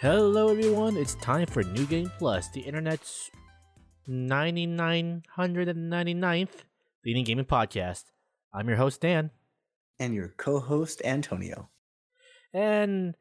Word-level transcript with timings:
Hello, 0.00 0.48
everyone. 0.48 0.96
It's 0.96 1.14
time 1.16 1.44
for 1.44 1.62
New 1.62 1.84
Game 1.84 2.10
Plus, 2.18 2.48
the 2.48 2.60
internet's 2.60 3.30
9999th 4.08 6.48
leading 7.04 7.22
gaming 7.22 7.44
podcast. 7.44 8.04
I'm 8.50 8.66
your 8.66 8.78
host, 8.78 9.02
Dan. 9.02 9.30
And 9.98 10.14
your 10.14 10.28
co 10.38 10.58
host, 10.58 11.02
Antonio. 11.04 11.68
And 12.54 13.14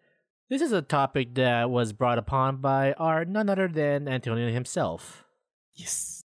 this 0.50 0.62
is 0.62 0.72
a 0.72 0.82
topic 0.82 1.36
that 1.36 1.70
was 1.70 1.92
brought 1.92 2.18
upon 2.18 2.62
by 2.62 2.94
our 2.94 3.26
none 3.26 3.50
other 3.50 3.68
than 3.68 4.08
Antonio 4.08 4.50
himself. 4.50 5.26
Yes. 5.74 6.24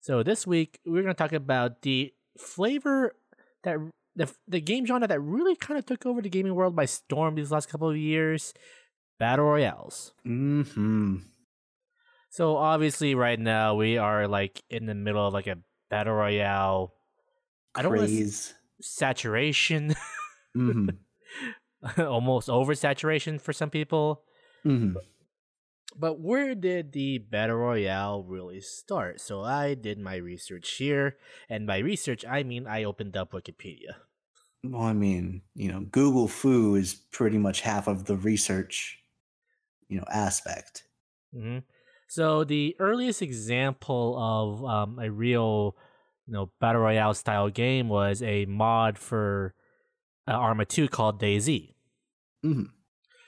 So 0.00 0.24
this 0.24 0.44
week, 0.44 0.80
we're 0.84 1.02
going 1.02 1.14
to 1.14 1.22
talk 1.22 1.32
about 1.32 1.82
the 1.82 2.12
flavor 2.36 3.14
that 3.62 3.76
the, 4.16 4.28
the 4.48 4.60
game 4.60 4.86
genre 4.86 5.06
that 5.06 5.20
really 5.20 5.54
kind 5.54 5.78
of 5.78 5.86
took 5.86 6.04
over 6.04 6.20
the 6.20 6.28
gaming 6.28 6.56
world 6.56 6.74
by 6.74 6.86
storm 6.86 7.36
these 7.36 7.52
last 7.52 7.68
couple 7.68 7.88
of 7.88 7.96
years 7.96 8.52
battle 9.22 9.44
royales. 9.44 10.10
Hmm. 10.24 11.18
So 12.30 12.56
obviously, 12.56 13.14
right 13.14 13.38
now 13.38 13.76
we 13.76 13.96
are 13.96 14.26
like 14.26 14.64
in 14.68 14.86
the 14.86 14.96
middle 14.96 15.24
of 15.24 15.32
like 15.32 15.46
a 15.46 15.58
battle 15.88 16.14
royale. 16.14 16.94
I 17.72 17.82
don't 17.82 17.92
Craze. 17.92 18.52
saturation. 18.80 19.94
mm-hmm. 20.56 20.88
Almost 22.02 22.48
oversaturation 22.48 23.40
for 23.40 23.52
some 23.52 23.70
people. 23.70 24.24
Mm-hmm. 24.66 24.96
But 25.96 26.18
where 26.18 26.56
did 26.56 26.90
the 26.90 27.18
battle 27.18 27.58
royale 27.58 28.24
really 28.24 28.60
start? 28.60 29.20
So 29.20 29.44
I 29.44 29.74
did 29.74 30.00
my 30.00 30.16
research 30.16 30.68
here, 30.82 31.16
and 31.48 31.64
by 31.64 31.78
research 31.78 32.24
I 32.28 32.42
mean 32.42 32.66
I 32.66 32.82
opened 32.82 33.16
up 33.16 33.30
Wikipedia. 33.30 34.02
Well, 34.64 34.82
I 34.82 34.94
mean, 34.94 35.42
you 35.54 35.70
know, 35.70 35.86
Google 35.92 36.26
Foo 36.26 36.74
is 36.74 36.94
pretty 37.12 37.38
much 37.38 37.60
half 37.60 37.86
of 37.86 38.06
the 38.06 38.16
research 38.16 39.01
you 39.92 39.98
know 39.98 40.06
aspect. 40.10 40.84
Mm-hmm. 41.36 41.58
So 42.08 42.44
the 42.44 42.74
earliest 42.78 43.20
example 43.20 44.16
of 44.18 44.64
um, 44.64 44.98
a 44.98 45.10
real 45.10 45.76
you 46.26 46.32
know 46.32 46.50
battle 46.60 46.80
royale 46.80 47.14
style 47.14 47.50
game 47.50 47.88
was 47.88 48.22
a 48.22 48.46
mod 48.46 48.98
for 48.98 49.54
uh, 50.26 50.32
Arma 50.32 50.64
2 50.64 50.88
called 50.88 51.20
DayZ. 51.20 51.74
Mm-hmm. 52.44 52.62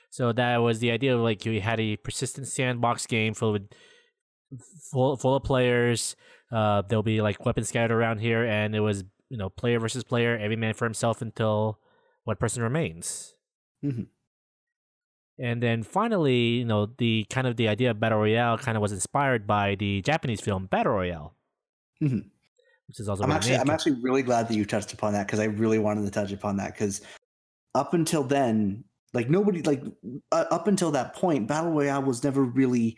So 0.09 0.31
that 0.31 0.57
was 0.57 0.79
the 0.79 0.91
idea 0.91 1.15
of 1.15 1.21
like 1.21 1.45
you 1.45 1.61
had 1.61 1.79
a 1.79 1.97
persistent 1.97 2.47
sandbox 2.47 3.05
game 3.05 3.33
full 3.33 3.51
with 3.51 3.69
full 4.91 5.17
full 5.17 5.35
of 5.35 5.43
players. 5.43 6.15
Uh, 6.51 6.81
there'll 6.87 7.03
be 7.03 7.21
like 7.21 7.45
weapons 7.45 7.69
scattered 7.69 7.95
around 7.95 8.19
here, 8.19 8.43
and 8.43 8.75
it 8.75 8.79
was 8.79 9.03
you 9.29 9.37
know 9.37 9.49
player 9.49 9.79
versus 9.79 10.03
player, 10.03 10.35
every 10.37 10.55
man 10.55 10.73
for 10.73 10.85
himself 10.85 11.21
until 11.21 11.79
one 12.23 12.37
person 12.37 12.63
remains. 12.63 13.35
Mm-hmm. 13.83 14.03
And 15.37 15.61
then 15.61 15.83
finally, 15.83 16.37
you 16.37 16.65
know, 16.65 16.87
the 16.97 17.25
kind 17.29 17.45
of 17.45 17.57
the 17.57 17.67
idea 17.67 17.91
of 17.91 17.99
battle 17.99 18.19
royale 18.19 18.57
kind 18.57 18.77
of 18.77 18.81
was 18.81 18.91
inspired 18.91 19.45
by 19.45 19.75
the 19.75 20.01
Japanese 20.01 20.39
film 20.39 20.67
Battle 20.67 20.93
Royale, 20.93 21.33
mm-hmm. 22.01 22.19
which 22.87 22.99
is 22.99 23.09
also. 23.09 23.23
I'm 23.23 23.31
actually, 23.31 23.57
I'm 23.57 23.69
actually 23.69 23.99
really 24.01 24.21
glad 24.21 24.47
that 24.47 24.55
you 24.55 24.63
touched 24.63 24.93
upon 24.93 25.11
that 25.13 25.27
because 25.27 25.39
I 25.39 25.45
really 25.45 25.79
wanted 25.79 26.05
to 26.05 26.11
touch 26.11 26.31
upon 26.31 26.55
that 26.57 26.73
because 26.73 27.01
up 27.73 27.93
until 27.93 28.23
then, 28.23 28.85
like 29.13 29.29
nobody, 29.29 29.61
like 29.63 29.83
uh, 30.31 30.45
up 30.51 30.67
until 30.67 30.91
that 30.91 31.13
point, 31.13 31.47
battle 31.47 31.71
royale 31.71 32.03
was 32.03 32.23
never 32.23 32.43
really 32.43 32.97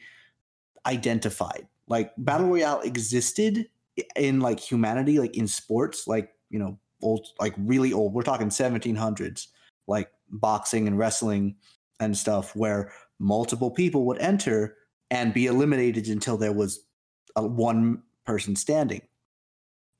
identified. 0.85 1.67
Like 1.87 2.11
battle 2.19 2.47
royale 2.47 2.81
existed 2.81 3.67
in 4.15 4.41
like 4.41 4.59
humanity, 4.59 5.17
like 5.17 5.35
in 5.35 5.47
sports, 5.47 6.07
like 6.07 6.35
you 6.51 6.59
know, 6.59 6.77
old, 7.01 7.25
like 7.39 7.55
really 7.57 7.93
old. 7.93 8.13
We're 8.13 8.21
talking 8.21 8.49
1700s, 8.49 9.47
like 9.87 10.11
boxing 10.29 10.87
and 10.87 10.99
wrestling 10.99 11.55
and 11.99 12.17
stuff 12.17 12.55
where 12.55 12.91
multiple 13.19 13.71
people 13.71 14.05
would 14.05 14.19
enter 14.19 14.75
and 15.09 15.33
be 15.33 15.45
eliminated 15.45 16.07
until 16.07 16.37
there 16.37 16.51
was 16.51 16.85
a, 17.35 17.45
one 17.45 18.03
person 18.25 18.55
standing. 18.55 19.01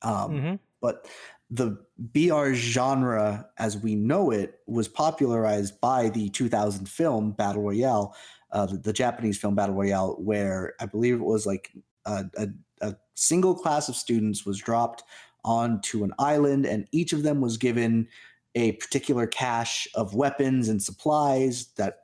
Um, 0.02 0.32
mm-hmm. 0.32 0.56
But 0.82 1.08
the 1.50 1.78
BR 1.98 2.54
genre 2.54 3.48
as 3.58 3.78
we 3.78 3.96
know 3.96 4.32
it 4.32 4.60
was 4.68 4.88
popularized 4.88 5.80
by 5.80 6.10
the 6.10 6.30
2000 6.30 6.88
film 6.88 7.32
Battle 7.32 7.64
Royale, 7.64 8.14
uh, 8.52 8.66
the, 8.66 8.78
the, 8.78 8.94
Japanese 8.94 9.38
film 9.38 9.56
Battle 9.56 9.76
Royale, 9.76 10.18
where 10.20 10.74
I 10.80 10.86
believe 10.86 11.16
it 11.16 11.24
was 11.24 11.46
like 11.46 11.72
a, 12.06 12.26
a, 12.38 12.48
a 12.82 12.96
single 13.16 13.56
class 13.56 13.90
of 13.90 13.96
students 13.96 14.46
was 14.46 14.60
dropped 14.60 15.04
onto 15.46 16.04
an 16.04 16.14
island 16.20 16.66
and 16.66 16.88
each 16.92 17.14
of 17.14 17.24
them 17.24 17.40
was 17.40 17.58
given 17.58 18.08
a 18.58 18.72
particular 18.74 19.28
cache 19.28 19.88
of 19.94 20.16
weapons 20.16 20.68
and 20.68 20.82
supplies 20.82 21.68
that 21.78 22.00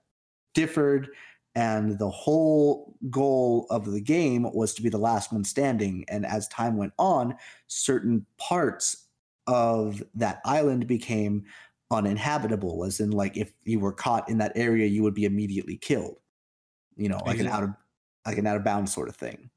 differed 0.53 1.09
and 1.55 1.97
the 1.97 2.09
whole 2.09 2.95
goal 3.09 3.65
of 3.71 3.91
the 3.91 4.01
game 4.01 4.47
was 4.53 4.73
to 4.75 4.83
be 4.83 4.89
the 4.89 4.99
last 4.99 5.31
one 5.31 5.43
standing. 5.43 6.05
And 6.07 6.25
as 6.25 6.47
time 6.47 6.77
went 6.77 6.93
on 6.99 7.35
certain 7.67 8.25
parts 8.37 9.07
of 9.47 10.03
that 10.13 10.41
island 10.45 10.87
became 10.87 11.45
uninhabitable 11.91 12.85
as 12.85 12.99
in 12.99 13.11
like 13.11 13.35
if 13.35 13.51
you 13.63 13.79
were 13.79 13.91
caught 13.91 14.29
in 14.29 14.39
that 14.39 14.53
area 14.55 14.87
you 14.87 15.03
would 15.03 15.13
be 15.13 15.25
immediately 15.25 15.77
killed. 15.77 16.17
You 16.95 17.09
know 17.09 17.19
like 17.25 17.37
exactly. 17.37 17.47
an 17.47 17.53
out 17.53 17.63
of 17.63 17.69
like 18.25 18.37
an 18.37 18.47
out 18.47 18.57
of 18.57 18.63
bounds 18.63 18.93
sort 18.93 19.09
of 19.09 19.15
thing. 19.15 19.49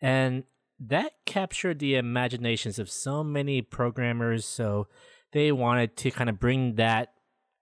And 0.00 0.44
that 0.78 1.12
captured 1.24 1.78
the 1.78 1.96
imaginations 1.96 2.78
of 2.78 2.90
so 2.90 3.24
many 3.24 3.62
programmers 3.62 4.44
so 4.44 4.86
they 5.32 5.52
wanted 5.52 5.96
to 5.98 6.10
kind 6.10 6.30
of 6.30 6.38
bring 6.38 6.76
that 6.76 7.12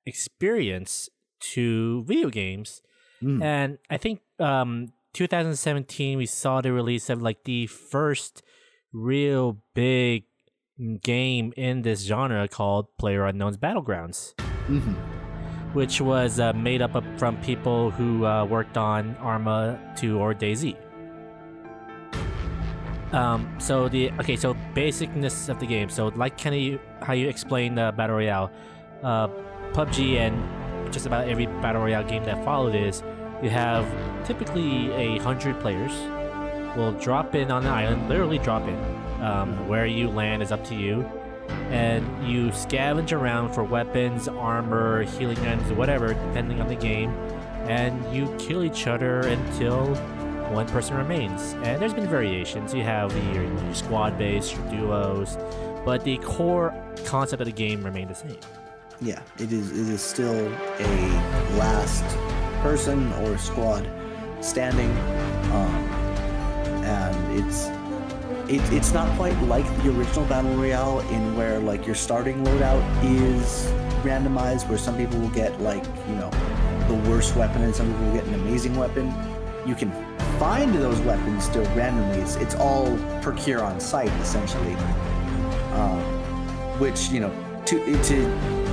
experience 0.04 1.08
to 1.52 2.04
video 2.04 2.30
games. 2.30 2.82
Mm. 3.22 3.42
And 3.42 3.78
I 3.90 3.96
think 3.96 4.20
um, 4.38 4.88
2017 5.14 6.18
we 6.18 6.26
saw 6.26 6.60
the 6.60 6.72
release 6.72 7.10
of 7.10 7.22
like 7.22 7.44
the 7.44 7.66
first 7.66 8.42
real 8.92 9.58
big 9.74 10.24
game 11.02 11.52
in 11.56 11.82
this 11.82 12.04
genre 12.04 12.46
called 12.48 12.86
Player 12.98 13.24
Unknown's 13.24 13.56
Battlegrounds. 13.56 14.34
Mm-hmm. 14.68 14.94
Which 15.72 16.00
was 16.00 16.40
uh, 16.40 16.52
made 16.54 16.80
up 16.80 16.94
of, 16.94 17.04
from 17.18 17.36
people 17.42 17.90
who 17.90 18.24
uh, 18.24 18.44
worked 18.44 18.76
on 18.76 19.16
Arma 19.16 19.78
2 19.96 20.18
or 20.18 20.34
DayZ. 20.34 20.76
Um, 23.16 23.48
so 23.58 23.88
the 23.88 24.10
okay, 24.20 24.36
so 24.36 24.54
basicness 24.74 25.48
of 25.48 25.58
the 25.58 25.66
game. 25.66 25.88
So 25.88 26.08
like 26.08 26.38
kind 26.38 26.74
of 26.74 26.80
how 27.02 27.14
you 27.14 27.28
explain 27.28 27.74
the 27.74 27.92
battle 27.96 28.16
royale, 28.16 28.52
uh, 29.02 29.28
PUBG 29.72 30.18
and 30.18 30.92
just 30.92 31.06
about 31.06 31.26
every 31.26 31.46
battle 31.46 31.82
royale 31.82 32.04
game 32.04 32.24
that 32.24 32.44
followed 32.44 32.74
is 32.74 33.02
you 33.42 33.48
have 33.48 33.86
typically 34.26 34.92
a 34.92 35.18
hundred 35.18 35.58
players 35.60 35.92
will 36.76 36.92
drop 36.92 37.34
in 37.34 37.50
on 37.50 37.64
the 37.64 37.70
island, 37.70 38.06
literally 38.08 38.38
drop 38.38 38.62
in. 38.68 38.76
Um, 39.16 39.66
where 39.66 39.86
you 39.86 40.10
land 40.10 40.42
is 40.42 40.52
up 40.52 40.62
to 40.64 40.74
you, 40.74 41.00
and 41.70 42.04
you 42.28 42.48
scavenge 42.48 43.12
around 43.12 43.54
for 43.54 43.64
weapons, 43.64 44.28
armor, 44.28 45.04
healing 45.04 45.38
items, 45.38 45.72
whatever, 45.72 46.08
depending 46.08 46.60
on 46.60 46.68
the 46.68 46.74
game, 46.74 47.10
and 47.66 48.14
you 48.14 48.32
kill 48.38 48.62
each 48.62 48.86
other 48.86 49.20
until 49.20 49.94
one 50.50 50.66
person 50.68 50.96
remains. 50.96 51.54
And 51.62 51.80
there's 51.80 51.94
been 51.94 52.06
variations. 52.06 52.74
You 52.74 52.82
have 52.82 53.12
your, 53.34 53.44
your 53.44 53.74
squad 53.74 54.18
base, 54.18 54.52
your 54.52 54.62
duos, 54.70 55.36
but 55.84 56.04
the 56.04 56.18
core 56.18 56.74
concept 57.04 57.40
of 57.40 57.46
the 57.46 57.52
game 57.52 57.82
remained 57.82 58.10
the 58.10 58.14
same. 58.14 58.38
Yeah, 59.00 59.20
it 59.38 59.52
is. 59.52 59.70
It 59.72 59.92
is 59.92 60.00
still 60.00 60.46
a 60.78 61.56
last 61.58 62.04
person 62.62 63.12
or 63.14 63.36
squad 63.36 63.88
standing, 64.40 64.90
um, 65.52 65.74
and 66.82 67.38
it's 67.38 67.66
it, 68.48 68.62
it's 68.72 68.92
not 68.92 69.14
quite 69.16 69.38
like 69.42 69.66
the 69.82 69.90
original 69.90 70.24
battle 70.26 70.54
royale 70.54 71.00
in 71.10 71.36
where 71.36 71.58
like 71.58 71.84
your 71.84 71.94
starting 71.94 72.42
loadout 72.42 72.82
is 73.04 73.66
randomized, 74.02 74.66
where 74.68 74.78
some 74.78 74.96
people 74.96 75.18
will 75.18 75.28
get 75.30 75.60
like 75.60 75.84
you 76.08 76.14
know 76.14 76.30
the 76.88 76.94
worst 77.10 77.36
weapon 77.36 77.62
and 77.62 77.74
some 77.74 77.90
people 77.90 78.06
will 78.06 78.14
get 78.14 78.24
an 78.24 78.34
amazing 78.34 78.76
weapon. 78.76 79.12
You 79.66 79.74
can 79.74 79.90
find 80.38 80.74
those 80.74 81.00
weapons 81.00 81.44
still 81.44 81.64
randomly. 81.74 82.18
It's, 82.18 82.36
it's 82.36 82.54
all 82.54 82.96
procure 83.22 83.62
on 83.62 83.80
site 83.80 84.12
essentially, 84.20 84.74
um, 85.72 86.00
which 86.78 87.08
you 87.08 87.20
know 87.20 87.62
to 87.66 88.02
to 88.02 88.66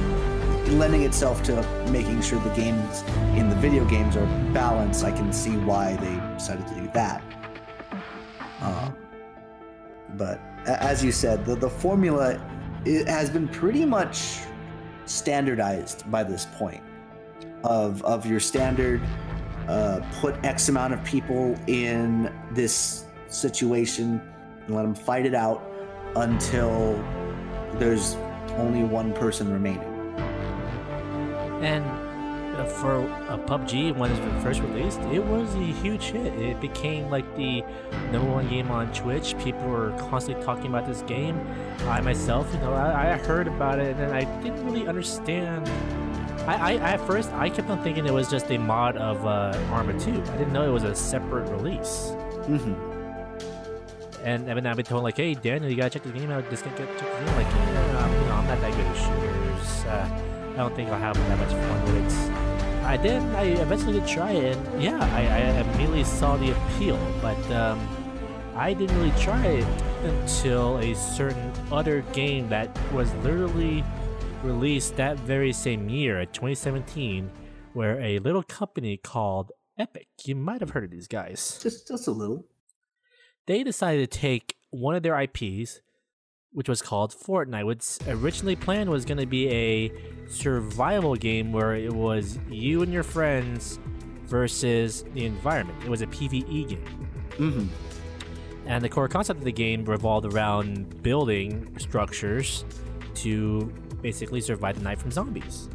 lending 0.73 1.03
itself 1.03 1.43
to 1.43 1.61
making 1.89 2.21
sure 2.21 2.39
the 2.39 2.53
games 2.55 3.03
in 3.37 3.49
the 3.49 3.55
video 3.55 3.85
games 3.85 4.15
are 4.15 4.25
balanced. 4.53 5.03
I 5.03 5.11
can 5.11 5.31
see 5.31 5.57
why 5.57 5.95
they 5.95 6.35
decided 6.35 6.67
to 6.67 6.75
do 6.75 6.89
that. 6.93 7.21
Um, 8.61 8.95
but 10.15 10.39
as 10.65 11.03
you 11.03 11.11
said, 11.11 11.45
the, 11.45 11.55
the 11.55 11.69
formula 11.69 12.39
it 12.85 13.07
has 13.07 13.29
been 13.29 13.47
pretty 13.47 13.85
much 13.85 14.39
standardized 15.05 16.09
by 16.11 16.23
this 16.23 16.47
point 16.57 16.83
of 17.63 18.03
of 18.03 18.25
your 18.25 18.39
standard 18.39 19.01
uh, 19.67 20.01
put 20.19 20.35
X 20.43 20.69
amount 20.69 20.93
of 20.93 21.03
people 21.03 21.55
in 21.67 22.33
this 22.51 23.05
situation 23.27 24.21
and 24.65 24.75
let 24.75 24.83
them 24.83 24.95
fight 24.95 25.25
it 25.25 25.33
out 25.33 25.63
until 26.15 26.95
there's 27.73 28.15
only 28.57 28.83
one 28.83 29.13
person 29.13 29.51
remaining. 29.51 29.89
And 31.63 31.83
uh, 32.55 32.65
for 32.65 33.01
a 33.29 33.37
PUBG 33.37 33.95
when 33.95 34.11
it 34.11 34.33
was 34.33 34.43
first 34.43 34.61
released, 34.61 34.99
it 35.11 35.23
was 35.23 35.53
a 35.55 35.59
huge 35.81 36.03
hit. 36.03 36.33
It 36.33 36.61
became 36.61 37.09
like 37.09 37.35
the 37.35 37.63
number 38.11 38.29
one 38.29 38.47
game 38.47 38.69
on 38.69 38.93
Twitch. 38.93 39.35
People 39.39 39.67
were 39.67 39.91
constantly 40.09 40.43
talking 40.43 40.67
about 40.67 40.85
this 40.85 41.01
game. 41.03 41.39
I 41.87 42.01
myself, 42.01 42.47
you 42.53 42.59
know, 42.59 42.73
I, 42.73 43.13
I 43.13 43.17
heard 43.17 43.47
about 43.47 43.79
it 43.79 43.95
and 43.97 44.13
I 44.13 44.23
didn't 44.43 44.63
really 44.65 44.87
understand. 44.87 45.67
I, 46.47 46.73
I, 46.73 46.73
at 46.75 47.07
first 47.07 47.31
I 47.31 47.49
kept 47.49 47.69
on 47.69 47.81
thinking 47.83 48.05
it 48.05 48.13
was 48.13 48.29
just 48.29 48.51
a 48.51 48.57
mod 48.57 48.97
of 48.97 49.25
uh, 49.25 49.57
Arma 49.71 49.97
2. 49.97 50.11
I 50.11 50.37
didn't 50.37 50.51
know 50.51 50.67
it 50.67 50.73
was 50.73 50.83
a 50.83 50.93
separate 50.93 51.49
release. 51.49 52.09
hmm 52.45 52.73
And 54.23 54.49
I've 54.49 54.55
been, 54.55 54.65
I've 54.65 54.75
been 54.75 54.85
told 54.85 55.03
like, 55.03 55.15
hey 55.15 55.35
Daniel, 55.35 55.71
you 55.71 55.77
gotta 55.77 55.89
check 55.89 56.03
this 56.03 56.11
game 56.11 56.31
out. 56.31 56.49
Just 56.49 56.65
get 56.65 56.75
check 56.77 56.89
this 56.97 57.01
game. 57.01 57.35
Like, 57.37 57.47
yeah, 57.47 58.19
you 58.19 58.27
know, 58.27 58.33
I'm 58.33 58.47
not 58.47 58.59
that 58.61 58.71
good 58.75 58.85
at 58.85 58.97
shooters. 58.97 59.85
Uh, 59.85 60.21
I 60.53 60.57
don't 60.57 60.75
think 60.75 60.89
I'll 60.89 60.99
have 60.99 61.15
that 61.15 61.39
much 61.39 61.49
fun 61.49 61.83
with 61.85 62.05
it. 62.05 62.53
I 62.83 62.97
did. 62.97 63.21
I 63.35 63.43
eventually 63.43 63.93
did 63.93 64.07
try 64.07 64.31
it. 64.31 64.57
And 64.57 64.83
yeah, 64.83 64.99
I, 65.15 65.21
I 65.21 65.39
immediately 65.61 66.03
saw 66.03 66.35
the 66.35 66.51
appeal, 66.51 66.99
but 67.21 67.39
um, 67.51 67.79
I 68.53 68.73
didn't 68.73 68.97
really 68.97 69.17
try 69.17 69.45
it 69.45 69.67
until 70.03 70.77
a 70.79 70.93
certain 70.93 71.53
other 71.71 72.01
game 72.11 72.49
that 72.49 72.69
was 72.91 73.13
literally 73.23 73.83
released 74.43 74.95
that 74.97 75.17
very 75.19 75.53
same 75.53 75.89
year, 75.89 76.25
2017, 76.25 77.29
where 77.73 77.99
a 78.01 78.19
little 78.19 78.43
company 78.43 78.97
called 78.97 79.51
Epic. 79.77 80.07
You 80.25 80.35
might 80.35 80.61
have 80.61 80.71
heard 80.71 80.83
of 80.83 80.91
these 80.91 81.07
guys 81.07 81.59
Just 81.61 81.87
just 81.87 82.07
a 82.07 82.11
little. 82.11 82.45
they 83.47 83.63
decided 83.63 84.09
to 84.11 84.19
take 84.19 84.55
one 84.69 84.95
of 84.95 85.03
their 85.03 85.19
IPs, 85.19 85.81
which 86.51 86.69
was 86.69 86.81
called 86.81 87.11
Fortnite, 87.13 87.65
which 87.65 87.97
originally 88.07 88.55
planned 88.55 88.89
was 88.89 89.05
going 89.05 89.17
to 89.17 89.25
be 89.25 89.49
a 89.49 89.91
survival 90.27 91.15
game 91.15 91.51
where 91.51 91.75
it 91.75 91.91
was 91.91 92.37
you 92.49 92.83
and 92.83 92.93
your 92.93 93.03
friends 93.03 93.79
versus 94.25 95.03
the 95.13 95.25
environment. 95.25 95.83
It 95.83 95.89
was 95.89 96.01
a 96.01 96.07
PvE 96.07 96.69
game. 96.69 97.09
Mm-hmm. 97.31 97.67
And 98.65 98.83
the 98.83 98.89
core 98.89 99.07
concept 99.07 99.39
of 99.39 99.43
the 99.43 99.51
game 99.51 99.83
revolved 99.85 100.31
around 100.31 101.01
building 101.03 101.75
structures 101.79 102.63
to 103.15 103.73
basically 104.03 104.41
survive 104.41 104.75
the 104.77 104.83
night 104.83 104.99
from 104.99 105.09
zombies. 105.11 105.67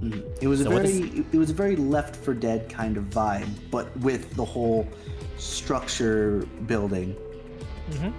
Mhm. 0.00 0.22
It 0.42 0.46
was 0.48 0.60
a 0.60 0.64
So 0.64 0.70
what 0.70 0.82
very 0.82 0.98
is- 1.00 1.24
it 1.32 1.38
was 1.38 1.50
a 1.50 1.54
very 1.54 1.74
Left 1.76 2.14
4 2.14 2.34
Dead 2.34 2.68
kind 2.68 2.96
of 2.96 3.04
vibe, 3.10 3.48
but 3.72 3.86
with 4.00 4.30
the 4.36 4.44
whole 4.44 4.86
structure 5.38 6.46
building. 6.66 7.16
hmm 7.98 8.10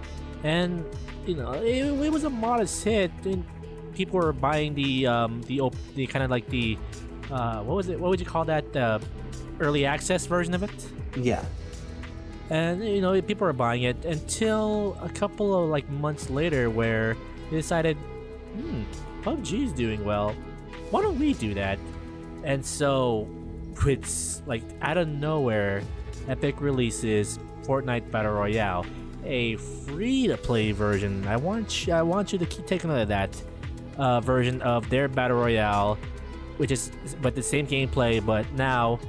And 0.43 0.83
you 1.25 1.35
know, 1.35 1.53
it, 1.53 1.85
it 2.07 2.11
was 2.11 2.23
a 2.23 2.29
modest 2.29 2.83
hit. 2.83 3.11
And 3.25 3.43
people 3.95 4.19
were 4.19 4.33
buying 4.33 4.75
the 4.75 5.07
um, 5.07 5.41
the 5.47 5.61
op- 5.61 5.75
the 5.95 6.05
kind 6.07 6.23
of 6.25 6.29
like 6.29 6.47
the 6.49 6.77
uh, 7.31 7.61
what 7.63 7.75
was 7.75 7.87
it? 7.89 7.99
What 7.99 8.09
would 8.11 8.19
you 8.19 8.25
call 8.27 8.45
that? 8.45 8.73
The 8.73 9.01
early 9.59 9.85
access 9.85 10.25
version 10.27 10.53
of 10.53 10.61
it. 10.63 10.77
Yeah. 11.17 11.43
And 12.51 12.83
you 12.85 13.01
know, 13.01 13.19
people 13.21 13.45
were 13.47 13.53
buying 13.57 13.83
it 13.83 14.05
until 14.05 14.97
a 15.01 15.09
couple 15.09 15.47
of 15.57 15.69
like 15.69 15.89
months 15.89 16.29
later, 16.29 16.69
where 16.69 17.17
they 17.49 17.57
decided, 17.57 17.97
hmm, 18.55 18.83
is 19.53 19.73
doing 19.73 20.03
well. 20.03 20.35
Why 20.91 21.01
don't 21.01 21.19
we 21.19 21.33
do 21.33 21.53
that? 21.55 21.79
And 22.43 22.65
so, 22.65 23.27
it's 23.85 24.41
like 24.45 24.63
out 24.81 24.97
of 24.97 25.07
nowhere, 25.07 25.81
Epic 26.27 26.61
releases 26.61 27.39
Fortnite 27.63 28.11
Battle 28.11 28.33
Royale, 28.33 28.85
a 29.23 29.55
free-to-play 29.57 30.71
version. 30.71 31.27
I 31.27 31.37
want 31.37 31.87
you, 31.87 31.93
I 31.93 32.01
want 32.01 32.31
you 32.31 32.39
to 32.39 32.45
keep 32.45 32.65
taking 32.67 32.89
note 32.89 33.01
of 33.01 33.07
that 33.09 33.41
uh, 33.97 34.21
version 34.21 34.61
of 34.61 34.89
their 34.89 35.07
Battle 35.07 35.37
Royale, 35.37 35.97
which 36.57 36.71
is 36.71 36.91
but 37.21 37.35
the 37.35 37.43
same 37.43 37.67
gameplay, 37.67 38.23
but 38.23 38.49
now 38.53 38.99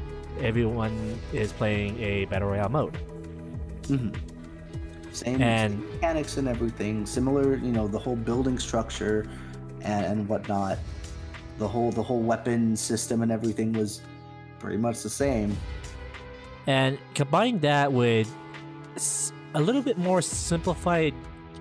everyone 0.40 1.18
is 1.32 1.52
playing 1.52 2.00
a 2.02 2.24
Battle 2.26 2.48
Royale 2.48 2.68
mode. 2.68 2.96
hmm 3.86 4.10
Same, 5.16 5.40
And- 5.40 5.72
same 5.72 5.90
mechanics 5.92 6.36
and 6.36 6.46
everything. 6.48 7.06
Similar, 7.06 7.56
you 7.56 7.72
know, 7.72 7.88
the 7.88 7.98
whole 7.98 8.16
building 8.16 8.58
structure 8.58 9.26
and, 9.82 10.04
and 10.06 10.28
whatnot. 10.28 10.78
The 11.58 11.66
whole 11.66 11.90
the 11.90 12.02
whole 12.02 12.20
weapon 12.20 12.76
system 12.76 13.22
and 13.22 13.32
everything 13.32 13.72
was 13.72 14.02
pretty 14.58 14.76
much 14.76 15.02
the 15.02 15.08
same. 15.08 15.56
And 16.66 16.98
combine 17.14 17.60
that 17.60 17.90
with 17.92 18.30
a 19.54 19.60
little 19.60 19.80
bit 19.82 19.96
more 19.96 20.20
simplified 20.20 21.14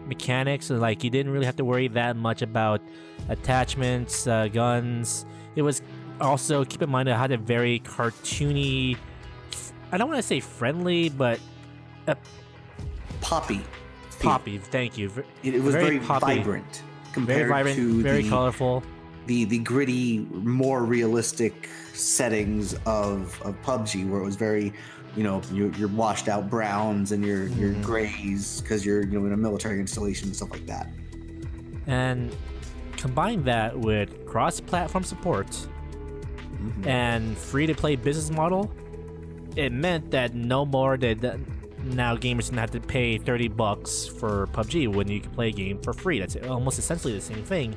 mechanics, 0.07 0.69
and 0.69 0.81
like 0.81 1.03
you 1.03 1.09
didn't 1.09 1.31
really 1.31 1.45
have 1.45 1.55
to 1.55 1.65
worry 1.65 1.87
that 1.89 2.17
much 2.17 2.41
about 2.41 2.81
attachments, 3.29 4.27
uh, 4.27 4.47
guns. 4.49 5.25
It 5.55 5.61
was 5.61 5.81
also 6.19 6.65
keep 6.65 6.81
in 6.81 6.89
mind 6.89 7.07
it 7.07 7.15
had 7.15 7.31
a 7.31 7.37
very 7.37 7.79
cartoony. 7.79 8.97
I 9.91 9.97
don't 9.97 10.09
want 10.09 10.17
to 10.17 10.27
say 10.27 10.41
friendly, 10.41 11.07
but 11.09 11.39
Poppy. 13.21 13.61
feel. 14.09 14.29
poppy. 14.31 14.57
Thank 14.57 14.97
you. 14.97 15.11
It, 15.43 15.55
it 15.55 15.61
was 15.63 15.73
very 15.75 15.97
very, 15.97 15.99
poppy. 15.99 16.37
vibrant 16.37 16.83
compared 17.13 17.39
Very 17.39 17.49
vibrant, 17.49 17.75
to 17.77 18.01
very 18.03 18.23
the, 18.23 18.29
colorful. 18.29 18.83
the 19.27 19.45
the 19.45 19.59
gritty, 19.59 20.19
more 20.31 20.83
realistic 20.83 21.69
settings 21.93 22.73
of 22.85 23.41
of 23.43 23.55
PUBG, 23.63 24.09
where 24.09 24.21
it 24.21 24.25
was 24.25 24.35
very, 24.35 24.73
you 25.15 25.23
know, 25.23 25.41
your, 25.51 25.69
your 25.73 25.87
washed 25.89 26.27
out 26.27 26.49
browns 26.49 27.11
and 27.11 27.25
your 27.25 27.47
your 27.47 27.71
Mhm. 27.73 27.83
grays 27.83 28.61
because 28.61 28.85
you're 28.85 29.03
you 29.05 29.19
know 29.19 29.25
in 29.25 29.33
a 29.33 29.37
military 29.37 29.79
installation 29.79 30.27
and 30.27 30.35
stuff 30.35 30.51
like 30.51 30.65
that. 30.67 30.87
And 31.87 32.35
combine 32.97 33.43
that 33.43 33.77
with 33.77 34.25
cross-platform 34.25 35.03
support 35.03 35.47
Mhm. 35.47 36.87
and 36.87 37.37
free-to-play 37.37 37.97
business 37.97 38.31
model, 38.31 38.71
it 39.55 39.71
meant 39.71 40.11
that 40.11 40.33
no 40.33 40.65
more 40.65 40.97
did 40.97 41.21
that 41.21 41.37
now 41.85 42.15
gamers 42.15 42.45
didn't 42.45 42.57
have 42.57 42.71
to 42.71 42.79
pay 42.79 43.17
30 43.17 43.49
bucks 43.49 44.07
for 44.07 44.47
PUBG 44.47 44.93
when 44.93 45.07
you 45.07 45.19
can 45.19 45.31
play 45.31 45.49
a 45.49 45.51
game 45.51 45.79
for 45.81 45.93
free. 45.93 46.19
That's 46.19 46.35
almost 46.47 46.79
essentially 46.79 47.13
the 47.13 47.21
same 47.21 47.43
thing. 47.43 47.75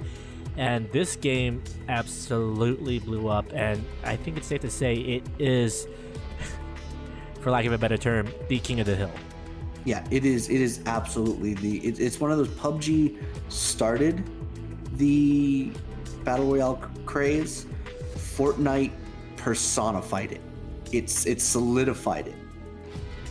And 0.57 0.91
this 0.91 1.15
game 1.15 1.63
absolutely 1.89 2.99
blew 2.99 3.29
up, 3.29 3.47
and 3.53 3.85
I 4.03 4.17
think 4.17 4.37
it's 4.37 4.49
safe 4.49 4.63
to 4.63 4.71
say 4.71 4.95
it 4.95 5.23
is, 5.39 5.87
for 7.41 7.51
lack 7.51 7.65
of 7.65 7.73
a 7.73 7.79
better 7.79 7.97
term, 7.97 8.29
the 8.49 8.59
king 8.59 8.81
of 8.81 8.87
the 8.87 8.97
hill. 8.97 9.13
Yeah, 9.85 10.05
it 10.11 10.25
is. 10.25 10.51
It 10.51 10.61
is 10.61 10.81
absolutely 10.87 11.55
the. 11.55 11.79
It, 11.79 12.01
it's 12.01 12.19
one 12.19 12.33
of 12.33 12.39
those 12.39 12.49
PUBG 12.49 13.23
started 13.49 14.25
the 14.95 15.71
battle 16.25 16.47
royale 16.47 16.83
craze. 17.07 17.67
Fortnite 18.17 18.91
personified 19.37 20.33
it. 20.33 20.41
It's 20.93 21.25
it 21.27 21.41
solidified 21.41 22.27
it 22.27 22.35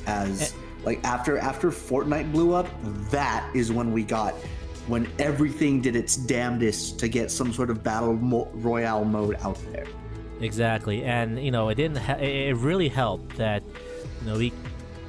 as 0.07 0.53
eh, 0.53 0.66
like 0.87 1.03
after 1.03 1.37
after 1.37 1.69
Fortnite 1.69 2.31
blew 2.31 2.53
up. 2.53 2.65
That 3.11 3.45
is 3.53 3.73
when 3.73 3.91
we 3.91 4.03
got 4.03 4.33
when 4.87 5.05
everything 5.19 5.81
did 5.81 5.97
its 5.97 6.15
damnedest 6.15 6.97
to 6.99 7.09
get 7.09 7.29
some 7.29 7.51
sort 7.51 7.69
of 7.69 7.83
battle 7.83 8.13
mo- 8.13 8.49
royale 8.53 9.03
mode 9.03 9.35
out 9.41 9.59
there. 9.73 9.85
Exactly, 10.39 11.03
and 11.03 11.43
you 11.43 11.51
know, 11.51 11.67
it 11.67 11.75
didn't. 11.75 11.97
Ha- 11.97 12.19
it 12.21 12.55
really 12.55 12.87
helped 12.87 13.35
that 13.35 13.63
you 14.21 14.27
know 14.27 14.37
we, 14.37 14.53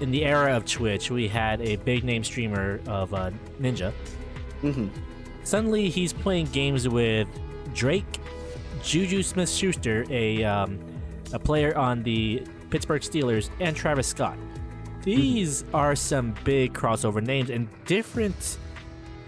in 0.00 0.10
the 0.10 0.24
era 0.24 0.56
of 0.56 0.64
Twitch, 0.64 1.12
we 1.12 1.28
had 1.28 1.60
a 1.60 1.76
big 1.76 2.02
name 2.02 2.24
streamer 2.24 2.80
of 2.88 3.14
uh, 3.14 3.30
Ninja. 3.60 3.92
hmm 4.60 4.88
Suddenly, 5.44 5.90
he's 5.90 6.12
playing 6.12 6.46
games 6.46 6.88
with 6.88 7.28
Drake, 7.72 8.18
Juju 8.82 9.22
Smith-Schuster, 9.22 10.06
a 10.10 10.42
um, 10.42 10.80
a 11.32 11.38
player 11.38 11.78
on 11.78 12.02
the 12.02 12.42
Pittsburgh 12.68 13.02
Steelers, 13.02 13.50
and 13.60 13.76
Travis 13.76 14.08
Scott. 14.08 14.36
These 15.04 15.64
are 15.72 15.94
some 15.96 16.34
big 16.44 16.74
crossover 16.74 17.22
names 17.24 17.50
and 17.50 17.68
different, 17.86 18.58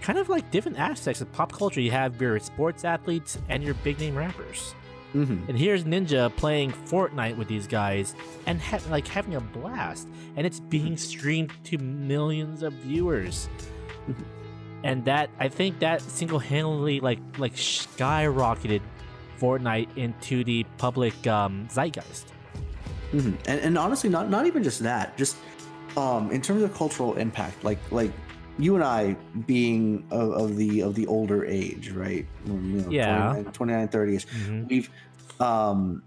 kind 0.01 0.19
of 0.19 0.29
like 0.29 0.49
different 0.51 0.77
aspects 0.79 1.21
of 1.21 1.31
pop 1.31 1.51
culture. 1.51 1.81
You 1.81 1.91
have 1.91 2.19
your 2.21 2.39
sports 2.39 2.83
athletes 2.85 3.37
and 3.49 3.63
your 3.63 3.73
big 3.75 3.99
name 3.99 4.15
rappers. 4.15 4.73
hmm 5.13 5.37
And 5.47 5.57
here's 5.57 5.83
Ninja 5.83 6.33
playing 6.35 6.71
Fortnite 6.71 7.35
with 7.37 7.47
these 7.47 7.67
guys 7.67 8.15
and 8.45 8.61
ha- 8.61 8.79
like 8.89 9.07
having 9.07 9.35
a 9.35 9.41
blast, 9.41 10.07
and 10.35 10.45
it's 10.45 10.59
being 10.59 10.97
streamed 10.97 11.51
to 11.65 11.77
millions 11.77 12.63
of 12.63 12.73
viewers. 12.73 13.49
Mhm. 14.09 14.23
and 14.83 15.05
that 15.05 15.29
I 15.39 15.47
think 15.47 15.77
that 15.79 16.01
single-handedly 16.01 17.01
like 17.01 17.19
like 17.37 17.53
skyrocketed 17.55 18.81
Fortnite 19.39 19.95
into 19.95 20.43
the 20.43 20.65
public 20.77 21.15
um, 21.27 21.67
zeitgeist. 21.69 22.25
hmm 23.11 23.33
And, 23.47 23.59
and 23.61 23.77
honestly, 23.77 24.09
not 24.09 24.29
not 24.29 24.45
even 24.47 24.63
just 24.63 24.81
that. 24.83 25.17
Just 25.17 25.37
um, 25.97 26.31
in 26.31 26.41
terms 26.41 26.63
of 26.63 26.73
cultural 26.73 27.15
impact, 27.15 27.63
like 27.63 27.79
like 27.91 28.11
you 28.57 28.75
and 28.75 28.83
I 28.83 29.13
being 29.47 30.05
of, 30.11 30.31
of 30.31 30.57
the 30.57 30.81
of 30.81 30.95
the 30.95 31.07
older 31.07 31.45
age, 31.45 31.89
right? 31.91 32.25
You 32.45 32.53
know, 32.53 32.89
Yeah. 32.89 33.29
29, 33.31 33.53
29 33.53 33.87
30ish. 33.87 34.25
Mhm. 34.27 34.69
We've 34.69 34.89
um, 35.39 36.03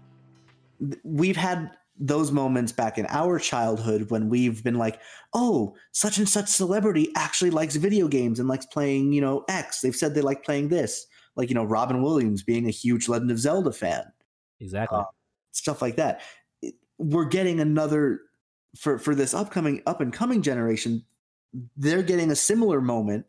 we've 1.03 1.37
had 1.37 1.71
those 1.97 2.31
moments 2.31 2.71
back 2.73 2.97
in 2.97 3.05
our 3.09 3.39
childhood 3.39 4.09
when 4.11 4.27
we've 4.27 4.63
been 4.63 4.75
like, 4.75 4.99
oh, 5.33 5.75
such 5.93 6.17
and 6.17 6.27
such 6.27 6.47
celebrity 6.49 7.09
actually 7.15 7.49
likes 7.49 7.77
video 7.77 8.07
games 8.07 8.37
and 8.39 8.49
likes 8.49 8.65
playing, 8.65 9.13
you 9.13 9.21
know, 9.21 9.45
X. 9.47 9.79
They've 9.79 9.95
said 9.95 10.13
they 10.13 10.21
like 10.21 10.43
playing 10.43 10.67
this. 10.67 11.07
Like, 11.37 11.49
you 11.49 11.55
know, 11.55 11.63
Robin 11.63 12.01
Williams 12.01 12.43
being 12.43 12.67
a 12.67 12.71
huge 12.71 13.07
Legend 13.07 13.31
of 13.31 13.39
Zelda 13.39 13.71
fan 13.71 14.03
Exactly. 14.59 14.99
Uh, 14.99 15.03
stuff 15.51 15.81
like 15.81 15.95
that. 15.97 16.21
We're 16.97 17.25
getting 17.25 17.59
another 17.59 18.21
for 18.77 18.97
for 18.99 19.15
this 19.15 19.33
upcoming 19.33 19.81
up 19.85 20.01
and 20.01 20.13
coming 20.13 20.41
generation. 20.41 21.03
They're 21.77 22.03
getting 22.03 22.31
a 22.31 22.35
similar 22.35 22.81
moment 22.81 23.25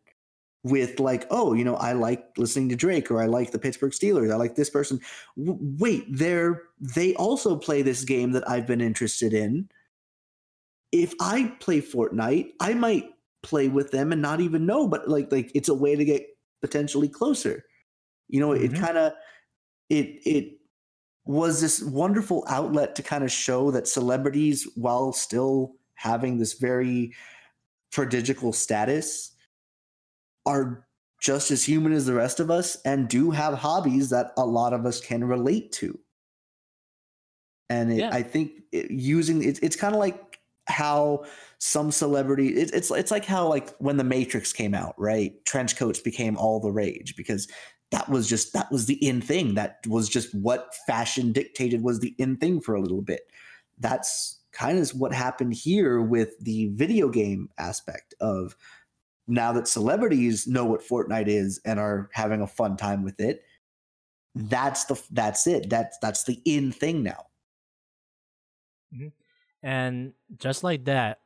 with 0.64 0.98
like, 0.98 1.26
oh, 1.30 1.52
you 1.52 1.62
know, 1.64 1.76
I 1.76 1.92
like 1.92 2.24
listening 2.36 2.68
to 2.70 2.76
Drake 2.76 3.10
or 3.10 3.22
I 3.22 3.26
like 3.26 3.52
the 3.52 3.58
Pittsburgh 3.58 3.92
Steelers. 3.92 4.32
I 4.32 4.36
like 4.36 4.56
this 4.56 4.70
person. 4.70 5.00
W- 5.38 5.58
wait, 5.78 6.04
they're 6.08 6.62
they 6.80 7.14
also 7.14 7.56
play 7.56 7.82
this 7.82 8.04
game 8.04 8.32
that 8.32 8.48
I've 8.48 8.66
been 8.66 8.80
interested 8.80 9.32
in. 9.32 9.68
If 10.90 11.14
I 11.20 11.54
play 11.60 11.80
Fortnite, 11.80 12.50
I 12.60 12.74
might 12.74 13.10
play 13.42 13.68
with 13.68 13.92
them 13.92 14.10
and 14.10 14.20
not 14.20 14.40
even 14.40 14.66
know, 14.66 14.88
but 14.88 15.08
like 15.08 15.30
like 15.30 15.52
it's 15.54 15.68
a 15.68 15.74
way 15.74 15.94
to 15.94 16.04
get 16.04 16.26
potentially 16.60 17.08
closer. 17.08 17.64
You 18.28 18.40
know, 18.40 18.48
mm-hmm. 18.48 18.74
it 18.74 18.80
kind 18.80 18.98
of 18.98 19.12
it 19.88 20.20
it 20.24 20.58
was 21.26 21.60
this 21.60 21.82
wonderful 21.82 22.44
outlet 22.48 22.94
to 22.96 23.02
kind 23.02 23.24
of 23.24 23.32
show 23.32 23.70
that 23.72 23.88
celebrities, 23.88 24.66
while 24.76 25.12
still 25.12 25.74
having 25.94 26.38
this 26.38 26.54
very 26.54 27.14
prodigal 27.92 28.52
status, 28.52 29.32
are 30.44 30.86
just 31.20 31.50
as 31.50 31.64
human 31.64 31.92
as 31.92 32.06
the 32.06 32.14
rest 32.14 32.38
of 32.40 32.50
us 32.50 32.76
and 32.84 33.08
do 33.08 33.30
have 33.30 33.54
hobbies 33.54 34.10
that 34.10 34.32
a 34.36 34.46
lot 34.46 34.72
of 34.72 34.86
us 34.86 35.00
can 35.00 35.24
relate 35.24 35.72
to. 35.72 35.98
And 37.68 37.90
it, 37.90 37.98
yeah. 37.98 38.10
I 38.12 38.22
think 38.22 38.52
it, 38.70 38.90
using 38.90 39.42
it, 39.42 39.58
it's 39.62 39.76
kind 39.76 39.94
of 39.94 39.98
like 39.98 40.38
how 40.68 41.24
some 41.58 41.90
celebrity 41.90 42.48
it, 42.48 42.70
it's 42.74 42.90
it's 42.90 43.10
like 43.10 43.24
how 43.24 43.48
like 43.48 43.74
when 43.78 43.96
the 43.96 44.04
Matrix 44.04 44.52
came 44.52 44.74
out, 44.74 44.94
right? 44.98 45.32
Trench 45.44 45.76
coats 45.76 45.98
became 45.98 46.36
all 46.36 46.60
the 46.60 46.70
rage 46.70 47.16
because 47.16 47.48
that 47.90 48.08
was 48.08 48.28
just 48.28 48.52
that 48.52 48.70
was 48.70 48.86
the 48.86 48.94
in 49.06 49.20
thing. 49.20 49.54
That 49.54 49.78
was 49.86 50.08
just 50.08 50.34
what 50.34 50.74
fashion 50.86 51.32
dictated 51.32 51.82
was 51.82 52.00
the 52.00 52.14
in 52.18 52.36
thing 52.36 52.60
for 52.60 52.74
a 52.74 52.80
little 52.80 53.02
bit. 53.02 53.22
That's 53.78 54.40
kind 54.52 54.78
of 54.78 54.88
what 54.90 55.12
happened 55.12 55.54
here 55.54 56.00
with 56.00 56.38
the 56.40 56.68
video 56.68 57.08
game 57.08 57.48
aspect 57.58 58.14
of 58.20 58.56
now 59.28 59.52
that 59.52 59.68
celebrities 59.68 60.46
know 60.46 60.64
what 60.64 60.82
Fortnite 60.82 61.28
is 61.28 61.60
and 61.64 61.78
are 61.78 62.08
having 62.12 62.40
a 62.40 62.46
fun 62.46 62.76
time 62.76 63.02
with 63.02 63.20
it, 63.20 63.42
that's 64.34 64.84
the 64.84 65.00
that's 65.10 65.46
it. 65.46 65.70
That's 65.70 65.96
that's 66.00 66.24
the 66.24 66.40
in 66.44 66.72
thing 66.72 67.02
now. 67.02 67.26
Mm-hmm. 68.94 69.08
And 69.62 70.12
just 70.38 70.62
like 70.62 70.84
that, 70.84 71.20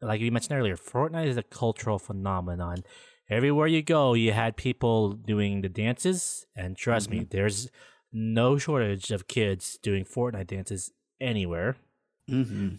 like 0.00 0.20
we 0.20 0.30
mentioned 0.30 0.58
earlier, 0.58 0.76
Fortnite 0.76 1.26
is 1.26 1.36
a 1.36 1.42
cultural 1.42 1.98
phenomenon. 1.98 2.84
Everywhere 3.30 3.66
you 3.66 3.82
go, 3.82 4.14
you 4.14 4.32
had 4.32 4.56
people 4.56 5.12
doing 5.12 5.62
the 5.62 5.68
dances, 5.68 6.46
and 6.54 6.76
trust 6.76 7.08
mm-hmm. 7.08 7.20
me, 7.20 7.26
there's 7.30 7.70
no 8.12 8.58
shortage 8.58 9.10
of 9.10 9.26
kids 9.26 9.78
doing 9.82 10.04
Fortnite 10.04 10.46
dances 10.46 10.92
anywhere. 11.20 11.76
Mm-hmm. 12.30 12.76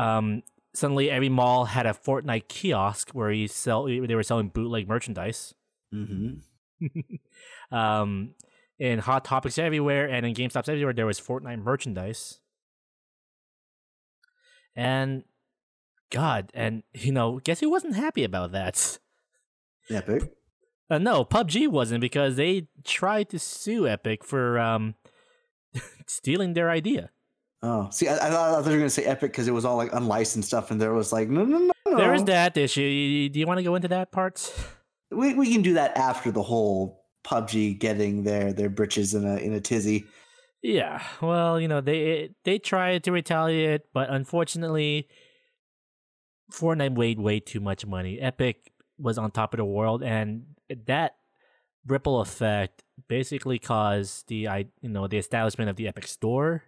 Um, 0.00 0.42
suddenly 0.74 1.10
every 1.10 1.28
mall 1.28 1.66
had 1.66 1.86
a 1.86 1.92
Fortnite 1.92 2.48
kiosk 2.48 3.10
where 3.12 3.30
you 3.30 3.46
sell 3.46 3.84
they 3.84 4.14
were 4.14 4.22
selling 4.22 4.48
bootleg 4.48 4.88
merchandise. 4.88 5.54
Mm-hmm. 5.94 6.94
um, 7.74 8.34
in 8.78 8.98
Hot 8.98 9.24
Topics 9.24 9.58
everywhere 9.58 10.08
and 10.08 10.26
in 10.26 10.34
GameStops 10.34 10.68
everywhere, 10.68 10.92
there 10.92 11.06
was 11.06 11.20
Fortnite 11.20 11.62
merchandise. 11.62 12.40
And 14.74 15.22
God, 16.10 16.50
and 16.54 16.82
you 16.92 17.12
know, 17.12 17.40
guess 17.42 17.60
who 17.60 17.70
wasn't 17.70 17.96
happy 17.96 18.24
about 18.24 18.52
that? 18.52 18.98
Epic. 19.90 20.32
Uh, 20.90 20.98
no, 20.98 21.24
PUBG 21.24 21.68
wasn't 21.68 22.00
because 22.00 22.36
they 22.36 22.68
tried 22.84 23.30
to 23.30 23.38
sue 23.38 23.88
Epic 23.88 24.24
for 24.24 24.58
um, 24.58 24.94
stealing 26.06 26.52
their 26.52 26.70
idea. 26.70 27.10
Oh, 27.62 27.88
see, 27.90 28.08
I, 28.08 28.16
I 28.16 28.30
thought 28.30 28.62
they 28.64 28.70
were 28.72 28.76
going 28.76 28.86
to 28.86 28.90
say 28.90 29.04
Epic 29.04 29.32
because 29.32 29.48
it 29.48 29.54
was 29.54 29.64
all 29.64 29.76
like 29.76 29.92
unlicensed 29.94 30.48
stuff, 30.48 30.70
and 30.70 30.80
there 30.80 30.92
was 30.92 31.12
like, 31.12 31.28
no, 31.28 31.44
no, 31.44 31.58
no. 31.58 31.72
no. 31.88 31.96
There 31.96 32.12
is 32.12 32.24
that 32.24 32.56
issue. 32.56 33.28
Do 33.30 33.38
you 33.38 33.46
want 33.46 33.58
to 33.58 33.64
go 33.64 33.74
into 33.74 33.88
that 33.88 34.12
part? 34.12 34.52
We 35.10 35.34
we 35.34 35.50
can 35.52 35.62
do 35.62 35.74
that 35.74 35.96
after 35.96 36.30
the 36.30 36.42
whole 36.42 37.04
PUBG 37.24 37.78
getting 37.78 38.24
their 38.24 38.52
their 38.52 38.68
britches 38.68 39.14
in 39.14 39.24
a 39.24 39.36
in 39.36 39.54
a 39.54 39.60
tizzy. 39.60 40.04
Yeah, 40.62 41.02
well, 41.20 41.60
you 41.60 41.68
know 41.68 41.80
they 41.80 42.30
they 42.44 42.58
tried 42.58 43.04
to 43.04 43.12
retaliate, 43.12 43.82
but 43.92 44.10
unfortunately, 44.10 45.08
Fortnite 46.52 46.96
made 46.96 47.18
way 47.18 47.40
too 47.40 47.60
much 47.60 47.86
money. 47.86 48.20
Epic 48.20 48.72
was 48.98 49.18
on 49.18 49.30
top 49.30 49.54
of 49.54 49.58
the 49.58 49.64
world, 49.64 50.02
and 50.02 50.44
that 50.86 51.16
ripple 51.86 52.20
effect 52.20 52.82
basically 53.08 53.58
caused 53.58 54.28
the 54.28 54.48
I 54.48 54.66
you 54.80 54.88
know 54.88 55.06
the 55.06 55.18
establishment 55.18 55.70
of 55.70 55.76
the 55.76 55.88
Epic 55.88 56.06
Store 56.06 56.64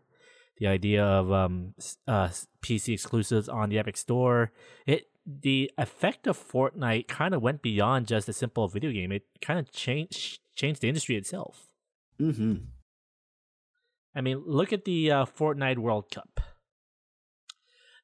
the 0.59 0.67
idea 0.67 1.05
of 1.05 1.31
um, 1.33 1.75
uh, 2.09 2.29
PC 2.63 2.93
exclusives 2.95 3.49
on 3.49 3.69
the 3.69 3.79
Epic 3.79 3.97
Store. 3.97 4.53
It 4.87 5.09
the 5.27 5.71
effect 5.77 6.27
of 6.27 6.39
Fortnite 6.39 7.09
kind 7.09 7.35
of 7.35 7.43
went 7.43 7.61
beyond 7.61 8.07
just 8.07 8.29
a 8.29 8.33
simple 8.33 8.69
video 8.69 8.93
game. 8.93 9.13
It 9.13 9.25
kind 9.41 9.59
of 9.59 9.71
changed 9.73 10.41
changed 10.55 10.81
the 10.81 10.89
industry 10.89 11.17
itself. 11.17 11.67
Mm-hmm. 12.21 12.55
I 14.15 14.21
mean, 14.23 14.43
look 14.47 14.73
at 14.73 14.85
the 14.85 15.11
uh, 15.11 15.25
Fortnite 15.27 15.79
World 15.79 16.11
Cup. 16.11 16.41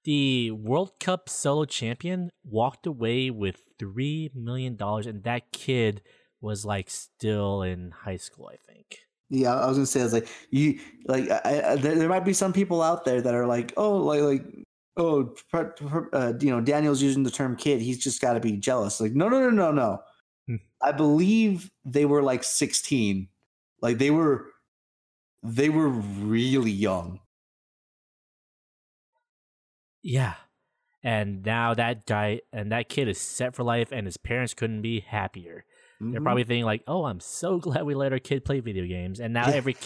The 0.05 0.51
World 0.51 0.99
Cup 0.99 1.29
solo 1.29 1.65
champion 1.65 2.31
walked 2.45 2.87
away 2.87 3.31
with 3.31 3.61
three 3.79 4.31
million 4.35 4.77
dollars, 4.77 5.07
and 5.07 5.23
that 5.25 5.53
kid 5.53 6.03
was 6.41 6.65
like 6.65 6.91
still 6.91 7.63
in 7.63 7.93
high 7.93 8.17
school, 8.17 8.51
I 8.53 8.57
think. 8.57 8.99
Yeah, 9.31 9.55
I 9.55 9.67
was 9.67 9.77
gonna 9.77 9.87
say, 9.87 10.01
I 10.01 10.05
was 10.05 10.13
like, 10.13 10.29
you 10.51 10.79
like, 11.07 11.31
I, 11.31 11.73
I, 11.73 11.77
there, 11.77 11.95
there 11.95 12.09
might 12.09 12.25
be 12.25 12.33
some 12.33 12.53
people 12.53 12.83
out 12.83 13.05
there 13.05 13.23
that 13.23 13.35
are 13.35 13.47
like, 13.47 13.73
oh, 13.77 13.97
like, 13.97 14.21
like, 14.21 14.45
oh, 14.97 15.35
uh, 16.13 16.33
you 16.41 16.51
know, 16.51 16.61
Daniel's 16.61 17.01
using 17.01 17.23
the 17.23 17.31
term 17.31 17.57
kid. 17.57 17.81
He's 17.81 17.99
just 17.99 18.21
got 18.21 18.35
to 18.35 18.41
be 18.41 18.57
jealous. 18.57 19.01
Like, 19.01 19.13
no, 19.13 19.29
no, 19.29 19.41
no, 19.41 19.51
no, 19.51 19.71
no. 19.71 20.03
Hmm. 20.49 20.57
I 20.83 20.93
believe 20.93 21.71
they 21.85 22.05
were 22.05 22.23
like 22.23 22.45
16. 22.45 23.29
Like 23.81 23.99
they 23.99 24.11
were, 24.11 24.47
they 25.43 25.71
were 25.71 25.89
really 25.89 26.71
young. 26.71 27.21
Yeah, 30.03 30.35
and 31.03 31.45
now 31.45 31.75
that 31.75 32.07
guy 32.07 32.41
and 32.53 32.71
that 32.73 32.89
kid 32.89 33.09
is 33.09 33.19
set 33.19 33.55
for 33.55 33.63
life, 33.63 33.91
and 33.93 34.07
his 34.07 34.17
parents 34.17 34.55
couldn't 34.55 34.83
be 34.83 35.01
happier. 35.01 35.65
Mm-hmm. 36.01 36.13
They're 36.13 36.21
probably 36.21 36.45
thinking 36.45 36.65
like, 36.65 36.83
"Oh, 36.87 37.05
I'm 37.05 37.21
so 37.21 37.59
glad 37.59 37.85
we 37.85 37.95
let 37.95 38.13
our 38.13 38.19
kid 38.19 38.45
play 38.45 38.61
video 38.61 38.87
games." 38.87 39.21
And 39.21 39.33
now 39.35 39.47
every 39.47 39.77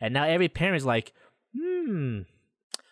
and 0.00 0.12
now 0.14 0.24
every 0.24 0.48
parent's 0.48 0.84
like, 0.84 1.12
"Hmm, 1.56 2.20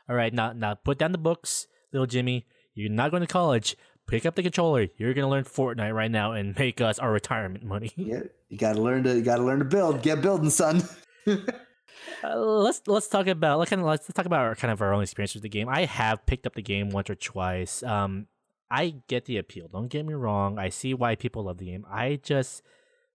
all 0.08 0.16
right, 0.16 0.32
now 0.32 0.52
now 0.52 0.74
put 0.74 0.98
down 0.98 1.12
the 1.12 1.18
books, 1.18 1.66
little 1.92 2.06
Jimmy. 2.06 2.46
You're 2.74 2.90
not 2.90 3.10
going 3.10 3.20
to 3.20 3.26
college. 3.26 3.76
Pick 4.06 4.26
up 4.26 4.34
the 4.34 4.42
controller. 4.42 4.88
You're 4.98 5.14
going 5.14 5.24
to 5.24 5.30
learn 5.30 5.44
Fortnite 5.44 5.94
right 5.94 6.10
now 6.10 6.32
and 6.32 6.58
make 6.58 6.80
us 6.80 6.98
our 6.98 7.12
retirement 7.12 7.64
money." 7.64 7.92
Yeah, 7.96 8.20
you 8.48 8.58
got 8.58 8.74
to 8.74 8.82
learn 8.82 9.04
to 9.04 9.14
you 9.14 9.22
got 9.22 9.36
to 9.36 9.42
learn 9.42 9.58
to 9.58 9.64
build. 9.64 10.02
Get 10.02 10.20
building, 10.22 10.50
son. 10.50 10.82
Uh, 12.22 12.36
let's 12.38 12.82
let's 12.86 13.08
talk 13.08 13.26
about 13.26 13.58
let's 13.58 13.70
kind 13.70 13.80
of 13.80 13.86
let's 13.86 14.06
talk 14.12 14.26
about 14.26 14.40
our 14.40 14.54
kind 14.54 14.72
of 14.72 14.80
our 14.80 14.92
own 14.92 15.02
experience 15.02 15.34
with 15.34 15.42
the 15.42 15.48
game. 15.48 15.68
I 15.68 15.84
have 15.84 16.24
picked 16.26 16.46
up 16.46 16.54
the 16.54 16.62
game 16.62 16.90
once 16.90 17.10
or 17.10 17.14
twice. 17.14 17.82
Um, 17.82 18.26
I 18.70 18.96
get 19.08 19.26
the 19.26 19.38
appeal. 19.38 19.68
Don't 19.68 19.88
get 19.88 20.06
me 20.06 20.14
wrong. 20.14 20.58
I 20.58 20.68
see 20.68 20.94
why 20.94 21.14
people 21.14 21.44
love 21.44 21.58
the 21.58 21.66
game. 21.66 21.84
I 21.90 22.18
just 22.22 22.62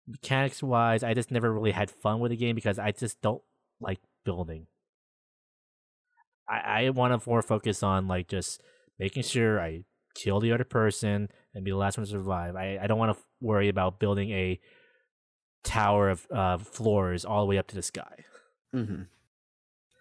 mechanics 0.07 0.61
wise, 0.61 1.03
I 1.03 1.13
just 1.13 1.31
never 1.31 1.51
really 1.51 1.71
had 1.71 1.89
fun 1.89 2.19
with 2.19 2.31
the 2.31 2.37
game 2.37 2.55
because 2.55 2.79
I 2.79 2.91
just 2.91 3.21
don't 3.21 3.41
like 3.79 3.99
building. 4.23 4.67
I, 6.47 6.85
I 6.85 6.89
want 6.89 7.19
to 7.19 7.29
more 7.29 7.41
focus 7.41 7.83
on 7.83 8.07
like 8.07 8.27
just 8.27 8.61
making 8.99 9.23
sure 9.23 9.59
I 9.59 9.83
kill 10.13 10.39
the 10.39 10.51
other 10.51 10.63
person 10.63 11.29
and 11.53 11.65
be 11.65 11.71
the 11.71 11.77
last 11.77 11.97
one 11.97 12.05
to 12.05 12.11
survive. 12.11 12.55
I, 12.55 12.79
I 12.81 12.87
don't 12.87 12.99
want 12.99 13.17
to 13.17 13.23
worry 13.41 13.69
about 13.69 13.99
building 13.99 14.31
a 14.31 14.59
tower 15.63 16.09
of 16.09 16.27
uh, 16.31 16.57
floors 16.57 17.25
all 17.25 17.41
the 17.41 17.47
way 17.47 17.57
up 17.57 17.67
to 17.67 17.75
the 17.75 17.81
sky. 17.81 18.23
Mm-hmm. 18.73 19.03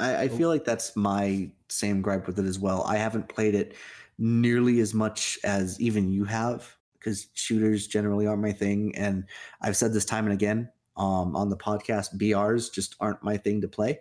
I, 0.01 0.23
I 0.23 0.29
feel 0.29 0.49
like 0.49 0.65
that's 0.65 0.97
my 0.97 1.51
same 1.69 2.03
gripe 2.03 2.27
with 2.27 2.39
it 2.39 2.45
as 2.45 2.59
well. 2.59 2.85
I 2.87 2.97
haven't 2.97 3.29
played 3.29 3.55
it 3.55 3.75
nearly 4.19 4.81
as 4.81 4.95
much 4.95 5.39
as 5.45 5.81
even 5.81 6.13
you 6.13 6.25
have 6.25 6.77
because 6.95 7.29
shooters 7.35 7.87
generally 7.87 8.27
aren't 8.27 8.43
my 8.43 8.53
thing. 8.53 8.95
And 8.97 9.25
I've 9.61 9.77
said 9.77 9.93
this 9.93 10.05
time 10.05 10.25
and 10.25 10.33
again 10.33 10.69
um, 10.97 11.37
on 11.37 11.49
the 11.49 11.57
podcast, 11.57 12.17
BRs 12.17 12.73
just 12.73 12.97
aren't 13.01 13.23
my 13.23 13.37
thing 13.37 13.61
to 13.61 13.69
play. 13.69 14.01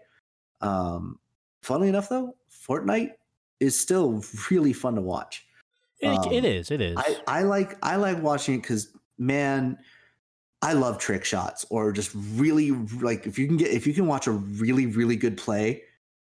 Um, 0.62 1.20
funnily 1.62 1.90
enough, 1.90 2.10
though, 2.10 2.36
Fortnite 2.50 3.12
is 3.60 3.80
still 3.80 4.24
really 4.50 4.74
fun 4.74 4.96
to 4.96 5.02
watch. 5.02 5.46
It, 6.00 6.08
um, 6.08 6.32
it 6.32 6.46
is. 6.46 6.72
It 6.72 6.82
is. 6.82 6.96
I, 6.98 7.18
I 7.28 7.44
like 7.44 7.78
I 7.82 7.96
like 7.96 8.22
watching 8.22 8.56
it 8.56 8.62
because 8.62 8.90
man, 9.18 9.78
I 10.64 10.74
love 10.74 10.98
trick 10.98 11.26
shots 11.26 11.66
or 11.70 11.92
just 11.92 12.12
really 12.16 12.72
like 13.02 13.28
if 13.28 13.38
you 13.40 13.48
can 13.48 13.58
get 13.58 13.70
if 13.72 13.86
you 13.88 13.94
can 13.94 14.08
watch 14.08 14.28
a 14.28 14.32
really 14.32 14.88
really 14.88 15.18
good 15.18 15.38
play 15.38 15.84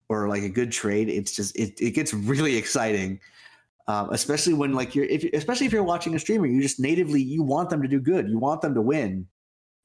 or 0.09 0.27
like 0.29 0.43
a 0.43 0.49
good 0.49 0.71
trade, 0.71 1.09
it's 1.09 1.35
just 1.35 1.55
it 1.57 1.73
it 1.81 1.91
gets 1.91 2.13
really 2.13 2.57
exciting 2.57 3.19
um, 3.87 4.09
especially 4.11 4.53
when 4.53 4.73
like 4.73 4.95
you're 4.95 5.05
if 5.05 5.23
especially 5.33 5.67
if 5.67 5.73
you're 5.73 5.83
watching 5.83 6.15
a 6.15 6.19
streamer 6.19 6.47
you 6.47 6.61
just 6.61 6.79
natively 6.79 7.21
you 7.21 7.43
want 7.43 7.69
them 7.69 7.81
to 7.81 7.87
do 7.87 7.99
good 7.99 8.29
you 8.29 8.39
want 8.39 8.61
them 8.61 8.73
to 8.75 8.81
win 8.81 9.27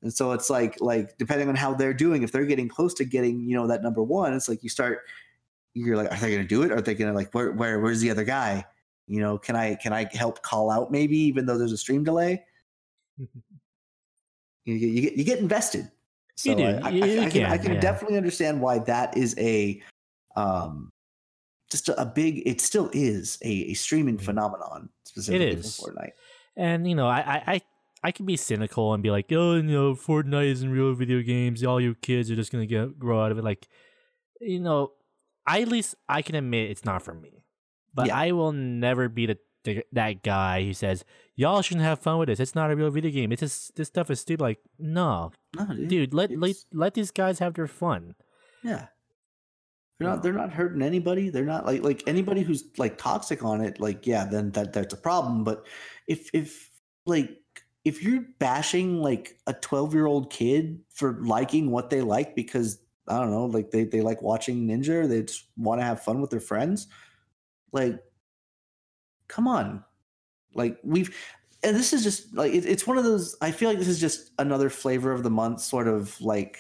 And 0.03 0.13
so 0.15 0.33
it's 0.33 0.51
like 0.51 0.77
like 0.81 1.19
depending 1.19 1.49
on 1.49 1.57
how 1.57 1.75
they're 1.75 1.95
doing, 1.95 2.23
if 2.23 2.33
they're 2.33 2.47
getting 2.47 2.69
close 2.69 2.95
to 2.97 3.05
getting 3.05 3.41
you 3.49 3.57
know 3.57 3.67
that 3.69 3.83
number 3.83 4.03
one, 4.03 4.35
it's 4.35 4.49
like 4.49 4.63
you 4.65 4.71
start. 4.71 5.01
You're 5.75 5.97
like, 5.97 6.13
are 6.13 6.19
they 6.21 6.31
going 6.31 6.43
to 6.43 6.49
do 6.49 6.63
it? 6.65 6.73
Are 6.73 6.81
they 6.83 6.95
going 6.95 7.11
to 7.11 7.17
like 7.17 7.33
where 7.35 7.53
where 7.53 7.81
where's 7.81 8.01
the 8.01 8.11
other 8.11 8.25
guy? 8.25 8.65
You 9.09 9.21
know, 9.21 9.39
can 9.39 9.57
I 9.57 9.77
can 9.77 9.93
I 9.93 10.09
help 10.15 10.43
call 10.43 10.71
out 10.71 10.91
maybe 10.93 11.19
even 11.19 11.47
though 11.47 11.59
there's 11.59 11.73
a 11.73 11.79
stream 11.79 12.05
delay? 12.05 12.45
you, 14.65 14.79
get, 14.79 14.89
you 14.89 15.01
get 15.03 15.13
you 15.17 15.25
get 15.25 15.39
invested. 15.39 15.91
So 16.37 16.51
You 16.51 16.57
do. 16.57 16.65
I, 16.65 16.81
I, 16.83 16.89
You- 16.91 17.21
I, 17.23 17.25
I 17.27 17.31
can, 17.31 17.45
I 17.45 17.57
can, 17.57 17.67
can 17.67 17.75
yeah. 17.75 17.81
definitely 17.81 18.17
understand 18.17 18.61
why 18.61 18.79
that 18.81 19.17
is 19.17 19.35
a 19.39 19.81
um 20.37 20.91
just 21.71 21.89
a, 21.89 22.01
a 22.01 22.07
big. 22.07 22.43
It 22.47 22.61
still 22.61 22.91
is 22.93 23.39
a, 23.43 23.49
a 23.71 23.75
streaming 23.75 24.17
Mhm. 24.19 24.23
phenomenon 24.23 24.89
specifically 25.05 25.49
is. 25.61 25.77
for 25.77 25.93
Fortnite. 25.93 26.13
And 26.57 26.89
you 26.89 26.95
know, 26.97 27.07
I, 27.07 27.19
I, 27.21 27.43
I, 27.55 27.61
I 28.05 28.11
can 28.13 28.27
be 28.27 28.37
cynical 28.37 28.93
and 28.95 29.03
be 29.03 29.11
like, 29.11 29.31
oh, 29.33 29.55
you 29.57 29.63
know, 29.63 29.95
Fortnite 29.95 30.47
isn't 30.51 30.71
real 30.71 30.95
video 30.95 31.21
games. 31.23 31.63
All 31.63 31.81
you 31.81 31.95
kids 31.95 32.31
are 32.31 32.37
just 32.37 32.51
gonna 32.53 32.67
get 32.67 32.99
grow 32.99 33.23
out 33.25 33.31
of 33.33 33.39
it. 33.39 33.45
Like, 33.45 33.69
you 34.41 34.61
know, 34.61 34.93
I, 35.47 35.61
at 35.63 35.69
least 35.69 35.95
I 36.09 36.23
can 36.23 36.35
admit 36.35 36.71
it's 36.71 36.85
not 36.85 37.03
for 37.03 37.15
me. 37.15 37.45
But 37.95 38.07
Yeah. 38.09 38.17
I 38.19 38.33
will 38.33 38.53
never 38.53 39.09
be 39.09 39.27
the, 39.27 39.39
the 39.65 39.85
that 39.93 40.23
guy 40.23 40.65
who 40.65 40.73
says 40.75 41.05
y'all 41.41 41.63
shouldn't 41.63 41.85
have 41.85 41.99
fun 41.99 42.19
with 42.19 42.29
this. 42.29 42.39
It's 42.39 42.55
not 42.55 42.71
a 42.71 42.77
real 42.77 42.91
video 42.91 43.11
game. 43.11 43.33
It's 43.33 43.41
just 43.41 43.75
this 43.77 43.89
stuff 43.89 44.11
is 44.11 44.21
stupid. 44.21 44.43
Like, 44.43 44.59
no, 44.79 45.33
No, 45.57 45.67
dude. 45.67 45.89
dude, 45.89 46.15
let 46.15 46.31
let 46.39 46.57
let 46.73 46.95
these 46.95 47.11
guys 47.11 47.39
have 47.39 47.55
their 47.55 47.67
fun. 47.67 48.15
Yeah. 48.63 48.87
They're 49.99 50.09
not 50.09 50.23
they're 50.23 50.33
not 50.33 50.53
hurting 50.53 50.83
anybody. 50.83 51.31
They're 51.31 51.45
not 51.45 51.67
like 51.67 51.83
like 51.83 52.03
anybody 52.07 52.43
who's 52.43 52.65
like 52.79 52.99
toxic 52.99 53.43
on 53.45 53.61
it, 53.61 53.81
like, 53.81 54.07
yeah, 54.07 54.25
then 54.25 54.51
that 54.53 54.73
that's 54.73 54.95
a 54.95 54.97
problem. 54.97 55.45
But 55.45 55.67
if 56.07 56.31
if 56.33 56.71
like 57.07 57.31
if 57.85 58.03
you're 58.03 58.25
bashing 58.39 59.01
like 59.01 59.39
a 59.47 59.55
12 59.55 59.95
year 59.95 60.07
old 60.07 60.31
kid 60.31 60.81
for 60.91 61.19
liking 61.23 61.71
what 61.71 61.91
they 61.91 62.03
like 62.03 62.35
because 62.37 62.79
I 63.09 63.19
don't 63.19 63.31
know, 63.31 63.47
like 63.47 63.71
they, 63.71 63.85
they 63.85 64.03
like 64.03 64.23
watching 64.23 64.69
Ninja, 64.69 65.05
or 65.05 65.07
they 65.07 65.23
just 65.23 65.47
want 65.57 65.81
to 65.81 65.85
have 65.85 66.03
fun 66.03 66.21
with 66.21 66.31
their 66.31 66.41
friends, 66.41 66.87
like 67.73 67.99
come 69.29 69.49
on. 69.49 69.85
Like 70.55 70.79
we've 70.83 71.15
and 71.63 71.77
this 71.77 71.93
is 71.93 72.03
just 72.03 72.35
like 72.35 72.53
it, 72.53 72.65
it's 72.65 72.87
one 72.87 72.99
of 72.99 73.05
those 73.05 73.37
i 73.41 73.51
feel 73.51 73.69
like 73.69 73.79
this 73.79 73.89
is 73.89 74.01
just 74.01 74.31
another 74.39 74.71
flavor 74.71 75.13
of 75.13 75.23
the 75.23 75.31
month 75.31 75.61
sort 75.61 75.89
of 75.89 76.19
like 76.21 76.59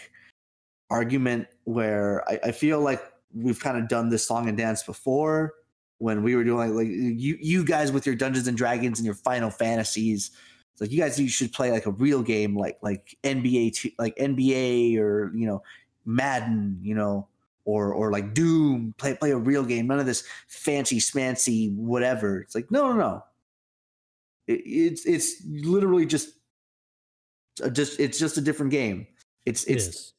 argument 0.90 1.47
where 1.64 2.28
i, 2.28 2.38
I 2.44 2.52
feel 2.52 2.80
like 2.80 3.02
we've 3.35 3.61
kind 3.61 3.78
of 3.78 3.88
done 3.88 4.09
this 4.09 4.26
song 4.26 4.49
and 4.49 4.59
dance 4.59 4.82
before 4.82 5.54
when 5.99 6.23
we 6.23 6.35
were 6.35 6.44
doing 6.44 6.59
like, 6.59 6.87
like 6.87 6.88
you 6.88 7.38
you 7.40 7.64
guys 7.64 7.92
with 7.92 8.06
your 8.06 8.14
dungeons 8.14 8.49
and 8.49 8.56
dragons 8.56 8.99
and 8.99 9.06
your 9.06 9.14
final 9.14 9.50
fantasies 9.50 10.30
it's 10.73 10.80
like 10.80 10.90
you 10.90 10.99
guys 10.99 11.18
you 11.18 11.28
should 11.28 11.52
play 11.52 11.70
like 11.70 11.87
a 11.87 11.92
real 11.92 12.23
game 12.23 12.56
like 12.56 12.78
like 12.82 13.16
nba 13.23 13.73
two, 13.75 13.90
like 13.99 14.16
nba 14.16 14.99
or 14.99 15.30
you 15.35 15.47
know 15.47 15.62
madden 16.04 16.78
you 16.82 16.94
know 16.94 17.26
or 17.66 17.92
or 17.92 18.11
like 18.11 18.35
doom 18.35 18.94
play 18.99 19.14
play 19.14 19.30
a 19.30 19.37
real 19.37 19.62
game 19.62 19.87
none 19.87 20.00
of 20.00 20.06
this 20.06 20.25
fancy 20.49 20.99
smancy 20.99 21.75
whatever. 21.76 22.40
It's 22.40 22.54
like 22.54 22.70
no 22.70 22.88
no 22.88 22.94
no 22.94 23.25
it, 24.46 24.61
it's 24.64 25.07
it's 25.07 25.42
literally 25.46 26.07
just 26.07 26.31
just 27.72 28.00
it's 28.00 28.18
just 28.18 28.38
a 28.38 28.40
different 28.40 28.72
game. 28.72 29.07
It's 29.46 29.64
it's 29.64 29.87
is. 29.88 30.12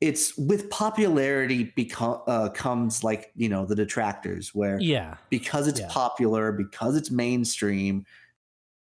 it's 0.00 0.36
with 0.38 0.68
popularity 0.70 1.72
become 1.76 2.20
uh, 2.26 2.48
comes 2.50 3.02
like 3.04 3.30
you 3.34 3.48
know 3.48 3.64
the 3.66 3.74
detractors 3.74 4.54
where 4.54 4.78
Yeah. 4.80 5.16
because 5.30 5.66
it's 5.68 5.80
Yeah. 5.80 5.88
popular 5.90 6.52
because 6.52 6.96
it's 6.96 7.10
mainstream 7.10 8.04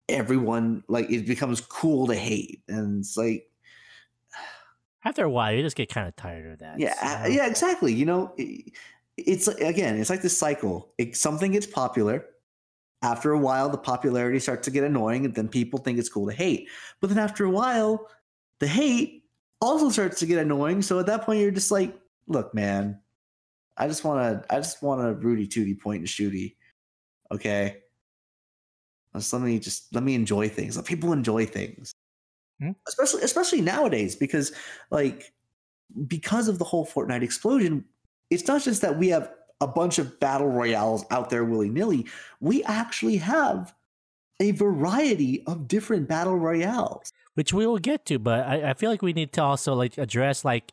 everyone 0.08 0.84
like 0.88 1.10
it 1.12 1.28
becomes 1.28 1.62
cool 1.62 2.08
to 2.08 2.16
hate 2.16 2.62
and 2.68 3.00
it's 3.02 3.16
like 3.18 3.46
After 5.06 5.24
a 5.24 5.30
while, 5.30 5.54
you 5.54 5.62
just 5.62 5.78
get 5.78 5.88
kind 5.90 6.08
of 6.08 6.16
tired 6.16 6.52
of 6.54 6.60
that. 6.60 6.80
yeah 6.80 7.24
so- 7.24 7.30
yeah 7.30 7.48
exactly 7.48 7.94
you 7.94 8.06
know 8.06 8.34
it- 8.38 8.74
it's 9.18 9.48
again 9.48 9.98
it's 10.00 10.10
like 10.10 10.22
this 10.22 10.38
cycle 10.38 10.94
it, 10.98 11.16
something 11.18 11.52
gets 11.52 11.68
popular 11.68 12.26
after 13.02 13.32
a 13.32 13.40
while 13.40 13.70
the 13.70 13.78
popularity 13.78 14.40
starts 14.40 14.66
to 14.66 14.72
get 14.72 14.84
annoying 14.84 15.26
and 15.26 15.34
then 15.34 15.48
people 15.48 15.80
think 15.80 15.98
it's 15.98 16.10
cool 16.10 16.28
to 16.28 16.34
hate. 16.34 16.68
But 17.00 17.10
then 17.10 17.20
after 17.20 17.46
a 17.46 17.50
while 17.50 18.08
the 18.60 18.68
hate 18.68 19.24
also 19.62 19.90
starts 19.90 20.20
to 20.20 20.26
get 20.26 20.40
annoying 20.40 20.82
so 20.82 21.00
at 21.00 21.06
that 21.06 21.24
point 21.24 21.42
you're 21.42 21.52
just 21.52 21.72
like 21.72 21.98
look 22.28 22.54
man 22.54 22.98
i 23.78 23.88
just 23.88 24.06
want 24.06 24.22
to 24.22 24.54
i 24.54 24.58
just 24.58 24.82
want 24.82 25.02
a 25.06 25.14
rudy 25.16 25.46
tooty 25.46 25.76
point 25.76 26.00
and 26.00 26.08
shooty 26.08 26.56
okay? 27.32 27.78
Just 29.16 29.34
let 29.34 29.42
me 29.42 29.60
just 29.60 29.94
let 29.94 30.04
me 30.04 30.16
enjoy 30.16 30.50
things. 30.50 30.78
Let 30.78 30.86
people 30.86 31.14
enjoy 31.14 31.46
things. 31.46 31.94
Hmm. 32.62 32.72
especially 32.90 33.22
especially 33.22 33.62
nowadays 33.62 34.18
because 34.18 34.52
like 34.92 35.32
because 36.08 36.50
of 36.50 36.60
the 36.60 36.66
whole 36.66 36.86
fortnite 36.86 37.22
explosion 37.22 37.86
it's 38.30 38.46
not 38.50 38.62
just 38.62 38.82
that 38.82 39.00
we 39.00 39.08
have 39.08 39.32
a 39.62 39.68
bunch 39.68 40.00
of 40.00 40.20
battle 40.20 40.50
royales 40.50 41.06
out 41.12 41.30
there 41.30 41.44
willy-nilly 41.46 42.06
we 42.40 42.64
actually 42.64 43.18
have 43.18 43.76
a 44.42 44.52
variety 44.52 45.44
of 45.48 45.68
different 45.68 46.08
battle 46.08 46.38
royales. 46.38 47.12
Which 47.34 47.54
we 47.54 47.68
will 47.68 47.78
get 47.78 48.06
to 48.06 48.20
but 48.20 48.48
I, 48.48 48.70
I 48.70 48.74
feel 48.74 48.90
like 48.90 49.02
we 49.02 49.14
need 49.14 49.34
to 49.34 49.44
also 49.44 49.74
like 49.74 49.98
address 49.98 50.46
like 50.46 50.72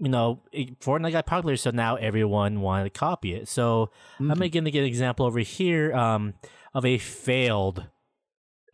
you 0.00 0.08
know 0.08 0.40
fortnite 0.80 1.12
got 1.12 1.24
popular 1.26 1.56
so 1.56 1.70
now 1.70 1.94
everyone 1.96 2.60
wanted 2.60 2.84
to 2.84 2.90
copy 2.90 3.34
it. 3.34 3.48
So 3.48 3.90
i'm 4.18 4.26
Mhm. 4.26 4.52
going 4.52 4.64
to 4.64 4.70
get 4.72 4.80
an 4.80 4.86
example 4.86 5.24
over 5.26 5.38
here 5.38 5.94
um, 5.94 6.34
of 6.74 6.84
a 6.84 6.98
failed 6.98 7.86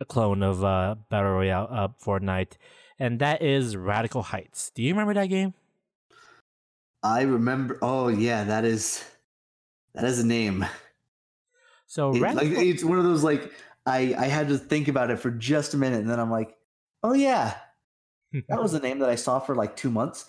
clone 0.08 0.42
of 0.42 0.64
uh, 0.64 0.94
battle 1.10 1.32
royale 1.32 1.68
uh, 1.70 1.88
fortnite 2.02 2.52
and 2.98 3.18
that 3.18 3.42
is 3.42 3.76
radical 3.76 4.22
heights. 4.22 4.70
Do 4.74 4.82
you 4.82 4.92
remember 4.94 5.12
that 5.14 5.26
game 5.26 5.52
i 7.02 7.22
remember 7.22 7.78
oh 7.82 8.08
yeah 8.08 8.44
that 8.44 8.64
is 8.64 9.04
that 9.94 10.04
is 10.04 10.18
a 10.18 10.26
name 10.26 10.64
so 11.86 12.14
It- 12.14 12.20
radical, 12.20 12.48
like 12.48 12.58
it's 12.66 12.84
one 12.84 12.98
of 12.98 13.04
those 13.04 13.22
like 13.24 13.50
i 13.86 14.14
i 14.18 14.26
had 14.26 14.48
to 14.48 14.58
think 14.58 14.88
about 14.88 15.10
it 15.10 15.18
for 15.18 15.30
just 15.30 15.74
a 15.74 15.76
minute 15.76 16.00
and 16.00 16.10
then 16.10 16.20
i'm 16.20 16.30
like 16.30 16.56
oh 17.02 17.14
yeah 17.14 17.54
that 18.48 18.60
was 18.62 18.74
a 18.74 18.80
name 18.80 18.98
that 19.00 19.08
i 19.08 19.14
saw 19.14 19.38
for 19.40 19.54
like 19.54 19.76
two 19.76 19.90
months 19.90 20.26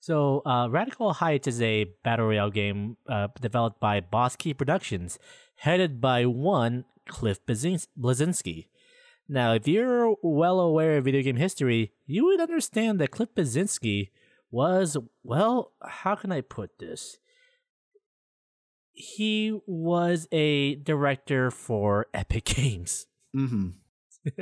So, 0.00 0.42
uh, 0.46 0.68
Radical 0.70 1.12
Heights 1.12 1.48
is 1.50 1.60
a 1.60 1.90
battle 2.06 2.26
royale 2.30 2.54
game 2.54 2.96
uh, 3.10 3.26
developed 3.42 3.80
by 3.82 3.98
Boss 3.98 4.36
Key 4.38 4.54
Productions, 4.54 5.18
headed 5.66 5.98
by 6.00 6.22
one 6.24 6.84
Cliff 7.10 7.42
Blazins- 7.44 7.88
Bleszinski. 7.98 8.68
Now, 9.28 9.54
if 9.58 9.66
you're 9.66 10.14
well 10.22 10.60
aware 10.62 10.96
of 10.96 11.04
video 11.10 11.22
game 11.26 11.34
history, 11.34 11.90
you 12.06 12.24
would 12.30 12.38
understand 12.40 13.00
that 13.02 13.10
Cliff 13.10 13.34
Bleszinski 13.34 14.10
was, 14.50 14.96
well, 15.22 15.72
how 15.82 16.14
can 16.14 16.32
I 16.32 16.40
put 16.40 16.78
this? 16.78 17.18
He 18.92 19.58
was 19.66 20.26
a 20.32 20.74
director 20.76 21.50
for 21.50 22.06
Epic 22.12 22.44
Games. 22.56 23.06
mm-hmm. 23.36 23.68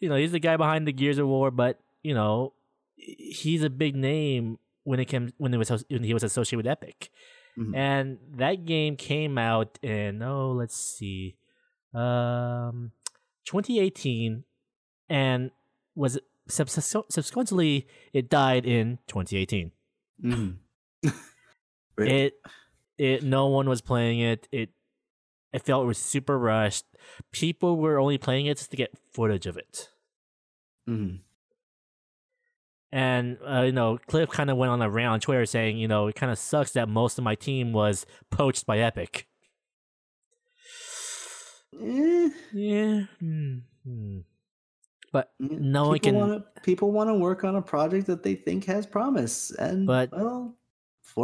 you 0.00 0.08
know, 0.08 0.16
he's 0.16 0.32
the 0.32 0.38
guy 0.40 0.56
behind 0.56 0.86
the 0.86 0.92
Gears 0.92 1.18
of 1.18 1.26
War, 1.26 1.50
but 1.50 1.78
you 2.02 2.14
know, 2.14 2.54
he's 2.96 3.62
a 3.62 3.70
big 3.70 3.94
name 3.94 4.58
when 4.84 4.98
it 5.00 5.04
came 5.04 5.32
when 5.36 5.52
it 5.52 5.58
was 5.58 5.84
when 5.88 6.02
he 6.02 6.14
was 6.14 6.22
associated 6.22 6.64
with 6.64 6.66
Epic. 6.70 7.10
Mhm. 7.58 7.76
And 7.76 8.18
that 8.36 8.64
game 8.64 8.96
came 8.96 9.36
out 9.36 9.78
in 9.82 10.22
oh, 10.22 10.52
let's 10.52 10.76
see, 10.76 11.36
um, 11.92 12.92
2018, 13.44 14.44
and 15.08 15.50
was 15.94 16.18
subsequently 16.48 17.86
it 18.12 18.28
died 18.28 18.66
in 18.66 18.98
2018. 19.08 19.72
Mm-hmm. 20.24 21.10
It 21.98 22.34
it 22.96 23.22
no 23.24 23.48
one 23.48 23.68
was 23.68 23.80
playing 23.80 24.20
it. 24.20 24.46
It 24.52 24.70
it 25.52 25.62
felt 25.62 25.84
it 25.84 25.86
was 25.88 25.98
super 25.98 26.38
rushed. 26.38 26.84
People 27.32 27.76
were 27.76 27.98
only 27.98 28.18
playing 28.18 28.46
it 28.46 28.58
just 28.58 28.70
to 28.70 28.76
get 28.76 28.96
footage 29.12 29.46
of 29.46 29.56
it. 29.56 29.88
hmm 30.86 31.16
And 32.92 33.38
uh, 33.46 33.62
you 33.62 33.72
know, 33.72 33.98
Cliff 34.06 34.30
kind 34.30 34.50
of 34.50 34.56
went 34.56 34.70
on 34.70 34.80
a 34.80 34.88
rant 34.88 35.12
on 35.12 35.20
Twitter 35.20 35.44
saying, 35.46 35.78
you 35.78 35.88
know, 35.88 36.06
it 36.06 36.14
kind 36.14 36.30
of 36.30 36.38
sucks 36.38 36.72
that 36.72 36.88
most 36.88 37.18
of 37.18 37.24
my 37.24 37.34
team 37.34 37.72
was 37.72 38.06
poached 38.30 38.64
by 38.64 38.78
Epic. 38.78 39.26
Eh, 41.80 42.30
Yeah, 42.52 43.04
hmm, 43.20 43.58
hmm. 43.84 44.18
But 45.12 45.32
No 45.38 45.88
one 45.88 45.94
people 45.94 46.10
can- 46.12 46.18
wanna, 46.20 46.44
people 46.62 46.92
want 46.92 47.08
to 47.10 47.14
work 47.14 47.44
on 47.44 47.56
a 47.56 47.62
project 47.62 48.06
that 48.06 48.22
they 48.22 48.34
think 48.34 48.64
has 48.66 48.86
promise 48.86 49.50
and 49.52 49.86
But 49.86 50.10
well 50.12 50.54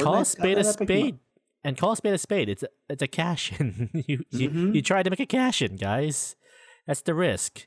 call 0.00 0.16
a 0.16 0.24
spade 0.24 0.56
a 0.58 0.60
Epic 0.60 0.80
mo- 0.80 0.84
spade, 0.86 1.18
and 1.62 1.76
call 1.76 1.92
a 1.92 1.96
spade 1.96 2.14
a 2.14 2.18
spade. 2.18 2.48
It's 2.48 2.62
a 2.62 2.68
it's 2.88 3.02
a 3.02 3.06
cash 3.08 3.52
in. 3.60 3.90
you, 4.08 4.24
you 4.30 4.50
Mhm. 4.50 4.74
you 4.74 4.82
tried 4.82 5.04
to 5.04 5.10
make 5.10 5.20
a 5.20 5.26
cash 5.26 5.60
in, 5.62 5.76
guys. 5.76 6.36
That's 6.86 7.02
the 7.02 7.14
risk. 7.14 7.66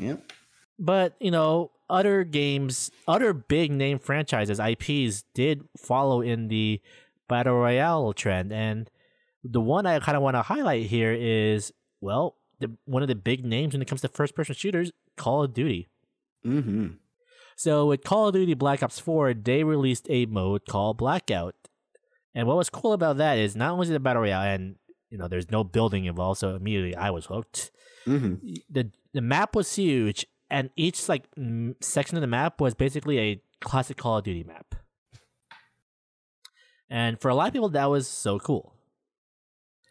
Yep. 0.00 0.32
But 0.78 1.14
you 1.20 1.30
know, 1.30 1.72
other 1.90 2.24
games, 2.24 2.90
other 3.06 3.32
big 3.32 3.70
name 3.70 3.98
franchises, 3.98 4.58
IPs 4.58 5.24
did 5.34 5.64
follow 5.76 6.20
in 6.22 6.48
the 6.48 6.80
battle 7.28 7.54
royale 7.54 8.12
trend, 8.12 8.52
and 8.52 8.90
the 9.44 9.60
one 9.60 9.86
I 9.86 9.98
kind 9.98 10.16
of 10.16 10.22
want 10.22 10.36
to 10.36 10.42
highlight 10.42 10.86
here 10.86 11.12
is 11.12 11.72
well, 12.00 12.36
the, 12.60 12.70
one 12.84 13.02
of 13.02 13.08
the 13.08 13.14
big 13.14 13.44
names 13.44 13.74
when 13.74 13.82
it 13.82 13.88
comes 13.88 14.00
to 14.00 14.08
first 14.08 14.34
person 14.34 14.54
shooters, 14.54 14.90
Call 15.16 15.44
of 15.44 15.54
Duty. 15.54 15.88
Mm-hmm. 16.46 16.88
So 17.56 17.86
with 17.86 18.02
Call 18.02 18.28
of 18.28 18.34
Duty 18.34 18.54
Black 18.54 18.82
Ops 18.82 18.98
4, 18.98 19.34
they 19.34 19.64
released 19.64 20.06
a 20.08 20.26
mode 20.26 20.66
called 20.66 20.98
Blackout. 20.98 21.54
And 22.34 22.48
what 22.48 22.56
was 22.56 22.70
cool 22.70 22.92
about 22.92 23.18
that 23.18 23.38
is 23.38 23.54
not 23.54 23.72
only 23.72 23.84
is 23.84 23.90
it 23.90 23.96
a 23.96 24.00
battle 24.00 24.22
royale, 24.22 24.42
and 24.42 24.76
you 25.10 25.18
know, 25.18 25.28
there's 25.28 25.50
no 25.50 25.62
building 25.62 26.06
involved, 26.06 26.40
so 26.40 26.56
immediately 26.56 26.96
I 26.96 27.10
was 27.10 27.26
hooked. 27.26 27.70
Mm-hmm. 28.06 28.54
The 28.70 28.90
the 29.12 29.20
map 29.20 29.54
was 29.54 29.74
huge, 29.76 30.26
and 30.50 30.70
each 30.74 31.08
like 31.08 31.24
m- 31.36 31.76
section 31.80 32.16
of 32.16 32.22
the 32.22 32.26
map 32.26 32.60
was 32.60 32.74
basically 32.74 33.18
a 33.18 33.42
classic 33.60 33.98
Call 33.98 34.18
of 34.18 34.24
Duty 34.24 34.44
map. 34.44 34.74
And 36.88 37.20
for 37.20 37.28
a 37.28 37.34
lot 37.34 37.48
of 37.48 37.52
people, 37.52 37.68
that 37.70 37.90
was 37.90 38.08
so 38.08 38.38
cool. 38.38 38.74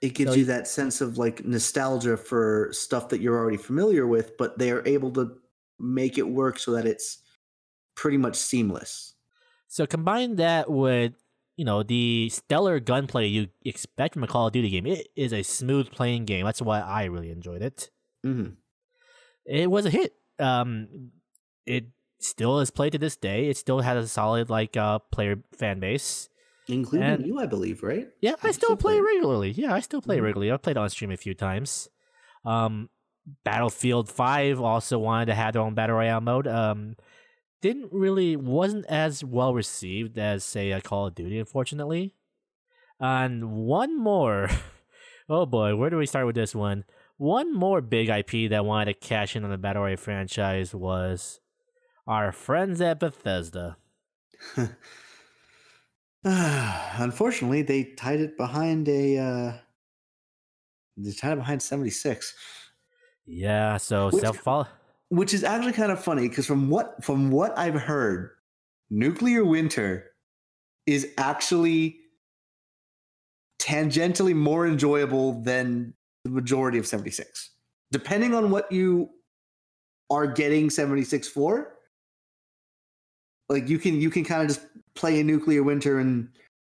It 0.01 0.15
gives 0.15 0.31
So 0.31 0.37
you 0.37 0.45
that 0.45 0.67
sense 0.67 0.99
of 0.99 1.17
like 1.17 1.45
nostalgia 1.45 2.17
for 2.17 2.69
stuff 2.71 3.09
that 3.09 3.21
you're 3.21 3.37
already 3.37 3.57
familiar 3.57 4.07
with, 4.07 4.35
but 4.37 4.57
they 4.57 4.71
are 4.71 4.85
able 4.87 5.11
to 5.11 5.37
make 5.79 6.17
it 6.17 6.27
work 6.27 6.57
so 6.57 6.71
that 6.71 6.85
it's 6.85 7.19
pretty 7.95 8.17
much 8.17 8.35
seamless. 8.35 9.13
So 9.67 9.85
combine 9.85 10.37
that 10.37 10.69
with 10.69 11.13
you 11.55 11.65
know 11.65 11.83
the 11.83 12.29
stellar 12.29 12.79
gunplay 12.79 13.27
you 13.27 13.49
expect 13.63 14.15
from 14.15 14.23
a 14.23 14.27
Call 14.27 14.47
of 14.47 14.53
Duty 14.53 14.69
game. 14.69 14.87
It 14.87 15.07
is 15.15 15.33
a 15.33 15.43
smooth 15.43 15.91
playing 15.91 16.25
game. 16.25 16.45
That's 16.45 16.61
why 16.61 16.79
I 16.79 17.05
really 17.05 17.29
enjoyed 17.29 17.61
it. 17.61 17.89
Mm-hmm. 18.25 18.53
It 19.45 19.69
was 19.69 19.85
a 19.85 19.89
hit. 19.91 20.13
Um, 20.39 21.11
it 21.67 21.85
still 22.19 22.59
is 22.59 22.71
played 22.71 22.93
to 22.93 22.97
this 22.97 23.15
day. 23.15 23.49
It 23.49 23.57
still 23.57 23.81
has 23.81 24.03
a 24.03 24.07
solid 24.07 24.49
like 24.49 24.75
uh 24.75 24.99
player 25.11 25.43
fan 25.53 25.79
base. 25.79 26.29
Including 26.71 27.07
And- 27.07 27.25
you, 27.27 27.39
I 27.39 27.45
believe, 27.45 27.84
right? 27.84 28.07
Yeah, 28.21 28.31
I 28.43 28.47
You 28.47 28.53
still 28.53 28.67
still 28.67 28.77
play 28.77 28.93
play 28.99 29.01
regularly. 29.01 29.51
Yeah, 29.51 29.73
I 29.73 29.79
still 29.81 30.01
play 30.01 30.17
Mhm. 30.19 30.23
regularly. 30.23 30.51
I've 30.51 30.62
played 30.62 30.77
on 30.77 30.89
stream 30.89 31.12
a 31.12 31.17
few 31.17 31.34
times. 31.34 31.89
Um, 32.45 32.89
Battlefield 33.43 34.10
Five 34.10 34.60
also 34.60 34.97
wanted 34.97 35.25
to 35.27 35.36
have 35.36 35.53
their 35.53 35.62
own 35.62 35.73
battle 35.75 35.97
royale 35.97 36.21
mode. 36.21 36.47
Um, 36.47 36.95
didn't 37.62 37.89
really 37.91 38.36
wasn't 38.36 38.86
as 38.88 39.23
well 39.23 39.53
received 39.53 40.17
as 40.17 40.43
say 40.43 40.71
a 40.71 40.81
Call 40.81 41.07
of 41.07 41.15
Duty, 41.15 41.38
unfortunately. 41.38 42.15
And 42.99 43.51
one 43.51 43.97
more. 43.99 44.47
Oh 45.29 45.45
boy, 45.45 45.77
where 45.77 45.89
do 45.89 45.95
we 45.97 46.05
start 46.07 46.25
with 46.25 46.36
this 46.36 46.53
one? 46.53 46.84
One 47.15 47.53
more 47.53 47.79
big 47.79 48.10
IP 48.10 48.49
that 48.49 48.65
wanted 48.65 48.93
to 48.93 49.07
cash 49.07 49.34
in 49.34 49.45
on 49.45 49.49
the 49.49 49.57
Battle 49.57 49.84
Royale 49.84 49.95
franchise 49.95 50.75
was 50.75 51.39
our 52.05 52.34
friends 52.34 52.81
at 52.81 52.99
Bethesda. 52.99 53.77
Unfortunately, 56.25 57.62
they 57.63 57.84
tied 57.84 58.19
it 58.19 58.38
behind 58.38 58.88
a. 58.88 59.17
Uh, 59.17 59.53
they 60.97 61.12
tied 61.13 61.34
it 61.34 61.38
behind 61.38 61.62
seventy 61.62 61.89
six, 61.89 62.34
Yeah, 63.25 63.77
so 63.77 64.10
Which- 64.12 64.21
self 64.21 64.38
follow. 64.38 64.67
which 65.10 65.34
is 65.34 65.43
actually 65.43 65.73
kind 65.73 65.91
of 65.91 66.03
funny 66.03 66.29
because 66.29 66.45
from 66.45 66.69
what 66.69 67.03
from 67.03 67.31
what 67.31 67.57
I've 67.57 67.73
heard, 67.81 68.31
Nuclear 68.89 69.43
Winter 69.43 70.12
is 70.86 71.07
actually 71.17 71.97
tangentially 73.60 74.36
more 74.36 74.67
enjoyable 74.67 75.41
than 75.41 75.93
the 76.23 76.29
majority 76.29 76.77
of 76.77 76.86
seventy 76.86 77.12
six, 77.12 77.49
depending 77.91 78.36
on 78.36 78.51
what 78.51 78.71
you 78.71 79.10
are 80.12 80.27
getting 80.27 80.69
seventy 80.69 81.03
six 81.03 81.27
for. 81.27 81.77
Like 83.51 83.69
you 83.69 83.77
can 83.79 83.99
you 84.01 84.09
can 84.09 84.23
kind 84.23 84.41
of 84.41 84.47
just 84.47 84.61
play 84.95 85.19
a 85.19 85.23
Nuclear 85.23 85.63
Winter 85.63 85.99
and 85.99 86.29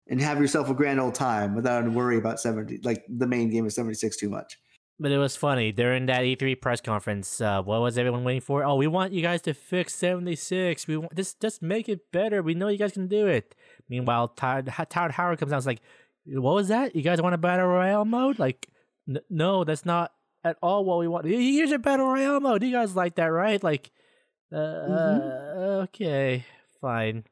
and 0.09 0.21
have 0.21 0.41
yourself 0.41 0.71
a 0.71 0.75
grand 0.75 0.99
old 1.01 1.15
time 1.15 1.55
without 1.55 1.75
having 1.77 1.91
to 1.93 1.97
worry 1.97 2.17
about 2.17 2.41
70 2.41 2.81
like 2.83 3.05
the 3.09 3.27
main 3.27 3.51
game 3.51 3.67
of 3.67 3.73
76 3.73 4.17
too 4.17 4.31
much 4.31 4.57
But 4.99 5.13
it 5.13 5.19
was 5.19 5.37
funny 5.37 5.71
during 5.71 6.07
that 6.07 6.23
E3 6.23 6.61
press 6.61 6.81
conference. 6.81 7.41
Uh, 7.41 7.63
what 7.63 7.81
was 7.83 7.99
everyone 7.99 8.25
waiting 8.25 8.41
for? 8.41 8.65
Oh, 8.65 8.75
we 8.77 8.87
want 8.89 9.13
you 9.13 9.23
guys 9.23 9.43
to 9.43 9.53
fix 9.55 9.95
seventy 9.95 10.35
six. 10.35 10.87
We 10.89 10.97
want 10.97 11.15
just 11.15 11.41
just 11.41 11.63
make 11.63 11.89
it 11.89 12.01
better. 12.11 12.43
We 12.43 12.55
know 12.55 12.69
you 12.69 12.79
guys 12.79 12.93
can 12.99 13.07
do 13.07 13.27
it. 13.29 13.55
Meanwhile, 13.89 14.29
Todd 14.29 14.73
Todd 14.91 15.11
Howard 15.13 15.39
comes 15.39 15.53
out. 15.53 15.57
and 15.57 15.63
is 15.63 15.67
like, 15.73 15.83
what 16.27 16.55
was 16.55 16.69
that? 16.69 16.97
You 16.97 17.03
guys 17.03 17.21
want 17.23 17.35
a 17.35 17.39
battle 17.39 17.69
royale 17.69 18.05
mode? 18.05 18.39
Like, 18.39 18.67
n- 19.09 19.23
no, 19.31 19.63
that's 19.65 19.85
not 19.85 20.13
at 20.43 20.57
all 20.63 20.85
what 20.85 20.99
we 20.99 21.07
want. 21.07 21.27
Here's 21.27 21.71
your 21.71 21.79
battle 21.79 22.09
royale 22.09 22.41
mode. 22.41 22.63
You 22.65 22.73
guys 22.73 22.97
like 22.97 23.15
that, 23.17 23.31
right? 23.31 23.63
Like, 23.63 23.91
uh, 24.53 24.57
Mhm. 24.57 25.83
okay, 25.85 26.45
fine. 26.81 27.25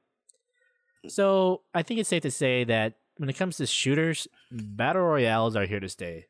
So 1.09 1.63
I 1.75 1.83
think 1.83 2.01
it's 2.01 2.09
safe 2.09 2.23
to 2.23 2.31
say 2.31 2.65
that 2.65 2.95
when 3.17 3.29
it 3.29 3.37
comes 3.37 3.57
to 3.57 3.67
shooters, 3.67 4.29
battle 4.51 5.03
royales 5.03 5.57
are 5.57 5.67
here 5.67 5.81
to 5.81 5.89
stay. 5.89 6.27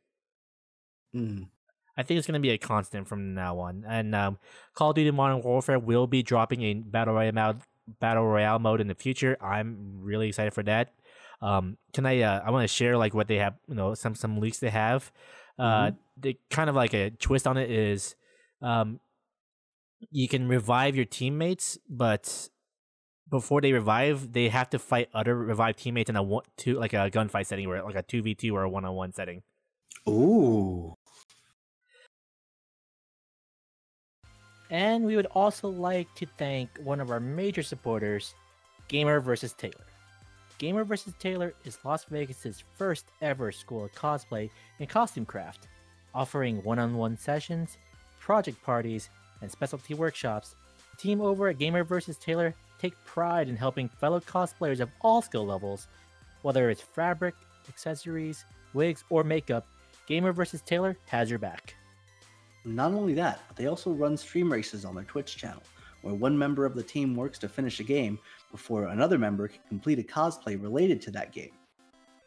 Mm. 1.14 1.48
I 1.96 2.02
think 2.02 2.18
it's 2.18 2.26
going 2.26 2.34
to 2.34 2.40
be 2.40 2.50
a 2.50 2.58
constant 2.58 3.08
from 3.08 3.34
now 3.34 3.58
on. 3.58 3.84
And 3.88 4.14
um, 4.14 4.38
Call 4.74 4.90
of 4.90 4.96
Duty 4.96 5.10
Modern 5.10 5.42
Warfare 5.42 5.78
will 5.78 6.06
be 6.06 6.22
dropping 6.22 6.62
a 6.62 6.74
battle 6.74 7.14
royale 7.14 7.32
mode, 7.32 7.60
battle 8.00 8.26
royale 8.26 8.58
mode 8.58 8.80
in 8.80 8.86
the 8.88 8.94
future. 8.94 9.36
I'm 9.40 10.00
really 10.02 10.28
excited 10.28 10.52
for 10.52 10.62
that. 10.64 10.92
Um, 11.40 11.78
can 11.92 12.06
I? 12.06 12.20
Uh, 12.20 12.42
I 12.44 12.50
want 12.50 12.64
to 12.64 12.74
share 12.74 12.96
like 12.96 13.14
what 13.14 13.28
they 13.28 13.36
have. 13.36 13.54
You 13.68 13.74
know, 13.74 13.94
some 13.94 14.14
some 14.14 14.38
leaks 14.40 14.58
they 14.58 14.70
have. 14.70 15.10
Uh, 15.58 15.92
they 16.16 16.38
kind 16.50 16.68
of 16.68 16.76
like 16.76 16.94
a 16.94 17.10
twist 17.10 17.46
on 17.46 17.56
it 17.56 17.70
is, 17.70 18.14
um, 18.60 19.00
you 20.10 20.28
can 20.28 20.48
revive 20.48 20.96
your 20.96 21.04
teammates, 21.04 21.78
but 21.88 22.48
before 23.28 23.60
they 23.60 23.72
revive, 23.72 24.32
they 24.32 24.48
have 24.48 24.70
to 24.70 24.78
fight 24.78 25.08
other 25.12 25.36
revived 25.36 25.78
teammates 25.78 26.10
in 26.10 26.16
a 26.16 26.22
one 26.22 26.44
two 26.56 26.78
like 26.78 26.92
a 26.92 27.10
gunfight 27.10 27.46
setting, 27.46 27.68
where 27.68 27.82
like 27.82 27.96
a 27.96 28.02
two 28.02 28.22
v 28.22 28.34
two 28.34 28.54
or 28.54 28.62
a 28.62 28.68
one 28.68 28.84
on 28.84 28.94
one 28.94 29.12
setting. 29.12 29.42
Ooh. 30.08 30.94
And 34.70 35.04
we 35.04 35.14
would 35.14 35.26
also 35.26 35.68
like 35.68 36.12
to 36.16 36.26
thank 36.38 36.70
one 36.82 37.00
of 37.00 37.10
our 37.10 37.20
major 37.20 37.62
supporters, 37.62 38.34
Gamer 38.88 39.20
vs. 39.20 39.52
Tailor. 39.52 39.86
Gamer 40.58 40.84
vs. 40.84 41.14
Tailor 41.18 41.54
is 41.64 41.78
Las 41.84 42.04
Vegas's 42.04 42.64
first 42.76 43.06
ever 43.20 43.52
school 43.52 43.84
of 43.84 43.92
cosplay 43.92 44.50
and 44.80 44.88
costume 44.88 45.24
craft, 45.24 45.68
offering 46.14 46.62
one 46.64 46.78
on 46.78 46.96
one 46.96 47.16
sessions, 47.16 47.78
project 48.18 48.60
parties, 48.62 49.08
and 49.40 49.50
specialty 49.50 49.94
workshops. 49.94 50.56
The 50.92 50.96
team 50.96 51.20
over 51.20 51.48
at 51.48 51.58
Gamer 51.58 51.84
vs. 51.84 52.16
Tailor 52.16 52.54
take 52.78 52.94
pride 53.04 53.48
in 53.48 53.56
helping 53.56 53.88
fellow 53.88 54.20
cosplayers 54.20 54.80
of 54.80 54.90
all 55.00 55.22
skill 55.22 55.46
levels, 55.46 55.88
whether 56.42 56.70
it's 56.70 56.80
fabric, 56.80 57.34
accessories, 57.68 58.44
wigs, 58.74 59.04
or 59.10 59.24
makeup. 59.24 59.66
Gamer 60.06 60.32
vs. 60.32 60.62
Tailor 60.62 60.96
has 61.06 61.28
your 61.30 61.38
back. 61.38 61.74
Not 62.64 62.92
only 62.92 63.14
that, 63.14 63.40
but 63.48 63.56
they 63.56 63.66
also 63.66 63.92
run 63.92 64.16
stream 64.16 64.52
races 64.52 64.84
on 64.84 64.94
their 64.94 65.04
Twitch 65.04 65.36
channel, 65.36 65.62
where 66.02 66.14
one 66.14 66.36
member 66.36 66.64
of 66.64 66.74
the 66.74 66.82
team 66.82 67.14
works 67.16 67.38
to 67.40 67.48
finish 67.48 67.80
a 67.80 67.84
game 67.84 68.18
before 68.50 68.84
another 68.86 69.18
member 69.18 69.48
can 69.48 69.60
complete 69.68 69.98
a 69.98 70.02
cosplay 70.02 70.60
related 70.60 71.00
to 71.02 71.10
that 71.12 71.32
game. 71.32 71.52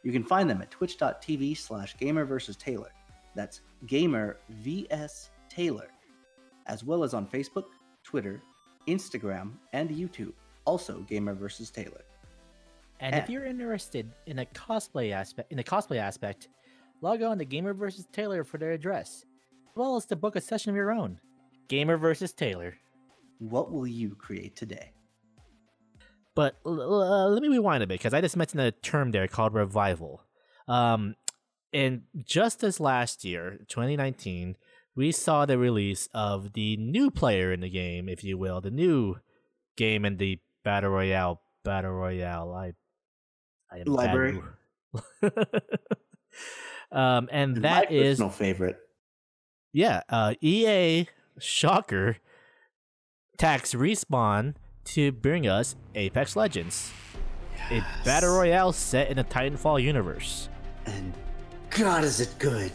You 0.04 0.12
can 0.12 0.24
find 0.24 0.50
them 0.50 0.62
at 0.62 0.72
twitch.tv 0.72 1.58
slash 1.58 1.98
gamer 1.98 2.26
versus 2.26 2.56
Tailor. 2.56 2.92
That's 3.36 3.62
gamer 3.86 4.38
vs 4.50 5.30
Tailor, 5.50 5.90
as 6.68 6.84
well 6.84 7.04
as 7.04 7.14
on 7.14 7.28
Facebook, 7.28 7.66
Twitter, 8.04 8.42
Instagram, 8.88 9.52
and 9.74 9.90
YouTube. 9.90 10.34
Also 10.66 11.00
gamer 11.02 11.34
versus 11.34 11.70
Tailor. 11.70 12.04
And 13.00 13.16
if 13.16 13.30
you're 13.30 13.46
interested 13.46 14.12
in 14.26 14.40
a 14.40 14.46
cosplay 14.46 15.14
aspect, 15.14 15.52
in 15.52 15.58
the 15.58 15.64
cosplay 15.64 15.98
aspect, 15.98 16.50
log 17.02 17.22
on 17.24 17.38
to 17.38 17.46
Gamer 17.46 17.74
vs. 17.74 18.06
Tailor 18.12 18.44
for 18.44 18.58
their 18.58 18.74
address, 18.74 19.24
as 19.70 19.76
well 19.76 19.96
as 19.96 20.06
to 20.08 20.16
book 20.16 20.36
a 20.36 20.42
session 20.42 20.70
of 20.70 20.76
your 20.76 20.92
own. 20.92 21.20
Gamer 21.70 21.98
vs. 21.98 22.34
Tailor. 22.34 22.76
What 23.40 23.72
will 23.72 23.88
you 23.88 24.16
create 24.16 24.58
today? 24.58 24.92
But 26.36 26.56
uh, 26.66 27.28
let 27.28 27.42
me 27.42 27.48
rewind 27.48 27.84
a 27.84 27.88
bit 27.88 28.00
because 28.00 28.14
I 28.14 28.22
just 28.22 28.36
mentioned 28.36 28.62
a 28.62 28.72
term 28.72 29.12
there 29.12 29.28
called 29.28 29.54
revival. 29.54 30.22
Um, 30.68 31.16
and 31.74 32.04
just 32.26 32.64
as 32.64 32.80
last 32.80 33.24
year, 33.24 33.60
2019, 33.68 34.56
we 35.00 35.14
saw 35.14 35.46
the 35.46 35.58
release 35.58 36.10
of 36.14 36.52
the 36.52 36.76
new 36.76 37.10
player 37.10 37.54
in 37.54 37.62
the 37.62 37.70
game, 37.70 38.10
if 38.10 38.22
you 38.22 38.38
will, 38.38 38.60
the 38.60 38.70
new 38.70 39.16
game 39.78 40.04
in 40.04 40.18
the 40.18 40.38
battle 40.66 40.90
royale. 40.90 41.40
Battle 41.64 41.92
royale. 41.92 42.54
I, 42.54 42.74
I 43.72 43.78
am 43.80 43.86
Library. 43.86 44.42
um, 46.92 47.30
and 47.32 47.64
that 47.64 47.94
is 47.94 47.96
My 47.96 47.96
is 47.96 48.18
personal 48.18 48.30
favorite. 48.30 48.78
yeah, 49.72 50.02
uh, 50.10 50.34
EA 50.42 51.08
shocker 51.40 52.18
tax 53.38 53.74
respawn 53.74 54.56
to 54.84 55.14
bring 55.14 55.48
us 55.48 55.78
Apex 55.96 56.36
Legends, 56.36 56.92
a 57.72 57.82
battle 58.04 58.36
royale 58.36 58.74
set 58.74 59.10
in 59.10 59.16
the 59.16 59.24
Titanfall 59.24 59.82
universe. 59.82 60.50
And 60.86 61.14
God, 61.70 62.04
is 62.04 62.20
it 62.20 62.36
good! 62.38 62.74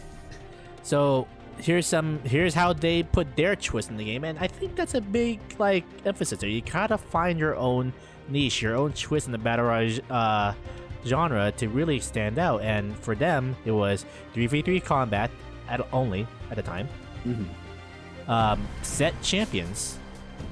So 0.81 1.27
here's 1.59 1.85
some 1.87 2.19
here's 2.23 2.53
how 2.53 2.73
they 2.73 3.03
put 3.03 3.35
their 3.35 3.55
twist 3.55 3.89
in 3.89 3.97
the 3.97 4.05
game, 4.05 4.23
and 4.23 4.37
I 4.39 4.47
think 4.47 4.75
that's 4.75 4.93
a 4.95 5.01
big 5.01 5.39
like 5.59 5.83
emphasis 6.05 6.39
there. 6.39 6.49
You 6.49 6.61
gotta 6.61 6.97
find 6.97 7.39
your 7.39 7.55
own 7.55 7.93
niche, 8.29 8.61
your 8.61 8.75
own 8.75 8.93
twist 8.93 9.25
in 9.27 9.31
the 9.31 9.37
battle 9.37 9.65
royale 9.65 9.99
uh, 10.09 10.53
genre 11.05 11.51
to 11.57 11.67
really 11.69 11.99
stand 11.99 12.39
out. 12.39 12.61
And 12.61 12.97
for 12.97 13.13
them, 13.15 13.55
it 13.65 13.71
was 13.71 14.05
3v3 14.33 14.83
combat 14.83 15.29
at 15.69 15.81
only 15.93 16.27
at 16.49 16.55
the 16.57 16.63
time. 16.63 16.87
Mhm. 17.25 17.45
um, 18.27 18.67
set 18.83 19.13
champions 19.21 19.97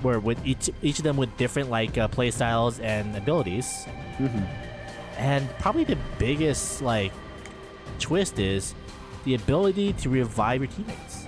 where 0.02 0.20
with 0.20 0.38
each 0.46 0.70
each 0.82 0.98
of 1.00 1.04
them 1.04 1.18
with 1.18 1.36
different 1.38 1.70
like 1.70 1.98
uh, 1.98 2.08
play 2.08 2.30
styles 2.32 2.80
and 2.80 3.16
abilities. 3.16 3.86
Mhm. 4.20 4.48
And 5.18 5.50
probably 5.60 5.84
the 5.84 5.98
biggest 6.20 6.82
like 6.82 7.12
twist 8.00 8.40
is 8.40 8.74
the 9.24 9.36
ability 9.36 9.94
to 9.94 10.10
revive 10.10 10.62
your 10.62 10.68
teammates. 10.72 11.28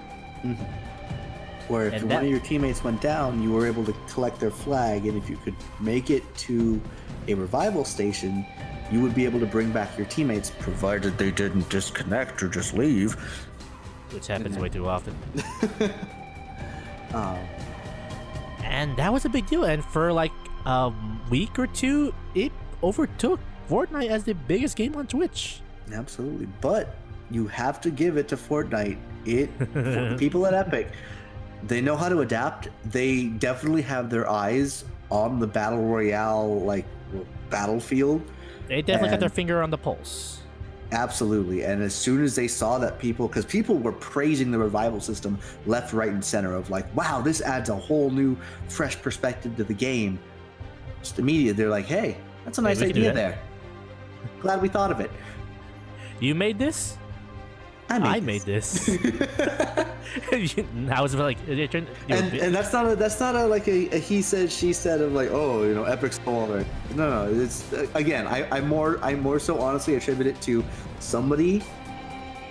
Where 1.68 1.88
if 1.88 1.94
And 1.94 2.04
one 2.04 2.10
that- 2.10 2.24
of 2.24 2.30
your 2.30 2.40
teammates 2.40 2.84
went 2.84 3.02
down, 3.02 3.42
you 3.42 3.52
were 3.52 3.66
able 3.66 3.84
to 3.86 3.94
collect 4.08 4.40
their 4.40 4.52
flag, 4.52 5.06
and 5.08 5.18
if 5.18 5.30
you 5.30 5.38
could 5.38 5.56
make 5.80 6.10
it 6.10 6.24
to 6.48 6.80
a 7.28 7.34
revival 7.34 7.84
station, 7.84 8.46
you 8.92 9.02
would 9.02 9.16
be 9.16 9.26
able 9.26 9.40
to 9.40 9.48
bring 9.48 9.72
back 9.72 9.98
your 9.98 10.06
teammates, 10.08 10.52
provided 10.60 11.18
they 11.18 11.32
didn't 11.32 11.68
disconnect 11.70 12.44
or 12.44 12.48
just 12.50 12.74
leave. 12.76 13.14
which 14.12 14.28
happens 14.28 14.58
way 14.58 14.70
too 14.70 14.88
often. 14.88 15.16
Um, 17.14 17.38
And 18.64 18.96
that 18.98 19.12
was 19.14 19.26
a 19.26 19.30
big 19.30 19.46
deal. 19.48 19.64
And 19.64 19.84
for 19.86 20.12
like 20.12 20.32
a 20.66 20.92
week 21.30 21.58
or 21.58 21.68
two, 21.68 22.14
it 22.34 22.52
overtook 22.84 23.40
Fortnite 23.70 24.10
as 24.10 24.24
the 24.26 24.34
biggest 24.34 24.76
game 24.76 24.96
on 24.96 25.08
Twitch. 25.08 25.62
absolutely, 25.94 26.48
but 26.62 26.96
you 27.32 27.48
have 27.48 27.82
to 27.82 27.90
give 27.90 28.18
it 28.18 28.28
to 28.30 28.38
Fortnite. 28.38 28.98
It 29.26 29.50
for 29.58 29.82
the 29.82 30.16
people 30.18 30.46
at 30.46 30.54
Epic, 30.54 30.92
they 31.64 31.82
know 31.82 31.96
how 31.96 32.10
to 32.10 32.22
adapt. 32.22 32.70
They 32.86 33.26
definitely 33.26 33.82
have 33.84 34.10
their 34.10 34.30
eyes 34.30 34.86
on 35.10 35.40
the 35.40 35.48
battle 35.48 35.84
royale 35.84 36.60
like 36.62 36.86
battlefield. 37.50 38.22
They 38.68 38.82
definitely 38.82 39.12
got 39.12 39.20
their 39.20 39.30
finger 39.30 39.62
on 39.62 39.70
the 39.70 39.78
pulse. 39.78 40.42
Absolutely. 40.92 41.64
And 41.64 41.82
as 41.82 41.96
soon 41.96 42.24
as 42.24 42.36
they 42.36 42.48
saw 42.48 42.78
that 42.80 43.00
people, 43.00 43.28
because 43.28 43.46
people 43.46 43.76
were 43.78 43.92
praising 43.92 44.52
the 44.52 44.58
revival 44.58 45.02
system 45.02 45.40
left, 45.66 45.94
right, 45.94 46.10
and 46.10 46.24
center 46.24 46.54
of 46.54 46.70
like, 46.70 46.94
wow, 46.96 47.22
this 47.22 47.42
adds 47.42 47.70
a 47.70 47.76
whole 47.76 48.12
new, 48.12 48.38
fresh 48.68 49.02
perspective 49.02 49.56
to 49.58 49.64
the 49.64 49.74
game. 49.74 50.20
Just 51.02 51.20
immediately, 51.20 51.54
they're 51.54 51.70
like, 51.70 51.86
hey, 51.86 52.18
that's 52.44 52.60
a 52.60 52.62
nice 52.62 52.82
idea 52.82 53.12
there. 53.12 53.40
Glad 54.42 54.62
we 54.62 54.70
thought 54.70 54.92
of 54.92 55.00
it. 55.00 55.12
You 56.20 56.36
made 56.36 56.60
this? 56.60 56.98
I 57.90 58.20
made 58.20 58.42
this. 58.42 58.90
I 60.90 61.02
was 61.02 61.16
like, 61.16 61.38
it 61.48 61.72
turned- 61.72 61.88
you- 62.08 62.16
and, 62.16 62.34
and 62.34 62.56
that's 62.56 62.74
not 62.74 62.90
a 62.92 62.96
that's 62.96 63.20
not 63.20 63.36
a 63.36 63.46
like 63.46 63.68
a, 63.68 63.90
a 63.96 64.00
he 64.00 64.22
said 64.22 64.52
she 64.52 64.74
said 64.74 65.02
of 65.02 65.14
like 65.14 65.30
oh 65.32 65.64
you 65.64 65.74
know 65.76 65.84
epic 65.84 66.14
spoiler 66.14 66.66
no 66.96 67.10
no 67.28 67.42
it's 67.42 67.72
uh, 67.74 67.86
again 67.96 68.28
I 68.28 68.48
I 68.50 68.62
more 68.62 69.00
I 69.04 69.16
more 69.16 69.40
so 69.40 69.60
honestly 69.60 69.96
attribute 69.96 70.28
it 70.28 70.42
to 70.42 70.64
somebody 71.00 71.64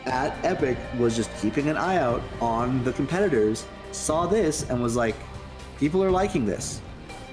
at 0.06 0.36
epic 0.44 0.76
was 0.98 1.16
just 1.16 1.30
keeping 1.40 1.68
an 1.68 1.76
eye 1.76 1.96
out 1.98 2.22
on 2.40 2.84
the 2.84 2.92
competitors 2.92 3.66
saw 3.92 4.26
this 4.26 4.68
and 4.70 4.82
was 4.82 4.96
like 4.96 5.14
people 5.78 6.02
are 6.04 6.10
liking 6.10 6.44
this. 6.46 6.80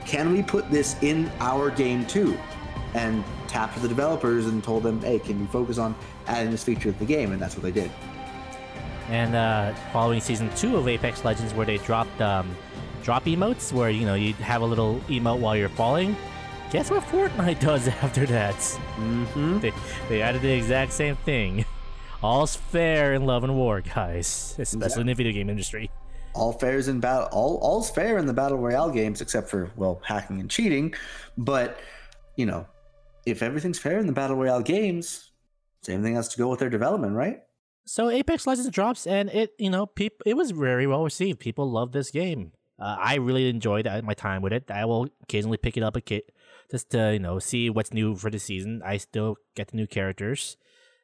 Can 0.05 0.31
we 0.33 0.41
put 0.41 0.69
this 0.71 0.95
in 1.03 1.29
our 1.39 1.69
game 1.69 2.05
too? 2.07 2.37
And 2.95 3.23
tapped 3.51 3.81
the 3.81 3.87
developers 3.87 4.45
and 4.47 4.63
told 4.63 4.83
them 4.83 5.01
hey 5.01 5.19
can 5.19 5.39
you 5.39 5.47
focus 5.47 5.77
on 5.77 5.95
adding 6.27 6.51
this 6.51 6.63
feature 6.63 6.91
to 6.91 6.99
the 6.99 7.05
game 7.05 7.31
and 7.33 7.41
that's 7.41 7.55
what 7.55 7.63
they 7.63 7.71
did 7.71 7.91
And 9.07 9.35
uh, 9.35 9.73
following 9.91 10.21
season 10.21 10.49
two 10.55 10.77
of 10.77 10.87
Apex 10.87 11.25
Legends, 11.25 11.53
where 11.53 11.65
they 11.65 11.77
dropped 11.79 12.21
um, 12.21 12.55
drop 13.03 13.25
emotes, 13.25 13.73
where 13.73 13.89
you 13.89 14.05
know 14.05 14.13
you 14.15 14.33
have 14.35 14.61
a 14.61 14.65
little 14.65 15.01
emote 15.09 15.39
while 15.39 15.55
you're 15.55 15.69
falling. 15.69 16.15
Guess 16.69 16.91
what 16.91 17.03
Fortnite 17.03 17.59
does 17.69 17.87
after 17.89 18.25
that? 18.27 18.55
mm-hmm 18.95 19.59
They, 19.59 19.73
they 20.07 20.21
added 20.21 20.41
the 20.41 20.51
exact 20.51 20.93
same 20.93 21.17
thing. 21.17 21.65
All's 22.23 22.55
fair 22.55 23.13
in 23.13 23.25
love 23.25 23.43
and 23.43 23.55
war, 23.55 23.81
guys, 23.81 24.55
especially 24.59 25.01
in 25.01 25.07
the 25.07 25.15
video 25.15 25.33
game 25.33 25.49
industry. 25.49 25.91
all 26.33 26.53
fairs 26.53 26.87
in 26.87 26.99
battle 27.01 27.27
all 27.33 27.57
all's 27.57 27.89
fair 27.91 28.17
in 28.17 28.25
the 28.25 28.33
battle 28.33 28.57
royale 28.57 28.89
games 28.89 29.19
except 29.21 29.49
for 29.49 29.69
well 29.75 29.99
hacking 30.05 30.39
and 30.39 30.49
cheating 30.49 30.93
but 31.37 31.79
you 32.37 32.45
know 32.45 32.65
if 33.25 33.41
everything's 33.41 33.79
fair 33.79 33.99
in 33.99 34.07
the 34.07 34.13
battle 34.13 34.35
royale 34.35 34.61
games 34.61 35.31
same 35.81 36.03
thing 36.03 36.15
has 36.15 36.27
to 36.29 36.37
go 36.37 36.49
with 36.49 36.59
their 36.59 36.69
development 36.69 37.15
right 37.15 37.39
So 37.85 38.09
Apex 38.09 38.45
Legends 38.45 38.69
drops, 38.69 39.07
and 39.07 39.29
it 39.33 39.51
you 39.57 39.69
know 39.69 39.85
peop- 39.87 40.21
it 40.25 40.37
was 40.37 40.51
very 40.51 40.85
well 40.85 41.03
received. 41.03 41.39
People 41.39 41.65
love 41.65 41.91
this 41.91 42.11
game. 42.11 42.53
Uh, 42.77 42.95
I 43.11 43.15
really 43.17 43.49
enjoyed 43.49 43.87
uh, 43.87 44.01
my 44.05 44.13
time 44.13 44.41
with 44.45 44.53
it. 44.53 44.69
I 44.69 44.85
will 44.85 45.09
occasionally 45.25 45.57
pick 45.57 45.77
it 45.77 45.83
up 45.83 45.97
a 45.97 46.01
kit 46.01 46.29
just 46.69 46.91
to 46.93 47.11
you 47.13 47.19
know 47.19 47.39
see 47.39 47.69
what's 47.73 47.91
new 47.91 48.13
for 48.15 48.29
the 48.29 48.37
season. 48.37 48.81
I 48.85 48.97
still 48.97 49.35
get 49.57 49.69
the 49.73 49.77
new 49.81 49.87
characters, 49.87 50.57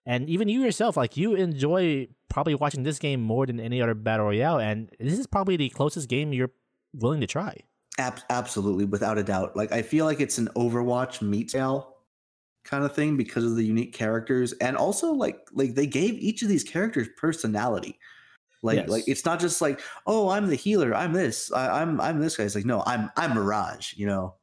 and 0.06 0.30
even 0.30 0.50
you 0.54 0.62
yourself, 0.62 0.96
like 0.96 1.18
you 1.18 1.34
enjoy 1.34 2.08
probably 2.30 2.54
watching 2.54 2.84
this 2.86 3.00
game 3.02 3.22
more 3.26 3.50
than 3.50 3.60
any 3.60 3.82
other 3.82 3.96
battle 3.98 4.28
royale, 4.30 4.60
and 4.62 4.94
this 5.00 5.18
is 5.18 5.26
probably 5.26 5.58
the 5.58 5.70
closest 5.74 6.08
game 6.08 6.32
you're 6.32 6.54
willing 6.94 7.22
to 7.22 7.28
try. 7.28 7.58
Ab- 7.98 8.22
absolutely 8.30 8.86
without 8.86 9.18
a 9.18 9.24
doubt 9.24 9.58
like 9.58 9.72
i 9.74 9.82
feel 9.82 10.06
like 10.06 10.22
it's 10.22 10.38
an 10.38 10.50
overwatch 10.56 11.24
meet 11.26 11.50
sale 11.50 11.97
kind 12.68 12.84
of 12.84 12.94
thing 12.94 13.18
because 13.18 13.44
of 13.44 13.56
the 13.56 13.64
unique 13.64 13.94
characters 13.94 14.52
and 14.62 14.76
also 14.78 15.12
like 15.14 15.40
like 15.54 15.74
they 15.74 15.88
gave 15.88 16.14
each 16.16 16.42
of 16.44 16.50
these 16.50 16.64
characters 16.64 17.08
personality 17.18 17.98
like 18.62 18.76
Yes. 18.78 18.90
like 18.90 19.04
it's 19.08 19.24
not 19.26 19.40
just 19.40 19.62
like 19.62 19.80
oh 20.06 20.30
i'm 20.30 20.48
the 20.48 20.56
healer 20.56 20.94
i'm 20.94 21.14
this 21.14 21.52
I, 21.52 21.82
i'm 21.82 22.00
i'm 22.02 22.20
this 22.20 22.36
guy 22.38 22.44
it's 22.44 22.56
like 22.56 22.66
no 22.66 22.84
i'm 22.86 23.10
i'm 23.16 23.34
mirage 23.34 23.94
you 23.96 24.06
know 24.08 24.36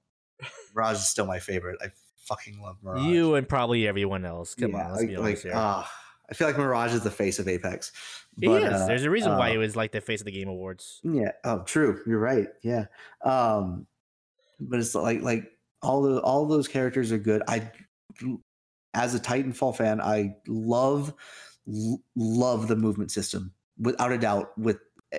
mirage 0.74 0.96
is 0.96 1.08
still 1.08 1.26
my 1.26 1.38
favorite 1.38 1.78
i 1.82 1.88
fucking 2.26 2.60
love 2.60 2.76
mirage 2.82 3.02
You 3.02 3.34
and 3.34 3.46
probably 3.48 3.86
everyone 3.86 4.24
else. 4.24 4.54
Come 4.54 4.70
Yeah, 4.72 4.84
on, 4.86 4.90
let's 4.92 5.00
like, 5.02 5.08
be 5.10 5.16
like, 5.16 5.24
honest 5.26 5.42
here. 5.42 5.52
ah, 5.54 5.92
i 6.30 6.34
feel 6.34 6.46
like 6.46 6.56
mirage 6.56 6.94
is 6.94 7.02
the 7.02 7.10
face 7.10 7.38
of 7.38 7.46
apex 7.48 7.92
He 8.40 8.46
is. 8.46 8.72
uh, 8.72 8.86
There's 8.86 9.04
a 9.04 9.10
reason 9.10 9.36
why 9.36 9.50
uh, 9.50 9.54
it 9.54 9.58
was 9.58 9.76
like 9.76 9.92
the 9.92 10.00
face 10.00 10.20
of 10.20 10.24
the 10.24 10.32
Game 10.32 10.48
Awards. 10.48 11.00
Yeah. 11.04 11.30
Oh, 11.44 11.62
true. 11.62 12.00
You're 12.06 12.18
right. 12.18 12.48
Yeah. 12.62 12.86
Um, 13.22 13.86
but 14.58 14.80
it's 14.80 14.94
like 14.94 15.20
like 15.22 15.52
all 15.82 16.02
the 16.02 16.20
all 16.22 16.46
those 16.46 16.66
characters 16.66 17.12
are 17.12 17.18
good. 17.18 17.42
I, 17.46 17.70
as 18.94 19.14
a 19.14 19.20
Titanfall 19.20 19.76
fan, 19.76 20.00
I 20.00 20.36
love 20.46 21.12
love 22.16 22.68
the 22.68 22.76
movement 22.76 23.10
system 23.10 23.52
without 23.78 24.12
a 24.12 24.18
doubt. 24.18 24.56
With 24.58 24.78
uh, 25.12 25.18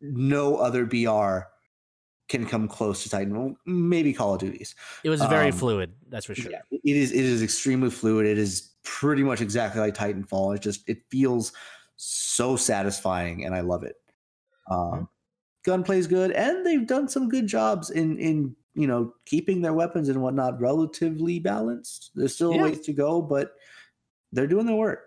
no 0.00 0.56
other 0.56 0.84
BR 0.84 1.48
can 2.28 2.46
come 2.46 2.68
close 2.68 3.02
to 3.02 3.10
Titan. 3.10 3.36
Well, 3.36 3.54
Maybe 3.66 4.12
Call 4.12 4.34
of 4.34 4.40
Duties. 4.40 4.74
It 5.02 5.10
was 5.10 5.20
very 5.22 5.50
um, 5.50 5.52
fluid, 5.52 5.94
that's 6.08 6.26
for 6.26 6.34
sure. 6.34 6.50
Yeah, 6.50 6.62
it 6.70 6.96
is. 6.96 7.12
It 7.12 7.24
is 7.24 7.42
extremely 7.42 7.90
fluid. 7.90 8.26
It 8.26 8.38
is 8.38 8.70
pretty 8.82 9.22
much 9.22 9.40
exactly 9.40 9.80
like 9.80 9.94
Titanfall. 9.94 10.56
It 10.56 10.62
just 10.62 10.88
it 10.88 10.98
feels 11.10 11.52
so 11.96 12.56
satisfying, 12.56 13.44
and 13.44 13.54
I 13.54 13.60
love 13.60 13.82
it. 13.84 13.96
Um, 14.70 15.08
gunplay's 15.66 16.06
good, 16.06 16.30
and 16.32 16.64
they've 16.64 16.86
done 16.86 17.08
some 17.08 17.28
good 17.28 17.46
jobs 17.46 17.90
in 17.90 18.18
in 18.18 18.56
you 18.74 18.86
know 18.86 19.14
keeping 19.26 19.62
their 19.62 19.72
weapons 19.74 20.08
and 20.08 20.20
whatnot 20.22 20.60
relatively 20.60 21.38
balanced. 21.40 22.10
There's 22.14 22.34
still 22.34 22.52
a 22.52 22.56
Yeah. 22.56 22.62
ways 22.64 22.80
to 22.80 22.92
go, 22.92 23.22
but 23.22 23.52
they're 24.32 24.46
doing 24.48 24.66
their 24.66 24.76
work. 24.76 25.00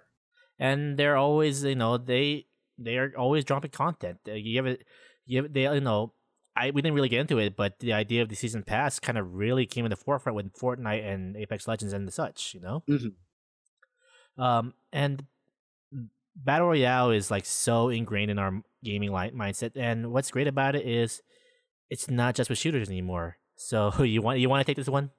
and 0.60 0.98
they're 0.98 1.18
always 1.18 1.64
you 1.64 1.76
know 1.76 1.98
they 1.98 2.48
they 2.78 2.98
are 2.98 3.14
always 3.18 3.46
dropping 3.46 3.72
content 3.72 4.18
you 4.26 4.58
have 4.58 4.66
it 4.66 4.86
you 5.26 5.42
have, 5.44 5.54
they 5.54 5.64
you 5.64 5.82
know 5.82 6.14
I 6.56 6.72
we 6.72 6.82
didn't 6.82 6.96
really 6.96 7.10
get 7.10 7.22
into 7.22 7.38
it 7.38 7.56
but 7.56 7.78
the 7.80 7.94
idea 7.94 8.24
of 8.24 8.30
the 8.30 8.36
season 8.36 8.64
pass 8.64 9.00
kind 9.00 9.18
of 9.18 9.34
really 9.36 9.66
came 9.68 9.86
in 9.86 9.92
the 9.92 9.96
forefront 9.98 10.36
with 10.36 10.54
Fortnite 10.54 11.06
and 11.06 11.38
Apex 11.38 11.68
Legends 11.68 11.94
and 11.94 12.08
the 12.08 12.12
such 12.12 12.54
you 12.56 12.62
know 12.62 12.84
Mhm. 12.90 13.14
um 14.38 14.74
and 14.92 15.26
battle 16.36 16.68
royale 16.68 17.12
is 17.12 17.32
like 17.32 17.46
so 17.46 17.90
ingrained 17.90 18.30
in 18.32 18.38
our 18.40 18.62
gaming 18.84 19.10
mindset 19.12 19.72
and 19.76 20.12
what's 20.12 20.32
great 20.32 20.48
about 20.48 20.76
it 20.76 20.86
is 20.86 21.22
it's 21.90 22.10
not 22.10 22.36
just 22.36 22.50
with 22.50 22.60
shooters 22.60 22.90
anymore 22.90 23.38
so 23.58 23.92
you 24.04 24.22
want 24.22 24.40
you 24.40 24.50
want 24.50 24.66
to 24.66 24.70
take 24.70 24.78
this 24.78 24.90
one 24.90 25.12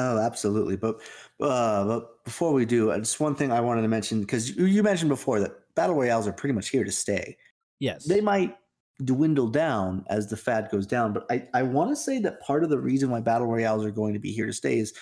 Oh, 0.00 0.18
absolutely. 0.18 0.76
But 0.76 1.00
uh, 1.40 1.84
but 1.84 2.24
before 2.24 2.52
we 2.52 2.64
do, 2.64 2.96
just 2.98 3.18
one 3.18 3.34
thing 3.34 3.50
I 3.50 3.60
wanted 3.60 3.82
to 3.82 3.88
mention 3.88 4.20
because 4.20 4.56
you, 4.56 4.66
you 4.66 4.84
mentioned 4.84 5.08
before 5.08 5.40
that 5.40 5.74
battle 5.74 5.96
royales 5.96 6.28
are 6.28 6.32
pretty 6.32 6.54
much 6.54 6.68
here 6.68 6.84
to 6.84 6.92
stay. 6.92 7.36
yes 7.80 8.04
they 8.04 8.20
might 8.20 8.56
dwindle 9.04 9.48
down 9.48 10.04
as 10.08 10.28
the 10.28 10.36
fad 10.36 10.68
goes 10.70 10.86
down. 10.86 11.12
But 11.12 11.26
I, 11.30 11.48
I 11.54 11.62
want 11.62 11.90
to 11.90 11.96
say 11.96 12.18
that 12.20 12.40
part 12.40 12.64
of 12.64 12.70
the 12.70 12.78
reason 12.78 13.10
why 13.10 13.20
battle 13.20 13.46
royales 13.46 13.84
are 13.84 13.90
going 13.90 14.14
to 14.14 14.20
be 14.20 14.32
here 14.32 14.46
to 14.46 14.52
stay 14.52 14.78
is 14.78 14.92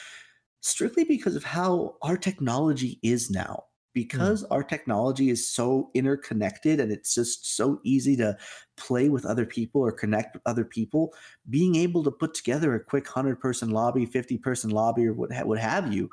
strictly 0.61 1.05
because 1.05 1.37
of 1.37 1.45
how 1.45 1.97
our 2.03 2.17
technology 2.17 2.99
is 3.03 3.31
now. 3.31 3.65
Because 3.97 4.45
our 4.45 4.63
technology 4.63 5.31
is 5.31 5.49
so 5.49 5.91
interconnected 5.95 6.81
and 6.81 6.93
it's 6.93 7.15
just 7.15 7.57
so 7.57 7.81
easy 7.83 8.15
to 8.19 8.37
play 8.77 9.09
with 9.09 9.25
other 9.27 9.47
people 9.47 9.81
or 9.81 9.91
connect 9.93 10.35
with 10.35 10.43
other 10.47 10.67
people, 10.67 11.15
being 11.51 11.77
able 11.77 12.05
to 12.05 12.11
put 12.13 12.35
together 12.35 12.75
a 12.75 12.85
quick 12.85 13.07
100 13.07 13.41
person 13.41 13.71
lobby, 13.71 14.07
50 14.07 14.39
person 14.39 14.71
lobby, 14.71 15.07
or 15.07 15.15
what, 15.15 15.33
ha- 15.33 15.45
what 15.47 15.59
have 15.59 15.95
you, 15.95 16.11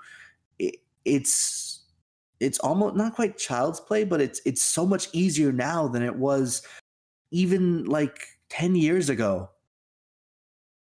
it, 0.59 0.77
it's 1.05 1.83
it's 2.39 2.59
almost 2.59 2.95
not 2.95 3.15
quite 3.15 3.37
child's 3.37 3.79
play, 3.79 4.03
but 4.03 4.21
it's 4.21 4.41
it's 4.45 4.61
so 4.61 4.85
much 4.85 5.09
easier 5.13 5.51
now 5.51 5.87
than 5.87 6.03
it 6.03 6.17
was 6.17 6.61
even 7.31 7.85
like 7.85 8.27
10 8.49 8.75
years 8.75 9.09
ago 9.09 9.49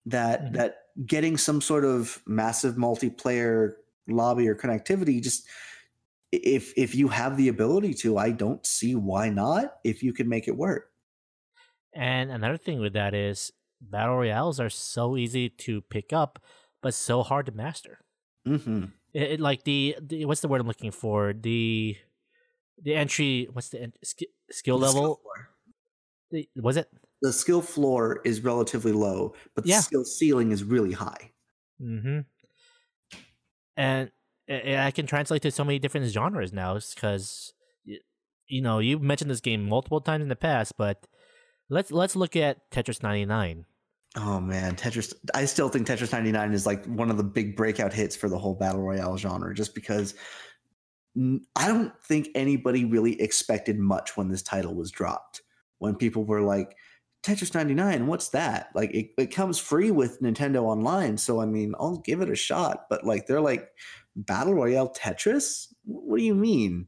that 0.05 0.51
Mhm. 0.51 0.53
that 0.53 0.85
getting 1.05 1.37
some 1.37 1.61
sort 1.61 1.85
of 1.85 2.21
massive 2.25 2.75
multiplayer 2.75 3.73
lobby 4.07 4.47
or 4.47 4.55
connectivity 4.55 5.21
just 5.21 5.47
if 6.31 6.73
if 6.77 6.93
you 6.95 7.07
have 7.09 7.37
the 7.37 7.47
ability 7.49 7.93
to 7.93 8.17
i 8.17 8.29
don't 8.31 8.65
see 8.65 8.95
why 8.95 9.29
not 9.29 9.77
if 9.83 10.03
you 10.03 10.13
can 10.13 10.27
make 10.29 10.47
it 10.47 10.55
work 10.57 10.91
And 11.93 12.29
another 12.31 12.57
thing 12.57 12.79
with 12.79 12.93
that 12.93 13.13
is 13.13 13.51
battle 13.81 14.15
royales 14.17 14.59
are 14.59 14.69
so 14.69 15.17
easy 15.17 15.49
to 15.65 15.81
pick 15.81 16.13
up, 16.13 16.37
but 16.83 16.93
so 16.93 17.23
hard 17.23 17.47
to 17.47 17.51
master. 17.51 17.97
Mm-hmm. 18.47 18.93
It, 19.13 19.31
it, 19.31 19.39
like 19.39 19.63
the, 19.65 19.97
the 19.99 20.25
what's 20.25 20.41
the 20.41 20.47
word 20.47 20.61
I'm 20.61 20.67
looking 20.69 20.91
for? 20.93 21.33
The 21.33 21.97
the 22.77 22.93
entry. 22.93 23.49
What's 23.51 23.69
the 23.73 23.81
en- 23.89 23.97
sk- 24.05 24.29
skill 24.53 24.77
The 24.77 24.87
skill 24.87 25.01
level? 25.01 25.15
floor. 25.17 25.37
The- 26.29 26.49
was 26.61 26.77
it? 26.77 26.87
The 27.25 27.33
skill 27.33 27.61
floor 27.65 28.21
is 28.23 28.43
relatively 28.45 28.93
low, 28.93 29.33
but 29.57 29.65
the 29.65 29.71
Yeah. 29.73 29.81
skill 29.81 30.05
ceiling 30.05 30.51
is 30.53 30.61
really 30.63 30.93
high. 30.93 31.33
Mm-hmm. 31.81 32.19
And 33.77 34.11
i- 34.49 34.91
can 34.91 35.05
translate 35.05 35.41
to 35.43 35.51
so 35.51 35.63
many 35.63 35.79
different 35.79 36.07
genres 36.07 36.51
now 36.53 36.79
because 36.93 37.53
you 38.47 38.61
know 38.61 38.79
you 38.79 38.99
mentioned 38.99 39.29
this 39.29 39.41
game 39.41 39.67
multiple 39.67 40.01
times 40.01 40.23
in 40.23 40.29
the 40.29 40.35
past, 40.35 40.73
but 40.77 41.07
let's 41.69 41.91
let's 41.91 42.15
look 42.15 42.35
at 42.35 42.69
Tetris 42.71 43.03
99. 43.03 43.65
Oh 44.17 44.39
man, 44.39 44.75
Tetris! 44.75 45.13
I 45.35 45.45
still 45.45 45.69
think 45.69 45.85
Tetris 45.87 46.11
99 46.11 46.53
is 46.53 46.65
like 46.65 46.83
one 46.85 47.11
of 47.11 47.17
the 47.17 47.23
big 47.23 47.55
breakout 47.55 47.93
hits 47.93 48.15
for 48.15 48.27
the 48.27 48.39
whole 48.39 48.55
battle 48.55 48.81
royale 48.81 49.17
genre, 49.17 49.53
just 49.53 49.75
because 49.75 50.15
I 51.55 51.67
don't 51.67 51.91
think 52.03 52.29
anybody 52.35 52.85
really 52.85 53.19
expected 53.21 53.77
much 53.77 54.15
when 54.15 54.29
this 54.29 54.41
title 54.41 54.73
was 54.75 54.91
dropped. 54.91 55.41
When 55.79 55.95
people 55.95 56.23
were 56.25 56.41
like, 56.41 56.75
"Tetris 57.23 57.53
99, 57.53 58.07
what's 58.07 58.29
that?" 58.29 58.69
Like 58.73 58.91
it, 58.93 59.11
it 59.17 59.27
comes 59.27 59.59
free 59.59 59.91
with 59.91 60.21
Nintendo 60.21 60.63
Online, 60.63 61.17
so 61.17 61.41
I 61.41 61.45
mean, 61.45 61.73
I'll 61.79 61.97
give 61.99 62.21
it 62.21 62.29
a 62.29 62.35
shot. 62.35 62.85
But 62.89 63.05
like, 63.05 63.27
they're 63.27 63.41
like, 63.41 63.67
"Battle 64.25 64.53
Royale 64.53 64.89
Tetris? 64.89 65.67
What 65.85 66.17
do 66.17 66.23
you 66.23 66.35
mean?" 66.35 66.87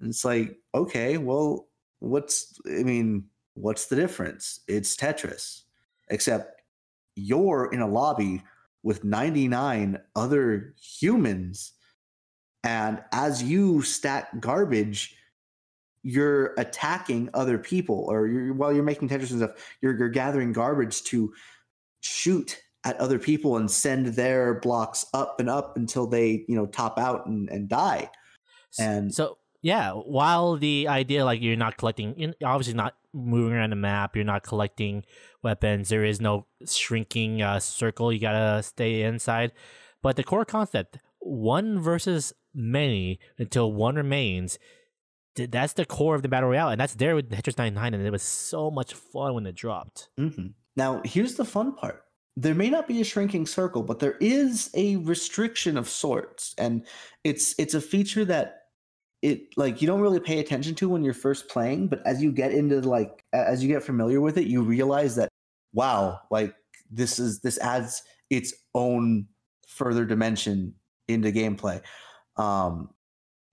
And 0.00 0.10
it's 0.10 0.24
like, 0.24 0.56
okay, 0.74 1.18
well, 1.18 1.68
what's? 1.98 2.58
I 2.66 2.82
mean, 2.82 3.24
what's 3.54 3.86
the 3.86 3.96
difference? 3.96 4.60
It's 4.68 4.96
Tetris 4.96 5.62
except 6.10 6.60
you're 7.16 7.72
in 7.72 7.80
a 7.80 7.88
lobby 7.88 8.42
with 8.82 9.04
99 9.04 9.98
other 10.16 10.74
humans 10.80 11.72
and 12.64 13.02
as 13.12 13.42
you 13.42 13.82
stack 13.82 14.40
garbage 14.40 15.16
you're 16.02 16.54
attacking 16.56 17.28
other 17.34 17.58
people 17.58 18.06
or 18.08 18.26
you're, 18.26 18.54
while 18.54 18.72
you're 18.72 18.82
making 18.82 19.08
tetris 19.08 19.30
and 19.30 19.40
stuff 19.40 19.76
you're, 19.80 19.96
you're 19.96 20.08
gathering 20.08 20.52
garbage 20.52 21.02
to 21.04 21.32
shoot 22.00 22.60
at 22.84 22.96
other 22.96 23.18
people 23.18 23.56
and 23.56 23.70
send 23.70 24.06
their 24.06 24.54
blocks 24.60 25.04
up 25.12 25.38
and 25.40 25.50
up 25.50 25.76
until 25.76 26.06
they 26.06 26.44
you 26.48 26.56
know 26.56 26.66
top 26.66 26.98
out 26.98 27.26
and, 27.26 27.48
and 27.50 27.68
die 27.68 28.08
And- 28.78 29.12
so 29.14 29.36
yeah, 29.62 29.92
while 29.92 30.56
the 30.56 30.88
idea 30.88 31.22
like 31.26 31.42
you're 31.42 31.54
not 31.54 31.76
collecting, 31.76 32.14
you're 32.18 32.32
obviously 32.42 32.72
not 32.72 32.94
moving 33.12 33.52
around 33.52 33.70
the 33.70 33.76
map, 33.76 34.16
you're 34.16 34.24
not 34.24 34.42
collecting 34.42 35.04
weapons. 35.42 35.90
There 35.90 36.02
is 36.04 36.18
no 36.18 36.46
shrinking 36.66 37.42
uh, 37.42 37.60
circle. 37.60 38.10
You 38.10 38.18
gotta 38.20 38.62
stay 38.62 39.02
inside. 39.02 39.52
But 40.02 40.16
the 40.16 40.24
core 40.24 40.46
concept, 40.46 40.96
one 41.18 41.78
versus 41.78 42.32
many 42.54 43.18
until 43.38 43.70
one 43.70 43.96
remains. 43.96 44.58
That's 45.36 45.74
the 45.74 45.84
core 45.84 46.14
of 46.14 46.22
the 46.22 46.28
battle 46.28 46.48
royale, 46.48 46.70
and 46.70 46.80
that's 46.80 46.94
there 46.94 47.14
with 47.14 47.28
Tetris 47.30 47.58
99, 47.58 47.92
and 47.94 48.04
it 48.06 48.10
was 48.10 48.22
so 48.22 48.70
much 48.70 48.94
fun 48.94 49.34
when 49.34 49.46
it 49.46 49.54
dropped. 49.54 50.08
hmm 50.16 50.48
Now, 50.74 51.02
here's 51.04 51.34
the 51.34 51.44
fun 51.44 51.74
part. 51.74 52.02
There 52.40 52.54
may 52.54 52.70
not 52.70 52.88
be 52.88 53.02
a 53.02 53.04
shrinking 53.04 53.46
circle, 53.46 53.82
but 53.82 53.98
there 53.98 54.16
is 54.18 54.70
a 54.72 54.96
restriction 54.96 55.76
of 55.76 55.90
sorts, 55.90 56.54
and 56.56 56.86
it's 57.22 57.54
it's 57.58 57.74
a 57.74 57.82
feature 57.82 58.24
that 58.24 58.62
it 59.20 59.48
like 59.58 59.82
you 59.82 59.86
don't 59.86 60.00
really 60.00 60.20
pay 60.20 60.38
attention 60.38 60.74
to 60.76 60.88
when 60.88 61.04
you're 61.04 61.12
first 61.12 61.50
playing, 61.50 61.88
but 61.88 62.00
as 62.06 62.22
you 62.22 62.32
get 62.32 62.52
into 62.52 62.80
like 62.80 63.24
as 63.34 63.62
you 63.62 63.68
get 63.68 63.82
familiar 63.82 64.22
with 64.22 64.38
it, 64.38 64.46
you 64.46 64.62
realize 64.62 65.16
that 65.16 65.28
wow, 65.74 66.18
like 66.30 66.54
this 66.90 67.18
is 67.18 67.40
this 67.40 67.58
adds 67.58 68.02
its 68.30 68.54
own 68.74 69.26
further 69.68 70.06
dimension 70.06 70.74
into 71.08 71.30
gameplay. 71.32 71.82
Um, 72.36 72.88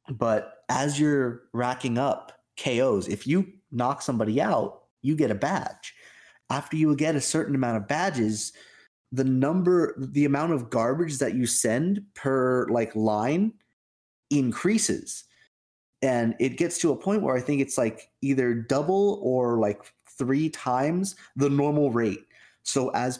but 0.10 0.54
as 0.70 0.98
you're 0.98 1.42
racking 1.54 1.98
up 1.98 2.32
KOs, 2.58 3.10
if 3.10 3.28
you 3.28 3.52
knock 3.70 4.02
somebody 4.02 4.42
out, 4.42 4.84
you 5.02 5.18
get 5.18 5.30
a 5.30 5.36
badge. 5.36 5.94
After 6.50 6.78
you 6.78 6.96
get 6.96 7.18
a 7.18 7.22
certain 7.22 7.54
amount 7.54 7.76
of 7.76 7.90
badges, 7.90 8.54
the 9.12 9.24
number, 9.24 9.96
the 9.98 10.26
amount 10.26 10.54
of 10.54 10.70
garbage 10.70 11.18
that 11.20 11.36
you 11.36 11.46
send 11.46 12.04
per 12.14 12.68
like 12.70 12.96
line 12.96 13.54
increases. 14.30 15.24
And 16.02 16.36
it 16.40 16.58
gets 16.58 16.78
to 16.80 16.92
a 16.92 16.96
point 16.96 17.22
where 17.22 17.36
I 17.36 17.42
think 17.42 17.62
it's 17.62 17.78
like 17.78 18.10
either 18.22 18.54
double 18.54 19.20
or 19.24 19.58
like 19.58 19.82
three 20.18 20.50
times 20.50 21.16
the 21.36 21.50
normal 21.50 21.92
rate. 21.92 22.26
So 22.64 22.90
as 22.90 23.20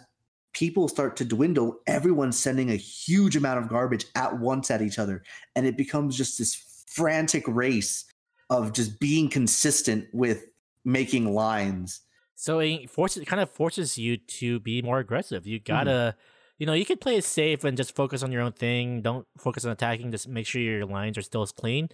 people 0.54 0.88
start 0.88 1.16
to 1.18 1.26
dwindle, 1.26 1.80
everyone's 1.88 2.38
sending 2.38 2.72
a 2.72 2.76
huge 2.76 3.36
amount 3.36 3.60
of 3.60 3.70
garbage 3.70 4.06
at 4.16 4.38
once 4.40 4.70
at 4.70 4.82
each 4.82 5.00
other. 5.00 5.24
And 5.56 5.66
it 5.66 5.78
becomes 5.78 6.18
just 6.18 6.38
this 6.38 6.84
frantic 6.88 7.44
race 7.48 8.06
of 8.50 8.74
just 8.74 9.00
being 9.00 9.30
consistent 9.30 10.08
with 10.14 10.46
making 10.84 11.34
lines. 11.34 12.02
So 12.40 12.60
it 12.60 12.90
forces, 12.90 13.26
kind 13.26 13.42
of 13.42 13.50
forces 13.50 13.98
you 13.98 14.18
to 14.18 14.60
be 14.60 14.84
more 14.84 15.00
aggressive. 15.00 15.48
You 15.48 15.60
gotta, 15.60 16.16
you 16.60 16.68
know, 16.68 16.74
you 16.74 16.86
could 16.86 17.02
play 17.02 17.16
it 17.18 17.24
safe 17.24 17.64
and 17.64 17.76
just 17.76 17.96
focus 17.96 18.22
on 18.22 18.32
your 18.32 18.44
own 18.44 18.52
thing. 18.52 19.02
Don't 19.02 19.26
focus 19.40 19.66
on 19.66 19.72
attacking. 19.72 20.12
Just 20.12 20.28
make 20.28 20.46
sure 20.46 20.62
your 20.62 20.86
lines 20.86 21.18
are 21.18 21.24
still 21.24 21.42
as 21.42 21.52
clean. 21.52 21.90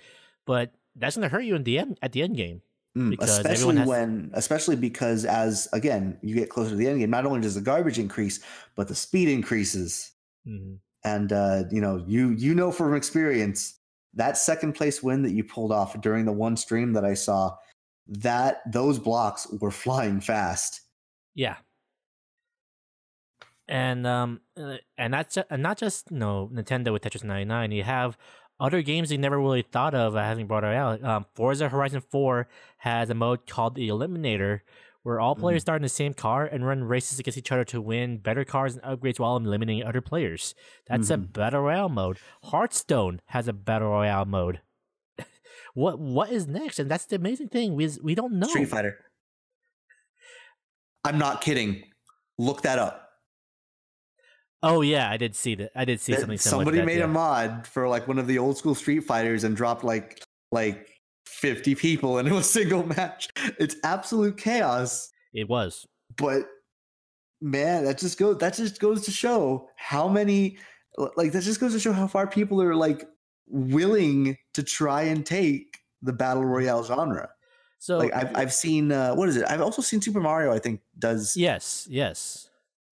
But 0.45 0.73
that's 0.97 1.15
gonna 1.15 1.29
hurt 1.29 1.45
you 1.45 1.55
in 1.55 1.63
the 1.63 1.79
end 1.79 1.97
at 2.01 2.11
the 2.11 2.21
end 2.21 2.35
game. 2.35 2.61
Mm, 2.97 3.15
especially 3.21 3.77
has- 3.77 3.87
when 3.87 4.31
especially 4.33 4.75
because 4.75 5.23
as 5.25 5.67
again 5.73 6.17
you 6.21 6.35
get 6.35 6.49
closer 6.49 6.71
to 6.71 6.75
the 6.75 6.87
end 6.87 6.99
game 6.99 7.09
not 7.09 7.25
only 7.25 7.39
does 7.41 7.55
the 7.55 7.61
garbage 7.61 7.97
increase 7.97 8.39
but 8.75 8.87
the 8.87 8.93
speed 8.93 9.29
increases 9.29 10.11
Mhm. 10.47 10.77
and 11.03 11.33
uh 11.33 11.63
you 11.71 11.81
know 11.81 12.03
you 12.07 12.29
you 12.31 12.53
know 12.53 12.71
from 12.71 12.93
experience 12.93 13.79
that 14.13 14.37
second 14.37 14.73
place 14.73 15.01
win 15.01 15.23
that 15.23 15.31
you 15.31 15.43
pulled 15.43 15.71
off 15.71 15.99
during 16.01 16.25
the 16.25 16.31
one 16.31 16.55
stream 16.55 16.93
that 16.93 17.03
i 17.03 17.15
saw 17.15 17.55
that 18.07 18.61
those 18.71 18.99
blocks 18.99 19.47
were 19.61 19.71
flying 19.71 20.19
fast 20.21 20.81
Yeah. 21.35 21.57
And 23.67 24.05
um 24.05 24.41
and 24.97 25.13
that's 25.13 25.35
ju- 25.35 25.43
and 25.49 25.63
not 25.63 25.77
just 25.77 26.11
you 26.11 26.17
know 26.17 26.49
Nintendo 26.53 26.91
with 26.91 27.01
Tetris 27.03 27.23
99. 27.23 27.71
You 27.71 27.83
have 27.83 28.17
other 28.59 28.81
games 28.81 29.11
you 29.11 29.17
never 29.17 29.39
really 29.39 29.61
thought 29.63 29.93
of 29.93 30.15
uh, 30.15 30.19
having 30.19 30.47
brought 30.47 30.63
out. 30.63 31.03
Um, 31.03 31.25
Forza 31.33 31.69
Horizon 31.69 32.01
4 32.11 32.47
has 32.77 33.09
a 33.09 33.13
mode 33.15 33.47
called 33.47 33.75
the 33.75 33.87
Eliminator, 33.89 34.61
where 35.01 35.19
all 35.19 35.35
players 35.35 35.61
start 35.63 35.77
in 35.77 35.83
the 35.83 35.89
same 35.89 36.13
car 36.13 36.45
and 36.45 36.65
run 36.65 36.83
races 36.83 37.19
against 37.19 37.37
each 37.37 37.51
other 37.51 37.65
to 37.65 37.81
win 37.81 38.17
better 38.19 38.45
cars 38.45 38.75
and 38.75 38.83
upgrades 38.83 39.19
while 39.19 39.35
eliminating 39.37 39.83
other 39.85 40.01
players. 40.01 40.53
That's 40.87 41.09
a 41.09 41.17
Mhm. 41.17 41.33
battle 41.33 41.61
royale 41.61 41.89
mode. 41.89 42.19
Hearthstone 42.43 43.21
has 43.27 43.47
a 43.47 43.53
battle 43.53 43.89
royale 43.89 44.25
mode. 44.25 44.61
What 45.73 45.99
what 45.99 46.31
is 46.31 46.47
next? 46.47 46.79
And 46.79 46.89
that's 46.89 47.05
the 47.05 47.15
amazing 47.15 47.49
thing. 47.49 47.75
We 47.75 47.89
we 48.01 48.15
don't 48.15 48.33
know. 48.33 48.47
street 48.47 48.69
fighter 48.69 48.97
i'm 51.05 51.17
not 51.17 51.41
kidding 51.41 51.83
look 52.37 52.61
that 52.61 52.79
up 52.79 52.99
Oh 54.65 54.79
yeah, 54.79 55.09
I 55.09 55.17
did 55.17 55.35
see 55.35 55.55
that. 55.55 55.71
I 55.75 55.83
did 55.83 55.99
see 55.99 56.13
That 56.13 56.21
something 56.21 56.37
somebody 56.37 56.77
that, 56.77 56.85
made 56.85 56.99
yeah. 56.99 57.03
a 57.03 57.07
mod 57.09 57.67
for 57.67 57.85
like 57.89 58.07
one 58.07 58.17
of 58.17 58.27
the 58.27 58.39
old 58.39 58.57
school 58.57 58.73
street 58.73 59.01
fighters 59.01 59.43
and 59.43 59.57
dropped 59.57 59.83
like 59.83 60.23
like 60.53 60.87
50 61.25 61.75
people 61.75 62.17
into 62.17 62.37
a 62.43 62.43
single 62.43 62.83
match 62.85 63.27
it's 63.59 63.75
absolute 63.83 64.37
chaos 64.37 65.09
It 65.33 65.49
was. 65.49 65.85
but 66.15 66.43
man 67.41 67.83
that 67.83 67.97
just 67.97 68.17
goes 68.17 68.37
that 68.37 68.53
just 68.53 68.79
goes 68.79 69.03
to 69.03 69.11
show 69.11 69.67
how 69.75 70.07
many 70.07 70.57
like 71.17 71.33
that 71.33 71.43
just 71.43 71.59
goes 71.59 71.73
to 71.73 71.79
show 71.81 71.91
how 71.91 72.07
far 72.07 72.25
people 72.25 72.61
are 72.61 72.73
like 72.73 73.05
willing 73.47 74.37
to 74.53 74.63
try 74.63 75.03
and 75.03 75.25
take 75.25 75.79
the 76.01 76.13
battle 76.13 76.43
royale 76.45 76.83
genre 76.83 77.29
So 77.79 77.97
like 77.97 78.13
i've, 78.13 78.35
I've 78.35 78.53
seen 78.53 78.91
uh 78.91 79.13
what 79.15 79.29
is 79.29 79.37
it 79.37 79.45
i've 79.47 79.61
also 79.61 79.81
seen 79.81 80.01
super 80.01 80.19
mario 80.19 80.51
i 80.53 80.59
think 80.59 80.81
does 80.97 81.35
yes, 81.37 81.87
yes. 81.89 82.49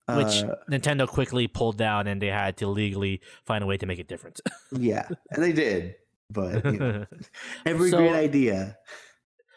Which 0.08 0.44
uh, 0.44 0.56
Nintendo 0.70 1.08
quickly 1.08 1.48
pulled 1.48 1.78
down, 1.78 2.06
and 2.08 2.22
they 2.22 2.28
had 2.28 2.58
to 2.58 2.68
legally 2.68 3.22
find 3.46 3.64
a 3.64 3.68
way 3.68 3.78
to 3.78 3.86
make 3.86 3.98
it 4.00 4.10
different. 4.10 4.42
yeah 4.72 5.08
and 5.30 5.42
they 5.44 5.54
did 5.54 5.96
but 6.30 6.66
you 6.66 6.80
know, 6.80 7.06
every 7.66 7.90
So- 7.92 7.98
great 8.00 8.16
idea 8.16 8.78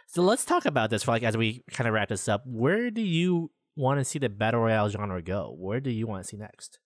so 0.07 0.22
let's 0.22 0.44
talk 0.44 0.64
about 0.64 0.90
this 0.90 1.02
for 1.02 1.11
like 1.11 1.24
as 1.24 1.36
we 1.36 1.64
kind 1.72 1.88
of 1.88 1.94
wrap 1.94 2.09
this 2.09 2.28
up. 2.28 2.42
Where 2.46 2.88
do 2.92 3.00
you 3.00 3.50
want 3.74 3.98
to 3.98 4.05
see 4.05 4.20
the 4.20 4.28
battle 4.28 4.61
royale 4.61 4.88
genre 4.88 5.20
go? 5.20 5.52
Where 5.59 5.80
do 5.80 5.90
you 5.90 6.07
want 6.07 6.22
to 6.22 6.28
see 6.28 6.36
next? 6.36 6.78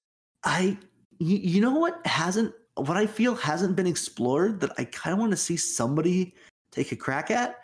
I, 0.43 0.79
you 1.19 1.61
know 1.61 1.75
what 1.79 2.01
hasn't, 2.07 2.55
what 2.79 2.97
I 2.97 3.07
feel 3.07 3.35
hasn't 3.35 3.77
been 3.77 3.87
explored 3.87 4.61
that 4.61 4.71
I 4.79 4.85
kind 4.85 5.13
of 5.15 5.19
want 5.21 5.33
to 5.33 5.37
see 5.37 5.57
somebody 5.57 6.35
take 6.71 6.93
a 6.93 6.97
crack 6.97 7.31
at 7.31 7.57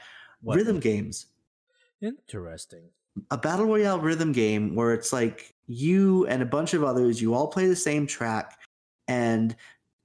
What? 0.42 0.56
rhythm 0.56 0.80
games. 0.80 1.26
Interesting. 2.00 2.90
A 3.30 3.38
battle 3.38 3.66
royale 3.66 4.00
rhythm 4.00 4.32
game 4.32 4.74
where 4.74 4.92
it's 4.92 5.12
like 5.12 5.54
you 5.66 6.26
and 6.26 6.42
a 6.42 6.46
bunch 6.46 6.74
of 6.74 6.82
others, 6.82 7.22
you 7.22 7.32
all 7.34 7.46
play 7.48 7.66
the 7.66 7.76
same 7.76 8.06
track, 8.06 8.58
and 9.08 9.54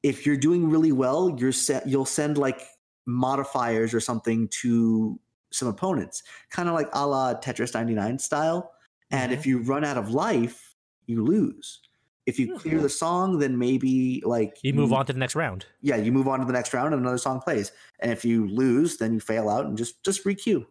if 0.03 0.25
you're 0.25 0.37
doing 0.37 0.69
really 0.69 0.91
well, 0.91 1.35
you're 1.37 1.51
set. 1.51 1.87
You'll 1.87 2.05
send 2.05 2.37
like 2.37 2.61
modifiers 3.05 3.93
or 3.93 3.99
something 3.99 4.47
to 4.61 5.19
some 5.51 5.67
opponents, 5.67 6.23
kind 6.51 6.69
of 6.69 6.75
like 6.75 6.87
a 6.93 7.05
la 7.05 7.33
Tetris 7.33 7.73
99 7.73 8.19
style. 8.19 8.71
And 9.11 9.31
Mhm. 9.31 9.35
if 9.35 9.45
you 9.45 9.59
run 9.63 9.83
out 9.83 9.97
of 9.97 10.11
life, 10.11 10.75
you 11.07 11.23
lose. 11.23 11.81
If 12.29 12.39
you 12.39 12.57
clear 12.57 12.79
the 12.79 12.89
song, 12.89 13.39
then 13.39 13.57
maybe 13.57 14.21
like 14.25 14.57
You 14.61 14.73
move 14.73 14.93
on 14.93 15.05
to 15.07 15.13
the 15.13 15.19
next 15.19 15.35
round. 15.35 15.65
Yeah, 15.81 15.97
you 15.97 16.11
move 16.11 16.27
on 16.27 16.39
to 16.39 16.45
the 16.45 16.53
next 16.53 16.73
round 16.73 16.93
and 16.93 17.01
another 17.01 17.17
song 17.17 17.41
plays. 17.41 17.71
And 17.99 18.11
if 18.11 18.23
you 18.23 18.47
lose, 18.47 18.97
then 18.97 19.13
you 19.13 19.19
fail 19.19 19.49
out 19.49 19.65
and 19.65 19.77
just 19.77 20.03
just 20.03 20.23
requeue. 20.25 20.65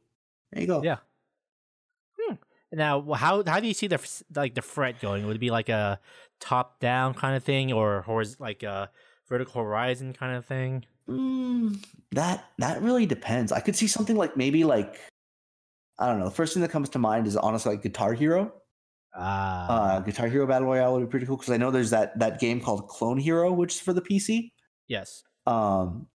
There 0.52 0.62
you 0.62 0.66
go. 0.66 0.82
Yeah. 0.82 0.98
Now, 2.72 3.00
how 3.14 3.42
how 3.46 3.60
do 3.60 3.66
you 3.66 3.74
see 3.74 3.86
the 3.86 3.98
like 4.34 4.54
the 4.54 4.62
fret 4.62 5.00
going? 5.00 5.26
Would 5.26 5.36
it 5.36 5.40
be 5.40 5.50
like 5.50 5.68
a 5.68 6.00
top 6.40 6.80
down 6.80 7.14
kind 7.14 7.34
of 7.34 7.42
thing, 7.42 7.72
or 7.72 8.04
like 8.38 8.62
a 8.62 8.90
vertical 9.28 9.62
horizon 9.62 10.12
kind 10.12 10.36
of 10.36 10.44
thing? 10.44 10.84
Mm, 11.08 11.82
that 12.12 12.44
that 12.58 12.82
really 12.82 13.06
depends. 13.06 13.52
I 13.52 13.60
could 13.60 13.74
see 13.74 13.86
something 13.86 14.16
like 14.16 14.36
maybe 14.36 14.64
like 14.64 15.00
I 15.98 16.06
don't 16.08 16.18
know. 16.18 16.26
The 16.26 16.34
first 16.34 16.52
thing 16.52 16.62
that 16.62 16.70
comes 16.70 16.90
to 16.90 16.98
mind 16.98 17.26
is 17.26 17.36
honestly 17.36 17.72
like 17.72 17.82
Guitar 17.82 18.12
Hero. 18.12 18.52
Ah, 19.18 19.96
Uh, 19.96 20.00
Guitar 20.00 20.28
Hero 20.28 20.46
Battle 20.46 20.68
Royale 20.68 20.92
would 20.94 21.06
be 21.06 21.10
pretty 21.10 21.26
cool 21.26 21.36
because 21.36 21.52
I 21.52 21.56
know 21.56 21.70
there's 21.72 21.90
that 21.90 22.16
that 22.18 22.38
game 22.40 22.60
called 22.60 22.88
Clone 22.88 23.18
Hero, 23.18 23.52
which 23.52 23.74
is 23.74 23.80
for 23.80 23.92
the 23.92 24.00
PC. 24.02 24.52
yes. 24.86 25.24
Um, 25.46 26.06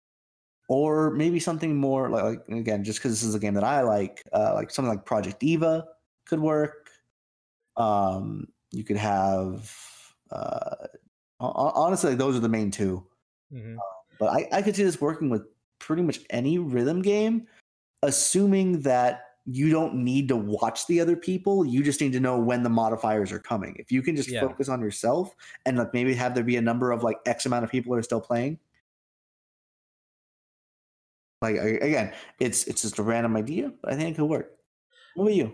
or 0.69 1.09
maybe 1.11 1.39
something 1.39 1.75
more 1.75 2.09
like, 2.09 2.23
like 2.23 2.41
again, 2.49 2.83
just 2.83 2.99
because 2.99 3.11
this 3.11 3.23
is 3.23 3.35
a 3.35 3.39
game 3.39 3.55
that 3.55 3.63
I 3.65 3.81
like, 3.81 4.23
uh, 4.31 4.53
like 4.53 4.71
something 4.71 4.89
like 4.89 5.05
Project 5.05 5.39
Diva 5.39 5.85
could 6.25 6.39
work. 6.39 6.89
Um, 7.75 8.47
you 8.71 8.83
could 8.83 8.97
have 8.97 9.75
uh, 10.31 10.87
honestly, 11.39 12.11
like, 12.11 12.19
those 12.19 12.35
are 12.37 12.39
the 12.39 12.49
main 12.49 12.71
two. 12.71 13.05
hmm 13.51 13.75
But 14.19 14.27
I, 14.29 14.47
I 14.53 14.61
could 14.61 14.75
see 14.75 14.83
this 14.83 15.01
working 15.01 15.29
with 15.29 15.43
pretty 15.79 16.01
much 16.03 16.19
any 16.29 16.57
rhythm 16.59 17.01
game, 17.01 17.47
assuming 18.03 18.81
that 18.83 19.32
you 19.45 19.69
don't 19.69 19.93
need 19.95 20.27
to 20.29 20.35
watch 20.37 20.87
the 20.87 21.01
other 21.01 21.15
people. 21.17 21.65
You 21.65 21.83
just 21.83 21.99
need 21.99 22.13
to 22.13 22.19
know 22.19 22.39
when 22.39 22.63
the 22.63 22.69
modifiers 22.69 23.31
are 23.31 23.39
coming. 23.39 23.75
If 23.77 23.91
you 23.91 24.01
can 24.01 24.15
just 24.15 24.29
Yeah. 24.29 24.39
focus 24.41 24.69
on 24.69 24.79
yourself 24.81 25.35
and 25.65 25.77
like 25.77 25.93
maybe 25.93 26.13
have 26.13 26.33
there 26.33 26.43
be 26.45 26.55
a 26.55 26.61
number 26.61 26.91
of 26.91 27.03
like 27.03 27.17
X 27.25 27.45
amount 27.45 27.65
of 27.65 27.69
people 27.71 27.91
who 27.93 27.99
are 27.99 28.03
still 28.03 28.21
playing. 28.21 28.57
Like 31.41 31.55
again, 31.57 32.13
it's 32.39 32.65
it's 32.67 32.83
just 32.83 32.99
a 32.99 33.03
random 33.03 33.35
idea, 33.35 33.71
but 33.81 33.91
I 33.91 33.97
think 33.97 34.11
it 34.11 34.19
could 34.19 34.29
work. 34.29 34.51
What 35.15 35.25
about 35.25 35.35
you? 35.35 35.53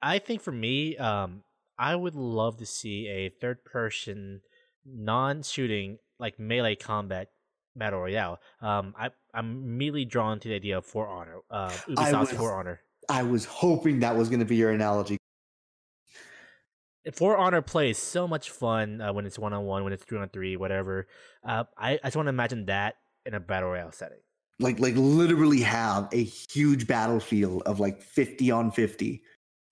I 0.00 0.18
think 0.18 0.40
for 0.40 0.52
me, 0.52 0.96
um, 0.96 1.42
I 1.78 1.94
would 1.94 2.14
love 2.14 2.56
to 2.58 2.66
see 2.66 3.06
a 3.08 3.28
third 3.28 3.62
person, 3.64 4.40
non 4.86 5.42
shooting 5.42 5.98
like 6.18 6.38
melee 6.38 6.74
combat 6.76 7.28
battle 7.74 8.00
royale. 8.00 8.40
Um, 8.62 8.94
I 8.98 9.10
I'm 9.34 9.62
immediately 9.62 10.06
drawn 10.06 10.40
to 10.40 10.48
the 10.48 10.54
idea 10.54 10.78
of 10.78 10.86
For 10.86 11.06
Honor, 11.06 11.40
uh, 11.50 11.68
Ubisoft's 11.86 12.30
was- 12.30 12.38
For 12.38 12.58
Honor. 12.58 12.80
I 13.08 13.22
was 13.22 13.44
hoping 13.44 14.00
that 14.00 14.16
was 14.16 14.28
going 14.28 14.40
to 14.40 14.46
be 14.46 14.56
your 14.56 14.70
analogy. 14.70 15.16
For 17.14 17.36
Honor 17.36 17.62
plays 17.62 17.98
so 17.98 18.26
much 18.26 18.50
fun 18.50 19.00
uh, 19.00 19.12
when 19.12 19.26
it's 19.26 19.38
one 19.38 19.52
on 19.52 19.64
one, 19.64 19.84
when 19.84 19.92
it's 19.92 20.02
three 20.04 20.18
on 20.18 20.28
three, 20.28 20.56
whatever. 20.56 21.06
Uh, 21.44 21.64
I, 21.78 21.92
I 22.02 22.06
just 22.08 22.16
want 22.16 22.26
to 22.26 22.30
imagine 22.30 22.66
that 22.66 22.96
in 23.24 23.34
a 23.34 23.40
battle 23.40 23.70
royale 23.70 23.92
setting. 23.92 24.18
like 24.58 24.80
like 24.80 24.94
literally 24.96 25.60
have 25.60 26.08
a 26.12 26.24
huge 26.24 26.86
battlefield 26.88 27.62
of 27.64 27.78
like 27.78 28.00
50 28.02 28.50
on 28.50 28.70
50 28.72 29.22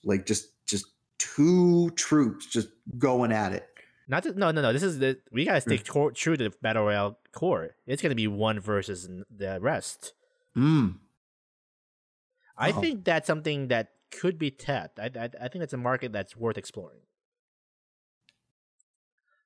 like 0.05 0.27
just 0.27 0.49
just 0.67 0.87
two 1.19 1.89
troops 1.91 2.47
just 2.47 2.69
going 2.99 3.33
at 3.33 3.53
it 3.53 3.67
Not 4.09 4.25
to, 4.25 4.33
no 4.39 4.51
no 4.51 4.61
no. 4.61 4.73
This 4.73 4.83
is 4.83 4.99
the 4.99 5.19
we 5.33 5.45
gotta 5.45 5.61
Hmm. 5.61 5.71
stay 5.71 5.79
tor- 5.79 6.13
true 6.13 6.37
to 6.37 6.45
the 6.51 6.53
battle 6.63 6.85
royale 6.85 7.19
core. 7.33 7.77
It's 7.87 8.03
gonna 8.03 8.15
be 8.15 8.27
one 8.29 8.61
versus 8.61 9.09
the 9.31 9.59
rest. 9.61 10.13
mm. 10.57 10.97
I 12.57 12.71
Oh. 12.73 12.81
think 12.81 13.05
that's 13.05 13.27
something 13.27 13.69
that 13.69 13.93
could 14.11 14.39
be 14.39 14.51
tapped. 14.51 14.99
I, 15.01 15.11
I 15.17 15.25
I 15.41 15.49
think 15.49 15.61
that's 15.61 15.73
a 15.73 15.79
market 15.79 16.13
that's 16.13 16.37
worth 16.37 16.57
exploring. 16.59 17.01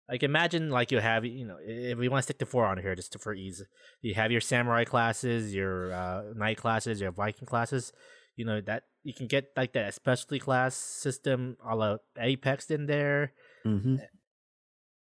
Like 0.09 0.23
imagine 0.23 0.71
like 0.71 0.91
you 0.91 0.99
have 1.01 1.25
you 1.25 1.45
know 1.45 1.59
if 1.61 1.99
we 1.99 2.09
want 2.09 2.21
to 2.21 2.23
stick 2.25 2.39
to 2.39 2.47
For 2.47 2.65
Honor 2.65 2.95
just 2.95 3.13
to, 3.13 3.19
for 3.19 3.35
ease, 3.35 3.63
you 4.01 4.15
have 4.15 4.33
your 4.33 4.41
samurai 4.41 4.85
classes, 4.85 5.55
your 5.55 5.93
uh, 5.93 6.23
knight 6.35 6.57
classes, 6.57 7.01
your 7.01 7.13
Viking 7.13 7.47
classes. 7.47 7.93
You 8.37 8.45
know 8.45 8.61
that 8.63 8.85
you 9.03 9.13
can 9.13 9.27
get 9.27 9.53
like 9.57 9.73
that 9.75 9.93
specialty 9.95 10.39
class 10.39 10.75
system 10.75 11.57
a 11.65 11.77
la 11.77 11.97
Apex 12.19 12.71
in 12.71 12.87
there, 12.87 13.33
hmm 13.65 13.97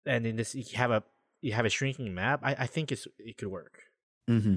and 0.06 0.24
then 0.24 0.36
this 0.36 0.54
you 0.54 0.64
have 0.74 0.90
a 0.90 1.02
you 1.42 1.52
have 1.52 1.66
a 1.66 1.70
shrinking 1.70 2.14
map. 2.14 2.40
I, 2.42 2.54
I 2.60 2.66
think 2.66 2.90
it's 2.92 3.06
it 3.18 3.36
could 3.36 3.48
work. 3.48 3.82
hmm 4.26 4.56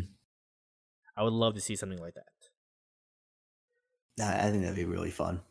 I 1.18 1.24
would 1.24 1.34
love 1.34 1.56
to 1.56 1.62
see 1.62 1.76
something 1.76 2.00
like 2.00 2.14
that. 2.14 2.28
I 4.20 4.50
think 4.52 4.62
that'd 4.64 4.76
be 4.76 4.86
really 4.86 5.12
fun. 5.12 5.42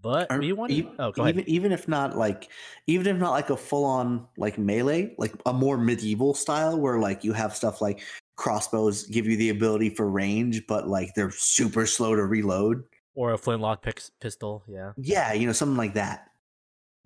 But 0.00 0.32
Or 0.32 0.38
we 0.38 0.52
want 0.52 0.72
ev- 0.72 0.90
oh 0.98 1.28
even 1.28 1.48
even 1.48 1.70
if 1.70 1.86
not 1.86 2.18
like 2.18 2.50
even 2.88 3.06
if 3.06 3.16
not 3.20 3.30
like 3.30 3.50
a 3.50 3.56
full 3.56 3.84
on 3.84 4.26
like 4.36 4.58
melee, 4.58 5.14
like 5.16 5.32
a 5.46 5.52
more 5.52 5.78
medieval 5.78 6.34
style 6.34 6.76
where 6.78 6.98
like 6.98 7.22
you 7.22 7.32
have 7.32 7.54
stuff 7.54 7.80
like 7.80 8.02
crossbows 8.36 9.04
give 9.06 9.26
you 9.26 9.36
the 9.36 9.50
ability 9.50 9.90
for 9.90 10.10
range, 10.10 10.66
but 10.66 10.88
like 10.88 11.14
they're 11.14 11.30
super 11.30 11.86
slow 11.86 12.16
to 12.16 12.24
reload. 12.24 12.82
or 13.14 13.32
a 13.32 13.38
flintlock 13.38 13.84
pistol. 14.20 14.64
Yeah. 14.66 14.92
Yeah, 14.96 15.32
you 15.34 15.46
know 15.46 15.52
something 15.52 15.76
like 15.76 15.94
that. 15.94 16.30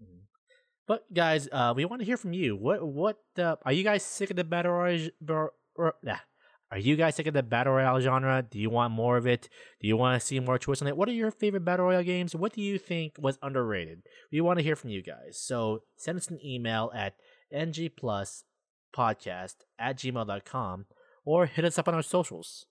Mhm. 0.01 0.25
But 0.87 1.05
guys, 1.13 1.49
uh, 1.53 1.75
we 1.77 1.85
want 1.85 2.01
to 2.01 2.07
hear 2.07 2.17
from 2.17 2.33
you. 2.33 2.57
What 2.57 2.81
what 2.87 3.19
uh, 3.37 3.57
are 3.67 3.73
you 3.73 3.85
guys 3.85 4.05
sick 4.05 4.31
of 4.31 4.37
the 4.37 4.45
battle 4.45 4.73
royale? 4.73 5.11
bar- 5.21 5.53
nah. 6.03 6.17
Are 6.73 6.79
you 6.79 6.97
guys 6.97 7.15
sick 7.15 7.29
of 7.29 7.35
the 7.35 7.45
battle 7.45 7.75
royale 7.75 8.01
genre? 8.01 8.45
Do 8.49 8.59
you 8.59 8.71
want 8.71 8.93
more 8.93 9.17
of 9.17 9.27
it? 9.27 9.49
Do 9.81 9.87
you 9.87 9.97
want 9.97 10.21
to 10.21 10.27
see 10.27 10.41
more 10.41 10.59
twists 10.59 10.83
on 10.83 10.89
it? 10.89 10.97
What 10.97 11.09
are 11.09 11.13
your 11.13 11.31
favorite 11.31 11.65
battle 11.65 11.87
royale 11.87 12.03
games? 12.03 12.35
What 12.35 12.53
do 12.53 12.61
you 12.61 12.77
think 12.77 13.15
was 13.19 13.39
underrated? 13.41 14.03
We 14.33 14.41
want 14.41 14.59
to 14.59 14.65
hear 14.65 14.75
from 14.75 14.91
you 14.91 15.01
guys. 15.01 15.39
So 15.39 15.85
send 15.97 16.19
us 16.19 16.29
an 16.29 16.45
email 16.45 16.91
at 16.95 17.15
ngpluspodcast 17.55 19.55
at 19.79 19.97
gmail.com 19.97 20.87
or 21.25 21.47
hit 21.47 21.65
us 21.65 21.79
up 21.79 21.87
on 21.87 21.95
our 21.95 22.03
socials. 22.03 22.67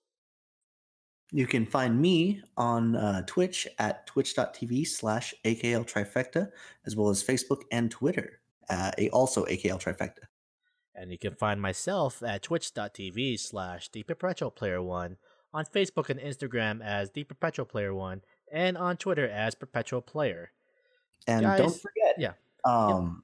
You 1.32 1.46
can 1.46 1.66
find 1.66 2.00
me 2.00 2.42
on 2.56 2.96
uh, 2.96 3.22
Twitch 3.26 3.66
at 3.78 4.06
twitch.tv 4.06 4.86
slash 4.86 5.34
AKL 5.44 5.90
Trifecta, 5.90 6.50
as 6.84 6.94
well 6.94 7.08
as 7.08 7.24
Facebook 7.24 7.62
and 7.72 7.90
Twitter, 7.90 8.40
uh, 8.70 8.92
also 9.12 9.44
AKL 9.46 9.82
Trifecta. 9.82 10.26
And 10.96 11.10
you 11.10 11.18
can 11.18 11.34
find 11.34 11.60
myself 11.60 12.22
at 12.22 12.42
twitch.tv 12.42 13.38
slash 13.38 13.90
the 13.90 14.02
perpetual 14.02 14.50
player 14.50 14.82
one, 14.82 15.18
on 15.52 15.64
Facebook 15.64 16.08
and 16.08 16.18
Instagram 16.18 16.82
as 16.82 17.10
the 17.12 17.24
perpetual 17.24 17.66
player 17.66 17.94
one, 17.94 18.22
and 18.50 18.76
on 18.78 18.96
Twitter 18.96 19.28
as 19.28 19.54
perpetual 19.54 20.00
player. 20.00 20.52
And 21.26 21.44
Guys, 21.44 21.58
don't 21.58 21.80
forget, 21.80 22.14
yeah. 22.18 22.32
Um, 22.64 23.22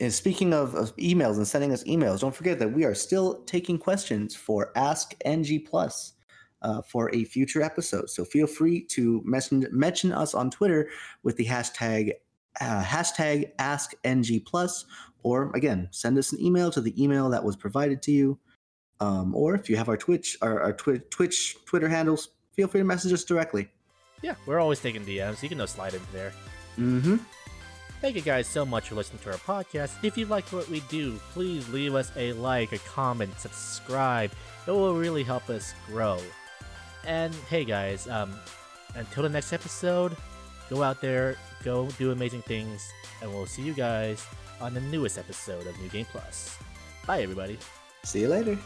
and 0.00 0.12
speaking 0.12 0.52
of, 0.52 0.74
of 0.74 0.96
emails 0.96 1.36
and 1.36 1.46
sending 1.46 1.72
us 1.72 1.84
emails, 1.84 2.20
don't 2.20 2.34
forget 2.34 2.58
that 2.58 2.72
we 2.72 2.84
are 2.84 2.94
still 2.94 3.44
taking 3.44 3.78
questions 3.78 4.34
for 4.34 4.72
Ask 4.76 5.14
NG 5.24 5.60
Plus 5.64 6.14
uh, 6.62 6.82
for 6.82 7.14
a 7.14 7.24
future 7.24 7.62
episode. 7.62 8.10
So 8.10 8.24
feel 8.24 8.46
free 8.46 8.80
to 8.86 9.22
mention 9.24 9.66
mention 9.70 10.12
us 10.12 10.34
on 10.34 10.50
Twitter 10.50 10.88
with 11.22 11.36
the 11.36 11.46
hashtag 11.46 12.12
uh, 12.60 12.82
hashtag 12.82 13.50
Ask 13.58 13.92
NG 14.04 14.40
Plus, 14.44 14.84
or 15.24 15.50
again, 15.54 15.88
send 15.90 16.16
us 16.18 16.32
an 16.32 16.40
email 16.40 16.70
to 16.70 16.80
the 16.80 17.02
email 17.02 17.30
that 17.30 17.42
was 17.42 17.56
provided 17.56 18.02
to 18.02 18.12
you. 18.12 18.38
Um, 19.00 19.34
or 19.34 19.56
if 19.56 19.68
you 19.68 19.76
have 19.76 19.88
our 19.88 19.96
Twitch, 19.96 20.36
our, 20.40 20.60
our 20.60 20.72
twi- 20.72 21.02
Twitch 21.10 21.56
Twitter 21.64 21.88
handles, 21.88 22.28
feel 22.52 22.68
free 22.68 22.80
to 22.80 22.84
message 22.84 23.12
us 23.12 23.24
directly. 23.24 23.68
Yeah, 24.22 24.36
we're 24.46 24.60
always 24.60 24.80
taking 24.80 25.04
DMs. 25.04 25.42
You 25.42 25.48
can 25.48 25.58
no 25.58 25.66
slide 25.66 25.94
into 25.94 26.12
there. 26.12 26.32
Mm-hmm. 26.78 27.16
Thank 28.00 28.16
you 28.16 28.22
guys 28.22 28.46
so 28.46 28.66
much 28.66 28.90
for 28.90 28.94
listening 28.94 29.20
to 29.22 29.32
our 29.32 29.38
podcast. 29.38 29.92
If 30.02 30.18
you 30.18 30.26
like 30.26 30.44
what 30.52 30.68
we 30.68 30.80
do, 30.90 31.18
please 31.32 31.68
leave 31.70 31.94
us 31.94 32.12
a 32.16 32.34
like, 32.34 32.72
a 32.72 32.78
comment, 32.78 33.38
subscribe. 33.40 34.30
It 34.66 34.70
will 34.70 34.94
really 34.94 35.22
help 35.22 35.48
us 35.48 35.74
grow. 35.86 36.18
And 37.06 37.34
hey 37.48 37.64
guys, 37.64 38.06
um, 38.08 38.34
until 38.94 39.22
the 39.22 39.30
next 39.30 39.52
episode, 39.54 40.16
go 40.68 40.82
out 40.82 41.00
there, 41.00 41.36
go 41.62 41.88
do 41.98 42.12
amazing 42.12 42.42
things, 42.42 42.86
and 43.22 43.32
we'll 43.32 43.46
see 43.46 43.62
you 43.62 43.74
guys 43.74 44.26
on 44.64 44.72
the 44.72 44.80
newest 44.80 45.18
episode 45.18 45.66
of 45.66 45.78
New 45.78 45.88
Game 45.90 46.06
Plus. 46.06 46.56
Bye 47.06 47.22
everybody. 47.22 47.58
See 48.02 48.22
you 48.22 48.28
later. 48.28 48.58